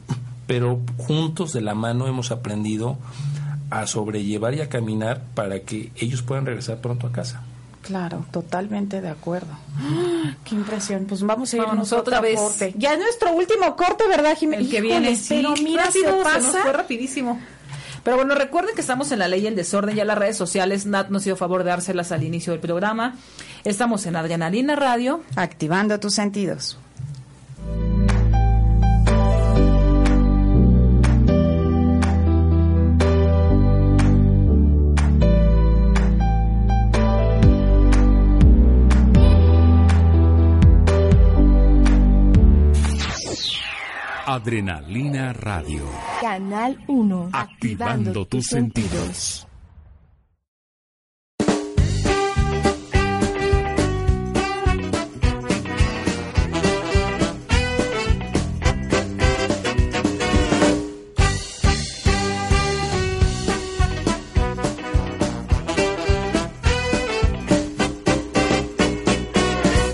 pero 0.47 0.81
juntos 0.99 1.53
de 1.53 1.61
la 1.63 1.75
mano 1.75 2.07
hemos 2.07 2.31
aprendido 2.31 2.99
a 3.71 3.87
sobrellevar 3.87 4.55
y 4.55 4.61
a 4.61 4.69
caminar 4.69 5.23
para 5.35 5.61
que 5.61 5.91
ellos 5.97 6.21
puedan 6.23 6.45
regresar 6.47 6.81
pronto 6.81 7.07
a 7.07 7.13
casa. 7.13 7.43
Claro, 7.83 8.25
totalmente 8.31 9.01
de 9.01 9.09
acuerdo. 9.09 9.49
Qué 10.45 10.55
impresión. 10.55 11.07
Pues 11.09 11.23
vamos 11.23 11.53
a 11.53 11.57
irnos 11.57 11.93
otra 11.93 12.19
otra 12.19 12.21
vez. 12.21 12.39
corte. 12.39 12.75
Ya 12.79 12.93
es 12.93 13.01
nuestro 13.01 13.33
último 13.33 13.75
corte, 13.75 14.05
¿verdad, 14.09 14.37
Jiménez? 14.39 14.67
El 14.67 14.71
que 14.71 14.77
Híjole, 14.79 15.01
viene, 15.01 15.17
sí, 15.17 15.35
pero 15.43 15.55
mira, 15.63 15.85
rápido, 15.87 16.05
se 16.05 16.11
se 16.11 16.17
nos 16.17 16.23
pasa. 16.25 16.63
fue 16.63 16.73
rapidísimo. 16.73 17.41
Pero 18.05 18.17
bueno, 18.17 18.35
recuerden 18.35 18.75
que 18.75 18.81
estamos 18.81 19.13
en 19.13 19.21
la 19.21 19.29
ley 19.29 19.43
y 19.43 19.47
el 19.47 19.55
desorden, 19.55 19.95
ya 19.95 20.05
las 20.05 20.19
redes 20.19 20.37
sociales, 20.37 20.87
Nat 20.87 21.09
nos 21.11 21.25
dio 21.25 21.37
favor 21.37 21.63
de 21.63 21.71
dárselas 21.71 22.11
al 22.11 22.25
inicio 22.25 22.53
del 22.53 22.61
programa. 22.61 23.17
Estamos 23.65 24.07
en 24.07 24.17
Adrenalina 24.17 24.75
Radio. 24.75 25.23
Activando 25.37 26.01
tus 26.01 26.15
sentidos. 26.15 26.79
Adrenalina 44.43 45.33
Radio. 45.33 45.85
Canal 46.21 46.77
1. 46.89 47.29
Activando 47.31 48.27
tus 48.27 48.45
sentidos. 48.45 49.47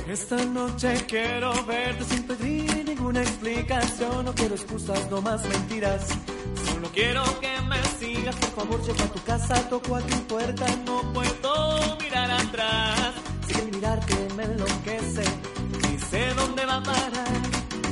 Esta 0.08 0.42
noche 0.46 1.04
quiero 1.06 1.52
verte 1.66 1.77
no 5.10 5.20
más 5.20 5.46
mentiras. 5.46 6.06
Solo 6.64 6.88
quiero 6.94 7.22
que 7.40 7.60
me 7.62 7.82
sigas. 7.98 8.34
Por 8.36 8.50
favor, 8.50 8.82
llego 8.82 9.02
a 9.02 9.12
tu 9.12 9.22
casa, 9.22 9.68
toco 9.68 9.96
a 9.96 10.00
tu 10.00 10.16
puerta. 10.26 10.66
No 10.86 11.12
puedo 11.12 11.96
mirar 12.00 12.30
atrás. 12.30 13.12
Sigue 13.46 13.64
mirarte 13.70 14.14
me 14.34 14.44
enloquece. 14.44 15.24
Ni 15.82 15.98
sé 15.98 16.32
dónde 16.34 16.64
va 16.64 16.76
a 16.76 16.82
parar. 16.82 17.42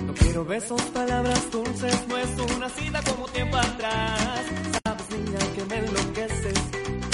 No 0.07 0.15
quiero 0.15 0.45
besos, 0.47 0.81
palabras 0.95 1.51
dulces. 1.51 2.09
No 2.09 2.17
es 2.17 2.31
una 2.57 2.69
cita 2.71 3.03
como 3.03 3.27
tiempo 3.29 3.59
atrás. 3.59 4.43
Sabes, 4.83 5.11
niña, 5.11 5.39
que 5.55 5.65
me 5.67 5.77
enloqueces. 5.77 6.59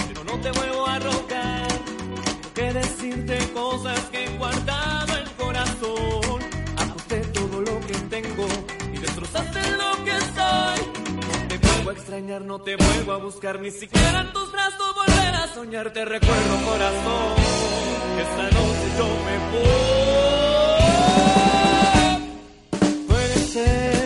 Pero 0.07 0.25
no 0.25 0.41
te 0.41 0.51
vuelvo 0.53 0.87
a 0.87 0.99
rogar 1.01 1.69
que 2.55 2.73
decirte 2.73 3.37
cosas 3.53 3.99
que 4.13 4.27
he 4.27 4.39
guardado 4.39 5.17
el 5.17 5.31
corazón. 5.33 6.22
Extrañar, 11.93 12.43
no 12.43 12.61
te 12.61 12.77
vuelvo 12.77 13.13
a 13.13 13.17
buscar, 13.19 13.61
ni 13.61 13.71
siquiera 13.71 14.23
en 14.23 14.33
tus 14.33 14.51
brazos 14.51 14.95
volver 14.95 15.35
a 15.35 15.47
soñar. 15.55 15.93
Te 15.93 16.05
recuerdo, 16.05 16.65
corazón, 16.65 17.37
que 18.17 18.23
esta 18.23 18.51
noche 18.51 18.91
yo 18.99 19.07
me 19.27 19.39
voy. 19.53 19.77
Puede 23.07 23.37
ser 23.47 24.02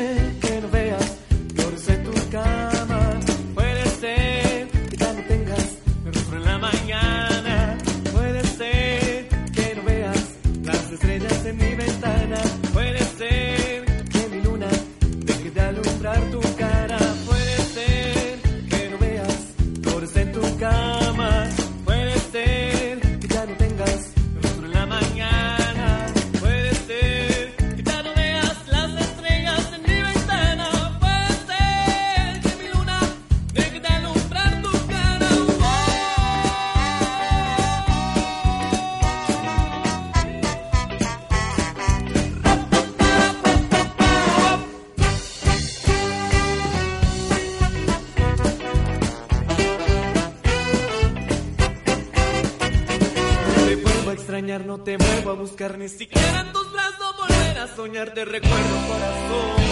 buscar, 55.46 55.78
ni 55.78 55.88
siquiera 55.88 56.40
en 56.40 56.52
tus 56.52 56.72
brazos 56.72 57.16
volver 57.16 57.58
a 57.58 57.76
soñar. 57.76 58.12
Te 58.14 58.24
recuerdo, 58.24 58.76
corazón, 58.88 59.62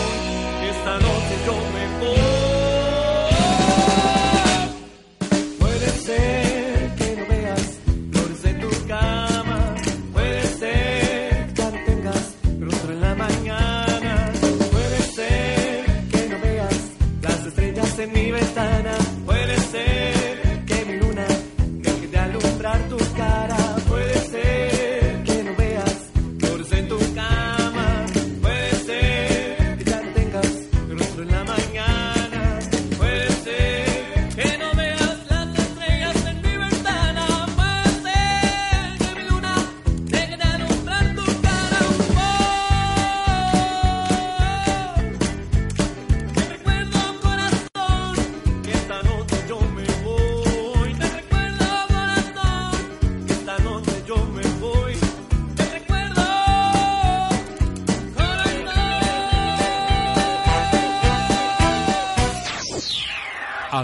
esta 0.71 0.95
noche 1.01 1.35
yo 1.47 1.55
me 1.73 2.07
voy. 2.07 2.54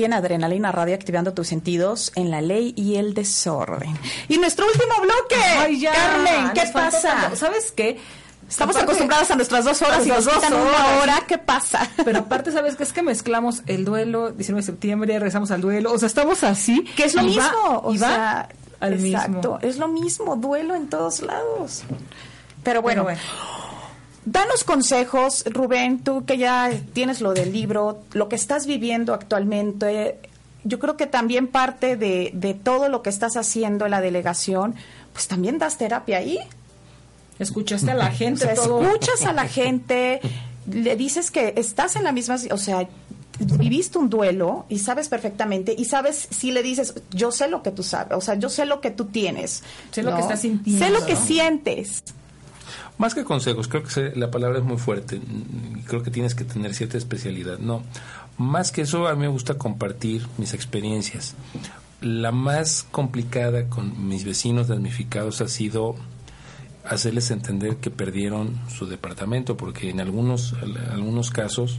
aquí 0.00 0.04
en 0.06 0.12
Adrenalina 0.14 0.72
Radio, 0.72 0.94
activando 0.94 1.34
tus 1.34 1.48
sentidos 1.48 2.10
en 2.14 2.30
la 2.30 2.40
ley 2.40 2.72
y 2.74 2.96
el 2.96 3.12
desorden. 3.12 3.94
Y 4.28 4.38
nuestro 4.38 4.64
último 4.66 4.94
bloque. 5.02 5.36
Ay, 5.58 5.78
ya, 5.80 5.92
Carmen, 5.92 6.52
¿qué 6.54 6.62
nos 6.62 6.70
pasa? 6.70 7.36
¿Sabes 7.36 7.70
qué? 7.72 7.98
Estamos 8.48 8.74
Aparte- 8.76 8.84
acostumbradas 8.92 9.30
a 9.30 9.36
nuestras 9.36 9.64
dos 9.66 9.82
horas 9.82 10.06
y 10.06 10.08
nos 10.08 10.26
quitan 10.26 10.50
dos 10.52 10.60
una 10.62 10.70
horas. 10.70 11.02
hora. 11.02 11.22
¿Qué 11.28 11.36
pasa? 11.38 11.86
Pero 12.04 12.20
aparte, 12.20 12.50
¿sabes 12.50 12.76
qué? 12.76 12.82
Es 12.82 12.92
que 12.94 13.02
mezclamos 13.02 13.62
el 13.66 13.84
duelo, 13.84 14.30
19 14.32 14.62
de 14.62 14.66
septiembre, 14.66 15.12
regresamos 15.18 15.50
al 15.50 15.60
duelo. 15.60 15.92
O 15.92 15.98
sea, 15.98 16.06
estamos 16.06 16.42
así. 16.44 16.82
que 16.96 17.04
es 17.04 17.14
lo 17.14 17.22
y 17.22 17.36
va- 17.36 17.44
mismo. 17.44 17.78
o 17.84 17.92
y 17.94 17.98
va 17.98 18.08
sea, 18.08 18.48
al 18.80 18.94
exacto. 18.94 19.30
mismo. 19.34 19.58
Es 19.60 19.76
lo 19.76 19.88
mismo, 19.88 20.36
duelo 20.36 20.74
en 20.76 20.88
todos 20.88 21.20
lados. 21.20 21.82
Pero 22.64 22.80
bueno, 22.82 23.04
Pero 23.04 23.18
bueno. 23.18 23.69
Danos 24.24 24.64
consejos, 24.64 25.44
Rubén, 25.46 26.00
tú 26.02 26.24
que 26.24 26.38
ya 26.38 26.70
tienes 26.92 27.20
lo 27.20 27.32
del 27.32 27.52
libro, 27.52 28.02
lo 28.12 28.28
que 28.28 28.36
estás 28.36 28.66
viviendo 28.66 29.14
actualmente. 29.14 30.18
Yo 30.64 30.78
creo 30.78 30.96
que 30.96 31.06
también 31.06 31.46
parte 31.46 31.96
de, 31.96 32.30
de 32.34 32.54
todo 32.54 32.88
lo 32.88 33.02
que 33.02 33.10
estás 33.10 33.36
haciendo 33.36 33.86
en 33.86 33.92
la 33.92 34.00
delegación, 34.00 34.74
pues 35.12 35.26
también 35.26 35.58
das 35.58 35.78
terapia 35.78 36.18
ahí. 36.18 36.38
Escuchaste 37.38 37.90
a 37.90 37.94
la 37.94 38.08
O 38.10 38.12
gente 38.12 38.44
sea, 38.44 38.54
todo. 38.54 38.82
escuchas 38.82 39.24
a 39.24 39.32
la 39.32 39.48
gente, 39.48 40.20
le 40.70 40.96
dices 40.96 41.30
que 41.30 41.54
estás 41.56 41.96
en 41.96 42.04
la 42.04 42.12
misma, 42.12 42.36
o 42.50 42.58
sea, 42.58 42.86
viviste 43.38 43.96
un 43.96 44.10
duelo 44.10 44.66
y 44.68 44.80
sabes 44.80 45.08
perfectamente 45.08 45.74
y 45.76 45.86
sabes 45.86 46.28
si 46.30 46.52
le 46.52 46.62
dices, 46.62 46.94
yo 47.10 47.32
sé 47.32 47.48
lo 47.48 47.62
que 47.62 47.70
tú 47.70 47.82
sabes, 47.82 48.12
o 48.16 48.20
sea, 48.20 48.34
yo 48.34 48.50
sé 48.50 48.66
lo 48.66 48.82
que 48.82 48.90
tú 48.90 49.06
tienes. 49.06 49.62
Sé 49.90 50.02
lo 50.02 50.14
que 50.14 50.20
estás 50.20 50.40
sintiendo, 50.42 50.84
Sé 50.84 50.92
lo 50.92 51.06
que 51.06 51.16
sientes. 51.16 52.02
Más 53.00 53.14
que 53.14 53.24
consejos, 53.24 53.66
creo 53.66 53.82
que 53.82 53.90
se- 53.90 54.14
la 54.14 54.30
palabra 54.30 54.58
es 54.58 54.64
muy 54.64 54.76
fuerte. 54.76 55.22
Creo 55.86 56.02
que 56.02 56.10
tienes 56.10 56.34
que 56.34 56.44
tener 56.44 56.74
cierta 56.74 56.98
especialidad. 56.98 57.58
No, 57.58 57.82
más 58.36 58.72
que 58.72 58.82
eso, 58.82 59.08
a 59.08 59.14
mí 59.14 59.22
me 59.22 59.28
gusta 59.28 59.54
compartir 59.54 60.26
mis 60.36 60.52
experiencias. 60.52 61.34
La 62.02 62.30
más 62.30 62.86
complicada 62.90 63.68
con 63.70 64.06
mis 64.06 64.24
vecinos 64.24 64.68
damnificados 64.68 65.40
ha 65.40 65.48
sido 65.48 65.96
hacerles 66.84 67.30
entender 67.30 67.76
que 67.76 67.90
perdieron 67.90 68.58
su 68.68 68.86
departamento, 68.86 69.56
porque 69.56 69.88
en 69.88 70.00
algunos, 70.00 70.54
en 70.62 70.76
algunos 70.92 71.30
casos 71.30 71.78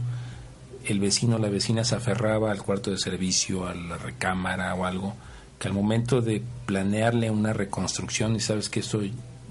el 0.86 0.98
vecino 0.98 1.36
o 1.36 1.38
la 1.38 1.48
vecina 1.50 1.84
se 1.84 1.94
aferraba 1.94 2.50
al 2.50 2.62
cuarto 2.64 2.90
de 2.90 2.98
servicio, 2.98 3.68
a 3.68 3.74
la 3.76 3.96
recámara 3.96 4.74
o 4.74 4.84
algo, 4.84 5.14
que 5.60 5.68
al 5.68 5.74
momento 5.74 6.20
de 6.20 6.42
planearle 6.66 7.30
una 7.30 7.52
reconstrucción 7.52 8.34
y 8.34 8.40
sabes 8.40 8.68
que 8.68 8.80
eso 8.80 9.00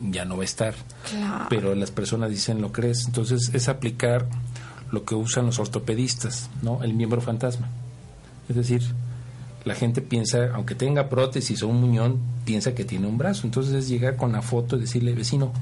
ya 0.10 0.26
no 0.26 0.38
va 0.38 0.44
a 0.44 0.46
estar, 0.46 0.74
pero 1.50 1.76
las 1.76 1.92
personas 1.92 2.30
dicen 2.30 2.62
lo 2.62 2.72
crees, 2.72 3.06
entonces 3.06 3.52
es 3.54 3.70
aplicar 3.70 4.28
lo 4.92 5.06
que 5.06 5.16
usan 5.16 5.46
los 5.46 5.60
ortopedistas, 5.60 6.50
¿no? 6.62 6.84
El 6.84 6.94
miembro 6.94 7.22
fantasma. 7.22 7.70
Es 8.50 8.56
decir, 8.56 8.84
la 9.64 9.76
gente 9.76 10.02
piensa, 10.02 10.54
aunque 10.54 10.76
tenga 10.76 11.10
prótesis 11.10 11.62
o 11.64 11.68
un 11.68 11.80
muñón, 11.80 12.20
piensa 12.46 12.74
que 12.74 12.84
tiene 12.84 13.08
un 13.08 13.18
brazo. 13.18 13.46
Entonces 13.46 13.74
es 13.74 13.88
llegar 13.88 14.16
con 14.16 14.32
la 14.32 14.42
foto 14.42 14.76
y 14.76 14.82
decirle, 14.82 15.14
vecino, 15.14 15.54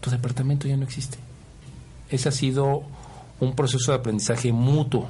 tu 0.00 0.10
departamento 0.10 0.68
ya 0.68 0.76
no 0.76 0.84
existe. 0.84 1.18
Ese 2.10 2.28
ha 2.28 2.32
sido 2.32 2.82
un 3.40 3.54
proceso 3.56 3.92
de 3.92 3.98
aprendizaje 3.98 4.52
mutuo, 4.52 5.08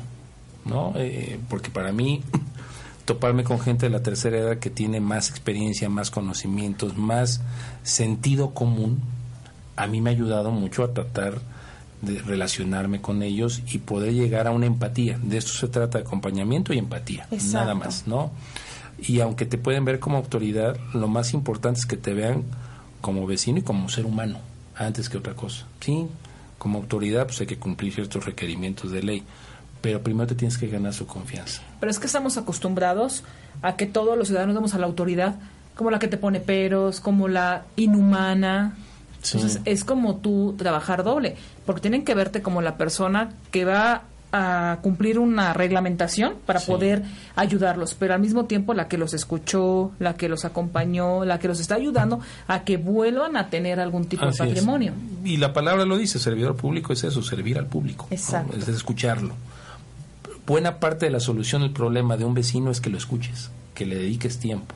¿no? 0.65 0.93
Eh, 0.97 1.39
porque 1.49 1.71
para 1.71 1.93
mí, 1.93 2.23
toparme 3.05 3.45
con 3.45 3.61
gente 3.61 3.87
de 3.87 3.91
la 3.91 4.03
tercera 4.03 4.39
edad 4.39 4.59
que 4.59 4.71
tiene 4.71 5.01
más 5.01 5.31
experiencia, 5.31 5.89
más 5.89 6.11
conocimientos, 6.11 6.97
más 6.97 7.41
sentido 7.83 8.55
común, 8.55 9.01
a 9.77 9.87
mí 9.87 10.01
me 10.01 10.11
ha 10.11 10.13
ayudado 10.13 10.51
mucho 10.51 10.85
a 10.85 10.93
tratar 10.93 11.41
de 12.03 12.21
relacionarme 12.21 13.01
con 13.01 13.23
ellos 13.23 13.63
y 13.73 13.79
poder 13.79 14.13
llegar 14.13 14.47
a 14.47 14.51
una 14.51 14.67
empatía. 14.67 15.19
De 15.23 15.39
esto 15.39 15.53
se 15.53 15.69
trata, 15.69 15.99
acompañamiento 15.99 16.73
y 16.73 16.79
empatía, 16.79 17.27
Exacto. 17.31 17.59
nada 17.59 17.75
más, 17.75 18.07
¿no? 18.07 18.33
Y 18.99 19.21
aunque 19.21 19.47
te 19.47 19.59
pueden 19.59 19.85
ver 19.85 19.99
como 19.99 20.17
autoridad, 20.17 20.77
lo 20.95 21.09
más 21.09 21.33
importante 21.33 21.81
es 21.81 21.87
que 21.87 21.97
te 21.97 22.13
vean 22.13 22.45
como 23.01 23.27
vecino 23.27 23.59
y 23.59 23.63
como 23.63 23.89
ser 23.89 24.07
humano, 24.07 24.39
antes 24.77 25.09
que 25.09 25.19
otra 25.19 25.35
cosa. 25.35 25.67
Sí, 25.81 26.07
como 26.59 26.79
autoridad 26.79 27.27
pues 27.27 27.41
hay 27.41 27.47
que 27.47 27.59
cumplir 27.59 27.93
ciertos 27.93 28.25
requerimientos 28.25 28.91
de 28.93 29.03
ley, 29.03 29.23
pero 29.83 30.03
primero 30.03 30.27
te 30.27 30.35
tienes 30.35 30.57
que 30.57 30.69
ganar 30.69 30.95
su 30.95 31.07
confianza. 31.07 31.61
Pero 31.81 31.91
es 31.91 31.99
que 31.99 32.07
estamos 32.07 32.39
acostumbrados 32.39 33.23
a 33.61 33.77
que 33.77 33.85
todos 33.87 34.17
los 34.17 34.29
ciudadanos 34.29 34.55
damos 34.55 34.73
a 34.75 34.79
la 34.79 34.87
autoridad 34.87 35.35
como 35.77 35.91
la 35.91 35.99
que 35.99 36.09
te 36.09 36.17
pone 36.17 36.41
peros, 36.41 37.01
como 37.01 37.29
la 37.29 37.65
inhumana. 37.77 38.75
Sí. 39.23 39.37
Entonces 39.39 39.61
es 39.67 39.85
como 39.85 40.17
tú 40.17 40.55
trabajar 40.59 41.05
doble, 41.05 41.37
porque 41.67 41.81
tienen 41.81 42.05
que 42.05 42.15
verte 42.15 42.43
como 42.43 42.61
la 42.63 42.77
persona 42.77 43.31
que 43.51 43.65
va 43.65 44.03
a 44.35 44.79
cumplir 44.83 45.19
una 45.19 45.53
reglamentación 45.53 46.35
para 46.47 46.59
Sí. 46.59 46.71
poder 46.73 47.03
ayudarlos, 47.37 47.95
pero 47.95 48.15
al 48.15 48.21
mismo 48.21 48.47
tiempo 48.47 48.73
la 48.73 48.89
que 48.89 48.97
los 48.97 49.13
escuchó, 49.13 49.93
la 49.99 50.15
que 50.15 50.29
los 50.29 50.45
acompañó, 50.47 51.25
la 51.27 51.39
que 51.39 51.49
los 51.49 51.61
está 51.61 51.75
ayudando 51.75 52.19
a 52.49 52.65
que 52.65 52.79
vuelvan 52.79 53.37
a 53.37 53.51
tener 53.51 53.79
algún 53.79 54.07
tipo 54.07 54.25
Así 54.25 54.39
de 54.39 54.45
es. 54.45 54.55
patrimonio. 54.55 54.95
Y 55.23 55.37
la 55.37 55.53
palabra 55.53 55.85
lo 55.85 55.99
dice, 55.99 56.19
servidor 56.19 56.57
público 56.57 56.93
es 56.95 57.05
eso, 57.05 57.23
servir 57.23 57.59
al 57.59 57.67
público. 57.67 58.07
¿no? 58.11 58.17
Exacto. 58.17 58.57
Es 58.57 58.69
escucharlo. 58.69 59.35
Buena 60.47 60.81
parte 60.81 61.07
de 61.07 61.13
la 61.13 61.21
solución 61.21 61.63
del 61.63 61.73
problema 61.73 62.17
de 62.17 62.25
un 62.25 62.35
vecino 62.35 62.71
es 62.71 62.81
que 62.81 62.91
lo 62.91 62.99
escuches, 62.99 63.51
que 63.75 63.87
le 63.87 63.97
dediques 63.97 64.39
tiempo. 64.39 64.75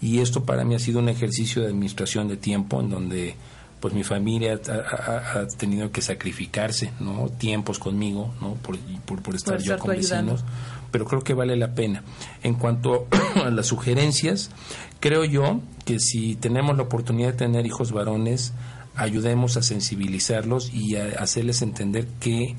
Y 0.00 0.18
esto 0.20 0.44
para 0.44 0.64
mí 0.64 0.74
ha 0.74 0.78
sido 0.78 0.98
un 1.00 1.08
ejercicio 1.08 1.62
de 1.62 1.68
administración 1.68 2.28
de 2.28 2.36
tiempo 2.36 2.80
en 2.80 2.90
donde 2.90 3.34
pues 3.80 3.92
mi 3.92 4.04
familia 4.04 4.58
ha, 4.68 4.72
ha- 4.72 5.40
ha 5.40 5.46
tenido 5.48 5.90
que 5.92 6.00
sacrificarse, 6.00 6.92
¿no? 6.98 7.28
Tiempos 7.28 7.78
conmigo, 7.78 8.34
¿no? 8.40 8.54
Por, 8.54 8.78
por, 9.04 9.22
por 9.22 9.34
estar 9.36 9.56
Por 9.56 9.62
yo 9.64 9.78
con 9.78 9.90
ayudando. 9.90 10.32
vecinos. 10.32 10.52
Pero 10.90 11.04
creo 11.04 11.22
que 11.22 11.34
vale 11.34 11.56
la 11.56 11.74
pena. 11.74 12.02
En 12.42 12.54
cuanto 12.54 13.06
a 13.44 13.50
las 13.50 13.66
sugerencias, 13.66 14.50
creo 14.98 15.24
yo 15.26 15.60
que 15.84 16.00
si 16.00 16.36
tenemos 16.36 16.76
la 16.76 16.84
oportunidad 16.84 17.32
de 17.32 17.38
tener 17.38 17.66
hijos 17.66 17.92
varones, 17.92 18.54
ayudemos 18.96 19.58
a 19.58 19.62
sensibilizarlos 19.62 20.72
y 20.72 20.96
a 20.96 21.06
hacerles 21.20 21.60
entender 21.60 22.06
que 22.18 22.54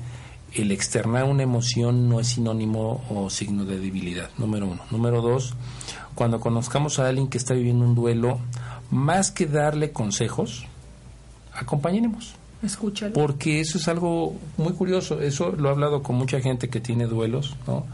el 0.54 0.72
externar 0.72 1.24
una 1.24 1.42
emoción 1.42 2.08
no 2.08 2.20
es 2.20 2.28
sinónimo 2.28 3.04
o 3.10 3.28
signo 3.30 3.64
de 3.64 3.78
debilidad, 3.78 4.30
número 4.38 4.66
uno. 4.66 4.82
Número 4.90 5.20
dos, 5.22 5.54
cuando 6.14 6.40
conozcamos 6.40 6.98
a 6.98 7.08
alguien 7.08 7.28
que 7.28 7.38
está 7.38 7.54
viviendo 7.54 7.84
un 7.84 7.94
duelo, 7.94 8.38
más 8.90 9.30
que 9.30 9.46
darle 9.46 9.92
consejos, 9.92 10.66
acompañemos. 11.52 12.34
Escúchalo. 12.62 13.12
Porque 13.12 13.60
eso 13.60 13.78
es 13.78 13.86
algo 13.88 14.34
muy 14.56 14.72
curioso. 14.72 15.20
Eso 15.20 15.52
lo 15.52 15.68
he 15.68 15.72
hablado 15.72 16.02
con 16.02 16.16
mucha 16.16 16.40
gente 16.40 16.68
que 16.68 16.80
tiene 16.80 17.06
duelos, 17.06 17.54
¿no? 17.66 17.86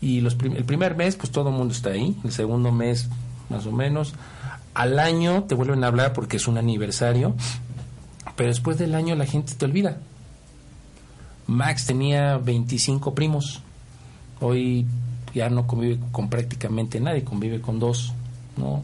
Y 0.00 0.20
los 0.20 0.34
prim- 0.34 0.56
el 0.56 0.64
primer 0.64 0.94
mes, 0.96 1.16
pues 1.16 1.30
todo 1.32 1.48
el 1.48 1.54
mundo 1.54 1.72
está 1.72 1.90
ahí. 1.90 2.14
El 2.24 2.32
segundo 2.32 2.70
mes, 2.70 3.08
más 3.48 3.64
o 3.66 3.72
menos. 3.72 4.12
Al 4.74 4.98
año 4.98 5.44
te 5.44 5.54
vuelven 5.54 5.84
a 5.84 5.86
hablar 5.86 6.12
porque 6.12 6.36
es 6.36 6.46
un 6.48 6.58
aniversario. 6.58 7.34
Pero 8.36 8.48
después 8.50 8.76
del 8.76 8.94
año 8.94 9.14
la 9.14 9.24
gente 9.24 9.54
te 9.54 9.64
olvida. 9.64 9.98
Max 11.46 11.86
tenía 11.86 12.38
25 12.38 13.14
primos. 13.14 13.60
Hoy 14.40 14.86
ya 15.34 15.50
no 15.50 15.66
convive 15.66 15.98
con 16.12 16.28
prácticamente 16.30 17.00
nadie, 17.00 17.24
convive 17.24 17.60
con 17.60 17.78
dos, 17.78 18.12
¿no? 18.56 18.82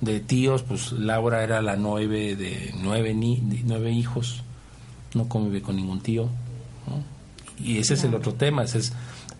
De 0.00 0.20
tíos, 0.20 0.62
pues 0.62 0.92
Laura 0.92 1.42
era 1.42 1.62
la 1.62 1.76
nueve 1.76 2.36
de 2.36 2.74
nueve, 2.82 3.14
ni, 3.14 3.36
de 3.40 3.62
nueve 3.64 3.90
hijos, 3.92 4.42
no 5.14 5.28
convive 5.28 5.62
con 5.62 5.76
ningún 5.76 6.00
tío, 6.00 6.24
¿no? 6.86 7.64
Y 7.64 7.78
ese 7.78 7.94
es 7.94 8.04
el 8.04 8.14
otro 8.14 8.34
tema, 8.34 8.64
ese 8.64 8.78
es 8.78 8.92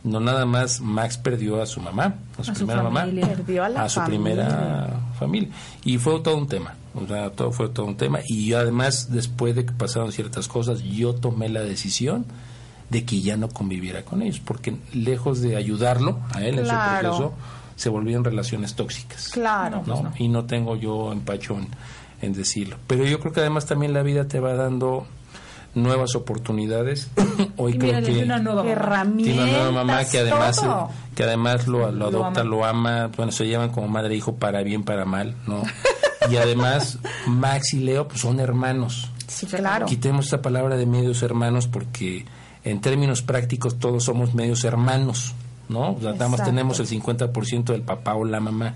no 0.05 0.20
nada 0.20 0.44
más 0.44 0.80
Max 0.82 1.16
perdió 1.16 1.62
a 1.62 1.66
su 1.66 1.80
mamá, 1.80 2.14
a 2.38 2.44
su 2.44 2.50
A 2.50 2.55
primera 2.55 2.82
mamá, 2.82 3.05
Perdió 3.07 3.64
a 3.64 3.68
la 3.70 3.88
su 3.88 4.00
familia. 4.00 4.20
primera 4.20 5.00
familia. 5.18 5.48
Y 5.84 5.96
fue 5.98 6.20
todo 6.20 6.36
un 6.36 6.46
tema, 6.46 6.74
o 6.95 7.07
sea, 7.07 7.30
todo 7.30 7.51
fue 7.51 7.68
todo 7.68 7.86
un 7.86 7.97
tema. 7.97 8.20
Y 8.26 8.47
yo 8.47 8.59
además, 8.59 9.11
después 9.11 9.55
de 9.55 9.66
que 9.66 9.72
pasaron 9.72 10.12
ciertas 10.12 10.49
cosas, 10.49 10.82
yo 10.82 11.14
tomé 11.14 11.49
la 11.49 11.61
decisión 11.61 12.24
de 12.90 13.05
que 13.05 13.20
ya 13.20 13.36
no 13.36 13.49
conviviera 13.49 14.05
con 14.05 14.22
ellos, 14.22 14.40
porque 14.40 14.76
lejos 14.92 15.40
de 15.40 15.57
ayudarlo 15.57 16.20
a 16.32 16.42
él 16.45 16.59
en 16.59 16.66
su 16.66 16.72
proceso, 17.01 17.34
se 17.76 17.88
volvían 17.88 18.22
relaciones 18.22 18.74
tóxicas. 18.74 19.30
Claro. 19.30 19.82
¿no? 19.86 20.12
Y 20.18 20.28
no 20.28 20.45
tengo 20.45 20.76
yo 20.76 21.11
empacho 21.11 21.55
en, 21.59 21.68
en 22.22 22.32
decirlo. 22.32 22.76
Pero 22.86 23.05
yo 23.05 23.18
creo 23.20 23.32
que 23.32 23.40
además 23.40 23.66
también 23.66 23.92
la 23.92 24.03
vida 24.03 24.28
te 24.28 24.38
va 24.38 24.55
dando 24.55 25.07
nuevas 25.74 26.14
oportunidades. 26.14 27.11
Hoy 27.57 27.72
Y 27.72 27.78
creo 27.78 28.01
que 28.03 28.12
dio 28.12 28.24
una 28.24 28.38
nueva 28.38 28.62
mamá. 28.62 28.72
Herramientas. 28.72 29.24
tiene 29.24 29.42
una 29.42 29.53
nueva 29.53 29.72
mamá 29.72 30.05
que 30.05 30.18
además 30.18 30.57
todo. 30.57 30.90
que 31.14 31.24
además 31.24 31.66
lo, 31.66 31.90
lo 31.90 31.92
Lo 31.92 32.07
adopta, 32.07 32.40
ama. 32.42 32.51
lo 32.51 32.64
ama, 32.64 33.11
bueno, 33.16 33.32
se 33.32 33.47
llevan 33.47 33.70
como 33.70 33.88
madre 33.88 34.14
e 34.14 34.18
hijo 34.18 34.36
para 34.36 34.62
bien, 34.62 34.84
para 34.84 35.05
mal, 35.05 35.34
¿no? 35.47 35.62
y 36.30 36.36
además 36.36 36.98
Max 37.26 37.74
y 37.74 37.80
Leo 37.80 38.08
pues 38.08 38.20
son 38.20 38.40
hermanos. 38.40 39.10
Sí, 39.26 39.46
claro. 39.46 39.86
Quitemos 39.86 40.26
esa 40.26 40.42
palabra 40.42 40.76
de 40.76 40.86
medios 40.86 41.22
hermanos 41.22 41.66
porque 41.66 42.24
en 42.64 42.80
términos 42.80 43.22
prácticos 43.22 43.78
todos 43.78 44.04
somos 44.04 44.34
medios 44.34 44.64
hermanos, 44.64 45.34
¿no? 45.68 45.92
O 45.92 46.00
sea, 46.00 46.12
nada 46.12 46.28
más 46.28 46.44
tenemos 46.44 46.80
el 46.80 46.86
50% 46.86 47.64
del 47.64 47.82
papá 47.82 48.14
o 48.14 48.24
la 48.24 48.40
mamá. 48.40 48.74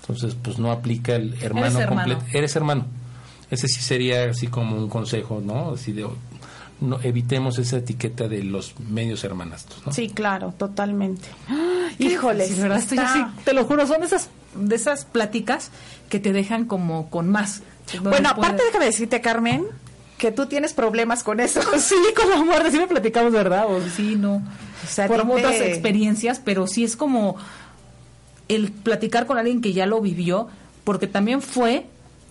Entonces, 0.00 0.36
pues 0.40 0.58
no 0.58 0.72
aplica 0.72 1.14
el 1.14 1.34
hermano 1.42 1.86
completo. 1.86 2.22
Eres 2.32 2.56
hermano. 2.56 2.86
Ese 3.50 3.68
sí 3.68 3.80
sería 3.80 4.30
así 4.30 4.46
como 4.46 4.76
un 4.76 4.88
consejo, 4.88 5.40
¿no? 5.44 5.72
Así 5.72 5.92
de 5.92 6.06
no 6.80 6.98
evitemos 7.02 7.58
esa 7.58 7.78
etiqueta 7.78 8.26
de 8.26 8.42
los 8.42 8.78
medios 8.80 9.22
hermanastros, 9.24 9.86
¿no? 9.86 9.92
Sí, 9.92 10.08
claro, 10.08 10.54
totalmente. 10.56 11.28
Híjole, 11.98 12.46
Sí, 12.46 12.60
¿verdad? 12.60 12.78
Estoy 12.78 12.98
así, 12.98 13.22
te 13.44 13.52
lo 13.52 13.64
juro, 13.64 13.86
son 13.86 14.00
de 14.00 14.06
esas, 14.06 14.30
de 14.54 14.74
esas 14.74 15.04
pláticas 15.04 15.70
que 16.10 16.20
te 16.20 16.34
dejan 16.34 16.66
como 16.66 17.08
con 17.08 17.30
más. 17.30 17.62
Bueno, 18.02 18.28
aparte 18.28 18.62
déjame 18.64 18.84
decirte, 18.84 19.20
Carmen, 19.22 19.64
que 20.18 20.30
tú 20.30 20.44
tienes 20.46 20.74
problemas 20.74 21.22
con 21.22 21.40
eso. 21.40 21.60
Sí, 21.78 21.94
con 22.14 22.28
la 22.28 22.36
muerte, 22.44 22.70
sí 22.70 22.78
me 22.78 22.86
platicamos, 22.86 23.32
¿verdad? 23.32 23.64
O 23.68 23.80
sí, 23.88 24.16
no. 24.16 24.34
O 24.36 24.86
sea, 24.86 25.06
Por 25.08 25.22
te- 25.22 25.32
otras 25.32 25.54
experiencias, 25.62 26.38
pero 26.44 26.66
sí 26.66 26.84
es 26.84 26.96
como 26.96 27.36
el 28.48 28.72
platicar 28.72 29.26
con 29.26 29.38
alguien 29.38 29.60
que 29.60 29.72
ya 29.72 29.86
lo 29.86 30.00
vivió, 30.00 30.48
porque 30.84 31.06
también 31.06 31.40
fue 31.40 31.86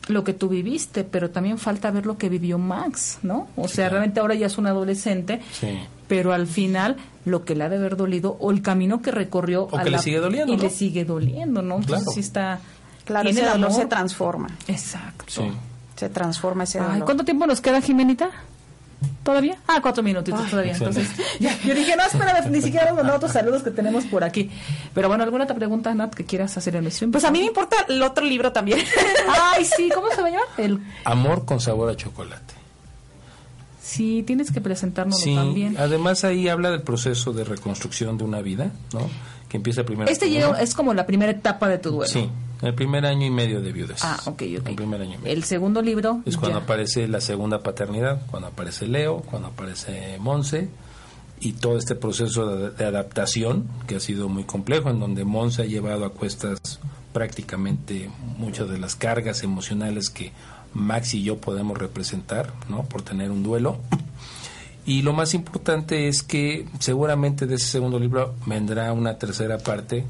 lo 0.08 0.24
que 0.24 0.34
tú 0.34 0.50
viviste, 0.50 1.04
pero 1.04 1.30
también 1.30 1.58
falta 1.58 1.92
ver 1.92 2.06
lo 2.06 2.18
que 2.18 2.30
vivió 2.30 2.58
Max, 2.58 3.20
¿no? 3.22 3.48
O 3.56 3.68
sea, 3.68 3.86
claro. 3.86 3.92
realmente 3.96 4.20
ahora 4.20 4.34
ya 4.36 4.48
es 4.48 4.58
un 4.58 4.66
adolescente, 4.66 5.40
Sí. 5.52 5.68
pero 6.08 6.34
al 6.34 6.48
final 6.48 6.98
lo 7.26 7.46
que 7.46 7.54
le 7.56 7.64
ha 7.66 7.70
de 7.70 7.78
haber 7.78 7.96
dolido 7.96 8.36
o 8.40 8.50
el 8.52 8.62
camino 8.64 9.02
que 9.04 9.12
recorrió 9.12 9.66
O 9.72 9.78
a 9.78 9.84
que 9.84 9.92
le 9.92 9.98
la- 9.98 10.02
sigue 10.02 10.20
doliendo, 10.20 10.54
y 10.54 10.58
¿no? 10.58 10.64
le 10.64 10.70
sigue 10.72 11.06
doliendo, 11.06 11.62
¿no? 11.62 11.76
Entonces 11.76 12.04
Claro. 12.06 12.12
sí 12.12 12.20
está 12.22 12.60
Claro, 13.10 13.24
tiene 13.24 13.40
ese 13.42 13.48
el 13.48 13.54
dolor 13.54 13.72
se 13.72 13.78
amor. 13.82 13.90
transforma. 13.90 14.48
Exacto. 14.68 15.26
Sí. 15.28 15.52
Se 15.96 16.10
transforma 16.10 16.64
ese 16.66 16.80
Ay, 16.80 16.86
dolor. 16.86 17.06
¿cuánto 17.06 17.26
tiempo 17.26 17.48
nos 17.48 17.60
queda, 17.60 17.82
Jimenita? 17.82 18.30
¿Todavía? 19.24 19.58
Ah, 19.68 19.80
cuatro 19.82 20.04
minutitos 20.04 20.48
todavía. 20.50 20.74
excelente. 20.74 21.02
Entonces, 21.02 21.26
ya, 21.40 21.58
yo 21.64 21.74
dije, 21.74 21.96
no, 21.96 22.04
espérame, 22.04 22.52
ni 22.52 22.62
siquiera 22.62 22.94
mandado 22.94 23.18
otros 23.18 23.32
saludos 23.32 23.64
que 23.64 23.72
tenemos 23.72 24.06
por 24.06 24.24
aquí. 24.24 24.52
Pero 24.94 25.08
bueno, 25.08 25.24
¿alguna 25.24 25.46
otra 25.46 25.56
pregunta, 25.56 25.92
Nat, 25.96 26.14
que 26.14 26.24
quieras 26.26 26.56
hacer 26.58 26.76
en 26.76 26.86
el 26.86 26.92
stream? 26.92 27.12
Pues 27.12 27.24
a 27.24 27.32
mí 27.32 27.40
me 27.40 27.46
importa 27.46 27.78
el 27.88 28.02
otro 28.04 28.24
libro 28.26 28.52
también. 28.52 28.80
Ay, 29.56 29.66
sí, 29.66 29.90
¿cómo 29.94 30.10
se 30.12 30.22
va 30.22 30.28
a 30.28 30.32
llamar? 30.32 30.48
El... 30.58 30.80
Amor 31.06 31.46
con 31.46 31.60
sabor 31.60 31.90
a 31.90 31.96
chocolate. 31.96 32.54
Sí, 33.82 34.24
tienes 34.28 34.52
que 34.52 34.62
presentárnoslo 34.62 35.24
Sí, 35.24 35.34
también. 35.36 35.76
además 35.80 36.24
ahí 36.24 36.48
habla 36.48 36.70
del 36.70 36.84
proceso 36.84 37.34
de 37.34 37.44
reconstrucción 37.44 38.18
de 38.20 38.24
una 38.24 38.42
vida, 38.42 38.72
¿no? 38.94 39.02
Que 39.48 39.58
empieza 39.58 39.84
primero. 39.84 40.10
Este 40.12 40.30
llega, 40.30 40.62
es 40.62 40.76
como 40.76 40.94
la 40.94 41.06
primera 41.08 41.32
etapa 41.32 41.68
de 41.68 41.80
tu 41.80 41.90
duelo. 41.90 42.12
Sí, 42.12 42.30
el 42.62 42.74
primer 42.74 43.06
año 43.06 43.26
y 43.26 43.32
medio 43.32 43.62
de 43.62 43.72
viudez. 43.72 44.04
Ah, 44.04 44.20
ok, 44.26 44.44
ok. 44.60 44.68
El 44.68 44.76
primer 44.76 45.02
año 45.02 45.16
y 45.16 45.18
medio. 45.18 45.34
El 45.34 45.44
segundo 45.44 45.82
libro. 45.82 46.22
Es 46.26 46.38
cuando 46.38 46.60
ya. 46.60 46.64
aparece 46.64 47.08
la 47.08 47.22
segunda 47.22 47.62
paternidad, 47.64 48.26
cuando 48.28 48.50
aparece 48.50 48.88
Leo, 48.88 49.22
cuando 49.22 49.50
aparece 49.50 50.18
Monse 50.20 50.70
y 51.40 51.54
todo 51.54 51.78
este 51.78 51.96
proceso 51.96 52.56
de, 52.56 52.72
de 52.72 52.86
adaptación 52.86 53.68
que 53.88 53.96
ha 53.96 54.00
sido 54.00 54.28
muy 54.28 54.44
complejo, 54.44 54.90
en 54.90 55.00
donde 55.00 55.24
Monse 55.24 55.62
ha 55.62 55.66
llevado 55.66 56.06
a 56.06 56.12
cuestas 56.12 56.80
prácticamente 57.14 58.10
muchas 58.38 58.70
de 58.70 58.78
las 58.78 58.96
cargas 58.96 59.44
emocionales 59.44 60.10
que 60.10 60.32
Max 60.74 61.14
y 61.14 61.24
yo 61.24 61.38
podemos 61.38 61.78
representar, 61.78 62.54
¿no? 62.70 62.84
Por 62.84 63.02
tener 63.02 63.32
un 63.32 63.44
duelo. 63.44 63.78
Y 64.86 65.02
lo 65.02 65.14
más 65.14 65.34
importante 65.34 66.08
es 66.08 66.24
que 66.24 66.66
seguramente 66.80 67.46
de 67.46 67.56
ese 67.56 67.68
segundo 67.68 68.00
libro 68.00 68.36
vendrá 68.46 68.92
una 68.94 69.18
tercera 69.18 69.58
parte. 69.58 70.06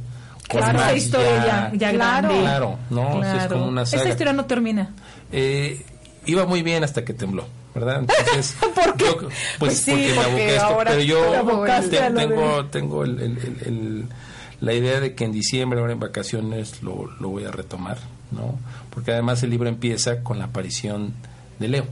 Claro, 0.49 0.79
esa 0.79 0.93
historia 0.95 1.45
ya, 1.45 1.71
ya 1.73 1.91
Claro. 1.91 2.27
grande. 2.27 2.41
Claro, 2.41 2.79
¿no? 2.89 3.17
O 3.17 3.21
sea, 3.21 3.31
es 3.31 3.37
Claro. 3.37 3.55
como 3.55 3.67
una 3.69 3.85
saga. 3.85 3.97
Esta 4.01 4.09
historia 4.09 4.33
no 4.33 4.45
termina. 4.45 4.89
Eh, 5.31 5.85
iba 6.25 6.45
muy 6.45 6.63
bien 6.63 6.83
hasta 6.83 7.05
que 7.05 7.13
tembló, 7.13 7.45
¿verdad? 7.75 7.99
Entonces, 7.99 8.55
¿Por 8.75 8.95
qué? 8.97 9.05
yo- 9.05 9.17
pues, 9.17 9.33
Pues 9.59 9.77
sí, 9.77 9.91
porque 9.91 10.07
me 10.07 10.15
porque 10.15 10.23
aboqué 10.25 10.41
a 10.41 10.55
esto, 10.55 10.77
pero 10.85 11.01
yo 11.01 11.89
te- 11.89 11.99
de- 11.99 12.11
tengo, 12.27 12.65
tengo 12.65 13.03
el- 13.03 13.19
el- 13.19 13.37
el- 13.37 13.57
el- 13.67 14.05
la 14.61 14.73
idea 14.73 14.99
de 14.99 15.13
que 15.15 15.23
en 15.25 15.31
diciembre, 15.31 15.79
ahora 15.79 15.93
en 15.93 15.99
vacaciones, 15.99 16.81
lo, 16.83 17.05
lo 17.19 17.29
voy 17.29 17.45
a 17.45 17.51
retomar, 17.51 17.97
¿no? 18.31 18.57
Porque 18.89 19.11
además 19.13 19.41
el 19.43 19.51
libro 19.51 19.69
empieza 19.69 20.21
con 20.23 20.39
la 20.39 20.45
aparición 20.45 21.13
de 21.59 21.67
Leo, 21.67 21.85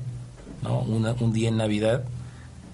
¿no? 0.64 0.80
Una- 0.80 1.14
un 1.20 1.32
día 1.32 1.50
en 1.50 1.58
Navidad 1.58 2.04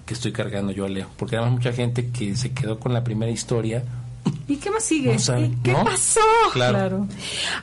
que 0.06 0.14
estoy 0.14 0.32
cargando 0.32 0.72
yo 0.72 0.84
a 0.86 0.88
Leo, 0.88 1.08
porque 1.16 1.36
además 1.36 1.52
mucha 1.54 1.72
gente 1.72 2.08
que 2.10 2.34
se 2.36 2.52
quedó 2.52 2.78
con 2.80 2.92
la 2.92 3.04
primera 3.04 3.30
historia 3.30 3.84
¿Y 4.48 4.56
qué 4.56 4.70
más 4.70 4.84
sigue? 4.84 5.14
¿Y 5.16 5.56
qué 5.62 5.72
¿no? 5.72 5.84
pasó? 5.84 6.20
Claro. 6.52 6.78
Claro. 6.78 7.08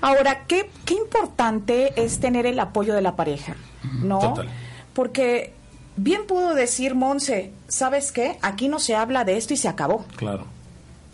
Ahora, 0.01 0.45
qué, 0.47 0.69
qué 0.85 0.93
importante 0.95 1.93
es 2.03 2.19
tener 2.19 2.45
el 2.45 2.59
apoyo 2.59 2.93
de 2.93 3.01
la 3.01 3.15
pareja, 3.15 3.55
¿no? 4.01 4.19
Total. 4.19 4.49
Porque 4.93 5.53
bien 5.95 6.25
pudo 6.27 6.53
decir 6.55 6.95
Monse, 6.95 7.51
¿sabes 7.67 8.11
qué? 8.11 8.37
Aquí 8.41 8.67
no 8.67 8.79
se 8.79 8.95
habla 8.95 9.23
de 9.23 9.37
esto 9.37 9.53
y 9.53 9.57
se 9.57 9.67
acabó, 9.67 10.05
Claro. 10.15 10.45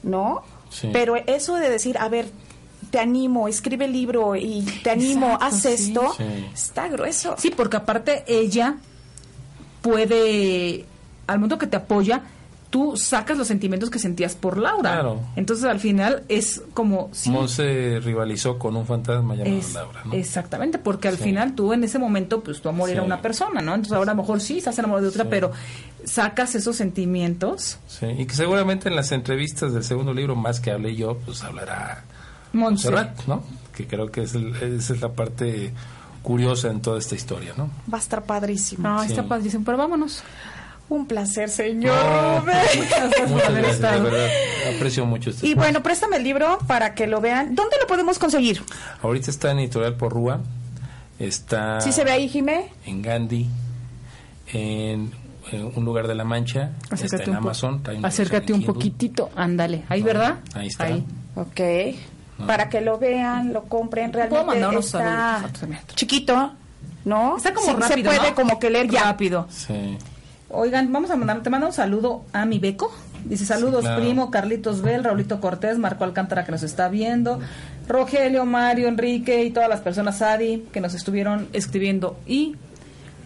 ¿no? 0.04 0.44
Sí. 0.70 0.90
Pero 0.94 1.16
eso 1.16 1.56
de 1.56 1.70
decir, 1.70 1.98
a 1.98 2.08
ver, 2.10 2.30
te 2.92 3.00
animo, 3.00 3.48
escribe 3.48 3.86
el 3.86 3.92
libro 3.94 4.36
y 4.36 4.62
te 4.84 4.90
animo, 4.92 5.28
Exacto, 5.34 5.46
haz 5.46 5.62
sí. 5.62 5.68
esto, 5.70 6.14
Sí. 6.18 6.24
está 6.54 6.88
grueso. 6.88 7.36
Sí, 7.38 7.52
porque 7.56 7.78
aparte 7.78 8.24
ella 8.28 8.78
puede, 9.82 10.86
al 11.28 11.38
momento 11.38 11.58
que 11.58 11.68
te 11.68 11.78
apoya, 11.78 12.22
tú 12.70 12.98
sacas 12.98 13.38
los 13.38 13.48
sentimientos 13.48 13.90
que 13.90 13.98
sentías 13.98 14.36
por 14.36 14.58
Laura. 14.58 14.92
Claro. 14.94 15.22
Entonces 15.36 15.66
al 15.66 15.80
final 15.80 16.24
es 16.28 16.62
como... 16.74 17.10
sí, 17.14 17.30
Monse 17.30 18.00
rivalizó 18.04 18.60
con 18.60 18.76
un 18.76 18.86
fantasma 18.86 19.36
llamado 19.36 19.56
es- 19.58 19.74
Laura, 19.74 20.02
¿no? 20.06 20.14
Exactamente, 20.14 20.78
porque 20.78 21.08
al 21.08 21.18
Sí. 21.18 21.24
final 21.24 21.56
tú 21.56 21.72
en 21.74 21.84
ese 21.86 21.98
momento, 21.98 22.42
pues 22.44 22.62
tu 22.62 22.68
amor 22.70 22.90
era 22.90 23.04
una 23.04 23.22
persona, 23.22 23.62
¿no? 23.62 23.74
Entonces 23.74 23.94
ahora 23.94 24.12
a 24.12 24.16
lo 24.16 24.22
mejor 24.22 24.42
sí 24.42 24.58
estás 24.58 24.78
enamorado 24.80 25.04
de 25.04 25.10
otra, 25.10 25.24
Sí. 25.24 25.30
pero 25.32 25.52
sacas 26.04 26.56
esos 26.56 26.76
sentimientos. 26.76 27.78
Sí, 27.88 28.06
y 28.06 28.26
que 28.26 28.36
seguramente 28.36 28.90
en 28.90 28.96
las 28.96 29.12
entrevistas 29.12 29.74
del 29.74 29.84
segundo 29.84 30.14
libro, 30.14 30.36
más 30.36 30.60
que 30.60 30.72
hable 30.72 30.96
yo, 30.96 31.18
pues 31.26 31.44
hablará 31.44 32.04
Monse. 32.54 32.90
Montserrat, 32.92 33.28
¿no? 33.28 33.44
Que 33.76 33.88
creo 33.88 34.12
que 34.12 34.24
es 34.24 34.36
el- 34.36 34.56
esa 34.56 34.94
es 34.94 35.02
la 35.02 35.10
parte 35.14 35.74
curiosa 36.22 36.68
en 36.70 36.82
toda 36.82 37.00
esta 37.00 37.16
historia, 37.16 37.54
¿no? 37.56 37.70
Va 37.92 37.98
a 37.98 38.02
estar 38.02 38.24
padrísimo. 38.26 38.88
Ah, 38.90 39.04
Sí. 39.06 39.12
está 39.12 39.24
padrísimo, 39.24 39.64
pero 39.64 39.78
vámonos. 39.78 40.22
Un 40.90 41.06
placer, 41.06 41.50
señor 41.50 41.98
Rubén. 41.98 42.56
Muchas 42.78 43.02
haber 43.32 43.40
gracias, 43.40 43.54
de 43.64 43.70
estado. 43.72 44.04
verdad. 44.04 44.28
Aprecio 44.76 45.06
mucho 45.06 45.30
este 45.32 45.46
Y 45.46 45.50
espacio. 45.50 45.64
bueno, 45.72 45.84
préstame 45.84 46.16
el 46.18 46.24
libro 46.24 46.60
para 46.68 46.94
que 46.96 47.08
lo 47.08 47.20
vean. 47.20 47.56
¿Dónde 47.56 47.76
lo 47.82 47.88
podemos 47.88 48.18
conseguir? 48.20 48.64
Ahorita 49.02 49.30
está 49.30 49.52
en 49.52 49.60
Editorial 49.60 49.96
Porrúa, 49.96 50.40
está 51.20 51.82
¿Sí 51.82 51.92
se 51.92 52.04
ve 52.06 52.12
ahí, 52.12 52.30
Jimé? 52.30 52.70
en 52.86 53.02
Gandhi, 53.02 53.48
en, 54.54 55.12
en 55.52 55.72
un 55.76 55.84
lugar 55.86 56.08
de 56.08 56.16
la 56.16 56.24
Mancha, 56.24 56.72
está 56.84 56.96
Acércate 56.96 57.24
en 57.24 57.30
un, 57.32 57.36
po- 57.36 57.42
Amazon. 57.50 57.84
una 57.98 58.08
acércate 58.08 58.54
un 58.54 58.62
en 58.62 58.66
poquitito, 58.68 59.30
ándale. 59.36 59.84
Ahí, 59.90 60.00
No, 60.02 60.06
¿verdad? 60.08 60.36
ahí 60.54 60.68
está. 60.68 60.88
Ok. 61.36 61.60
Para 62.46 62.70
que 62.70 62.82
lo 62.82 62.98
vean, 63.00 63.52
lo 63.52 63.64
compren. 63.64 64.12
Puedo 64.12 64.28
Realmente 64.30 64.46
mandar 64.54 64.70
unos 64.70 64.86
está 64.86 65.50
saludos, 65.60 65.86
chiquito, 65.96 66.54
¿no? 67.04 67.36
Está 67.38 67.54
como 67.54 67.68
Sí, 67.68 67.74
rápido, 67.74 68.12
Se 68.12 68.18
puede 68.18 68.30
¿no? 68.30 68.36
como 68.36 68.60
que 68.60 68.70
leer 68.70 68.88
ya. 68.90 69.04
Rápido. 69.06 69.48
Sí. 69.50 69.98
Oigan, 70.60 70.92
vamos 70.92 71.12
a 71.12 71.16
mandar, 71.16 71.44
te 71.44 71.52
mando 71.52 71.68
un 71.68 71.74
saludo 71.74 72.26
a 72.34 72.48
mi 72.48 72.58
beco. 72.58 72.92
Dice 73.26 73.46
saludos, 73.46 73.82
claro. 73.82 74.02
primo, 74.02 74.32
Carlitos 74.32 74.82
Bel, 74.82 75.04
Raulito 75.04 75.40
Cortés, 75.40 75.78
Marco 75.78 76.04
Alcántara 76.04 76.46
que 76.46 76.52
nos 76.52 76.64
está 76.64 76.90
viendo, 76.90 77.40
Rogelio, 77.88 78.44
Mario, 78.44 78.88
Enrique 78.88 79.44
y 79.44 79.52
todas 79.52 79.70
las 79.70 79.82
personas, 79.82 80.24
Adi, 80.24 80.66
que 80.74 80.82
nos 80.82 80.96
estuvieron 80.96 81.48
escribiendo 81.54 82.18
y 82.26 82.56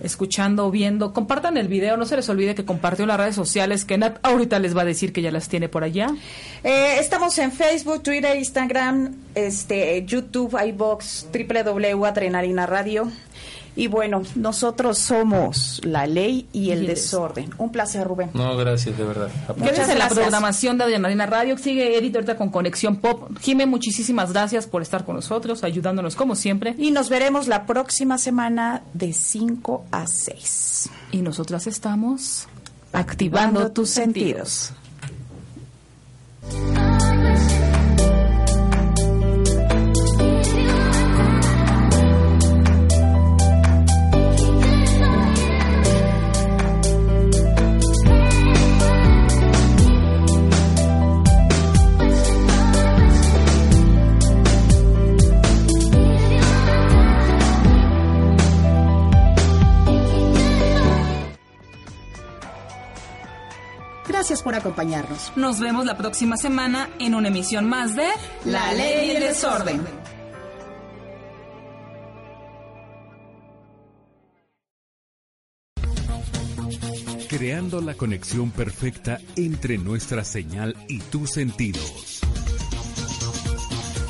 escuchando, 0.04 0.70
viendo. 0.72 1.14
Compartan 1.14 1.56
el 1.56 1.70
video, 1.70 1.96
no 1.96 2.06
se 2.06 2.18
les 2.18 2.28
olvide 2.28 2.54
que 2.54 2.66
compartió 2.66 3.04
en 3.04 3.08
las 3.08 3.18
redes 3.18 3.36
sociales, 3.36 3.86
que 3.86 3.98
Nat 3.98 4.18
ahorita 4.24 4.60
les 4.60 4.76
va 4.76 4.82
a 4.82 4.86
decir 4.86 5.14
que 5.14 5.22
ya 5.22 5.32
las 5.32 5.48
tiene 5.48 5.70
por 5.70 5.86
allá. 5.86 6.10
Eh, 6.66 6.98
estamos 7.00 7.38
en 7.40 7.54
Facebook, 7.54 8.04
Twitter, 8.04 8.36
Instagram, 8.36 9.16
este, 9.36 10.04
YouTube, 10.06 10.58
iBox, 10.62 11.28
www.adrenalina 11.32 12.66
Radio. 12.66 13.10
Y 13.76 13.88
bueno, 13.88 14.24
nosotros 14.36 14.98
somos 14.98 15.80
la 15.84 16.06
ley 16.06 16.48
y 16.52 16.72
el 16.72 16.88
desorden. 16.88 17.50
Un 17.58 17.72
placer, 17.72 18.06
Rubén. 18.06 18.30
No, 18.34 18.58
gracias, 18.58 18.98
de 18.98 19.04
verdad. 19.04 19.30
Quédense 19.58 19.94
en 19.94 20.00
la 20.00 20.10
programación 20.10 20.78
de 20.78 20.84
Adrenalina 20.84 21.26
Radio. 21.26 21.58
Sigue 21.58 21.98
Edith 21.98 22.16
ahorita 22.16 22.36
con 22.36 22.50
Conexión 22.50 22.98
Pop. 22.98 23.30
Jime, 23.40 23.66
muchísimas 23.66 24.34
gracias 24.34 24.68
por 24.68 24.82
estar 24.82 25.06
con 25.06 25.16
nosotros, 25.16 25.64
ayudándonos 25.64 26.16
como 26.16 26.36
siempre. 26.36 26.76
Y 26.78 26.92
nos 26.92 27.10
veremos 27.10 27.48
la 27.48 27.66
próxima 27.66 28.18
semana 28.18 28.82
de 28.94 29.14
5 29.14 29.86
a 29.92 30.06
6. 30.06 30.90
Y 31.14 31.22
nosotras 31.22 31.66
estamos 31.68 32.48
activando 32.92 33.72
tus 33.72 33.90
sentidos. 33.90 34.74
Gracias 64.42 64.44
por 64.44 64.56
acompañarnos. 64.56 65.32
Nos 65.36 65.60
vemos 65.60 65.86
la 65.86 65.98
próxima 65.98 66.36
semana 66.36 66.90
en 67.00 67.14
una 67.14 67.28
emisión 67.28 67.70
más 67.70 67.96
de 67.96 68.08
La 68.46 68.74
Ley 68.74 69.08
y 69.08 69.12
el 69.12 69.20
Desorden. 69.20 69.82
Creando 77.30 77.82
la 77.82 77.94
conexión 77.94 78.52
perfecta 78.52 79.20
entre 79.36 79.78
nuestra 79.78 80.24
señal 80.24 80.76
y 80.88 81.00
tus 81.00 81.32
sentidos. 81.32 82.22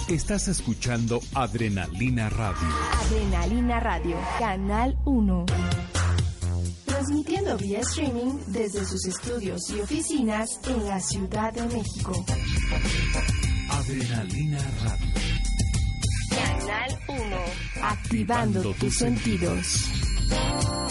Estás 0.10 0.48
escuchando 0.48 1.20
Adrenalina 1.36 2.30
Radio. 2.30 2.68
Adrenalina 3.06 3.80
Radio, 3.80 4.18
Canal 4.40 4.98
1. 5.06 5.46
Transmitiendo 7.12 7.58
vía 7.58 7.80
streaming 7.82 8.40
desde 8.48 8.86
sus 8.86 9.06
estudios 9.06 9.70
y 9.70 9.82
oficinas 9.82 10.48
en 10.66 10.86
la 10.88 10.98
Ciudad 11.02 11.52
de 11.52 11.64
México. 11.64 12.26
Adrenalina 13.70 14.60
Radio. 14.82 15.12
Canal 16.30 17.00
1. 17.10 17.20
Activando 17.84 18.74
tus 18.76 18.96
sentidos. 18.96 19.90
¿No 20.30 20.91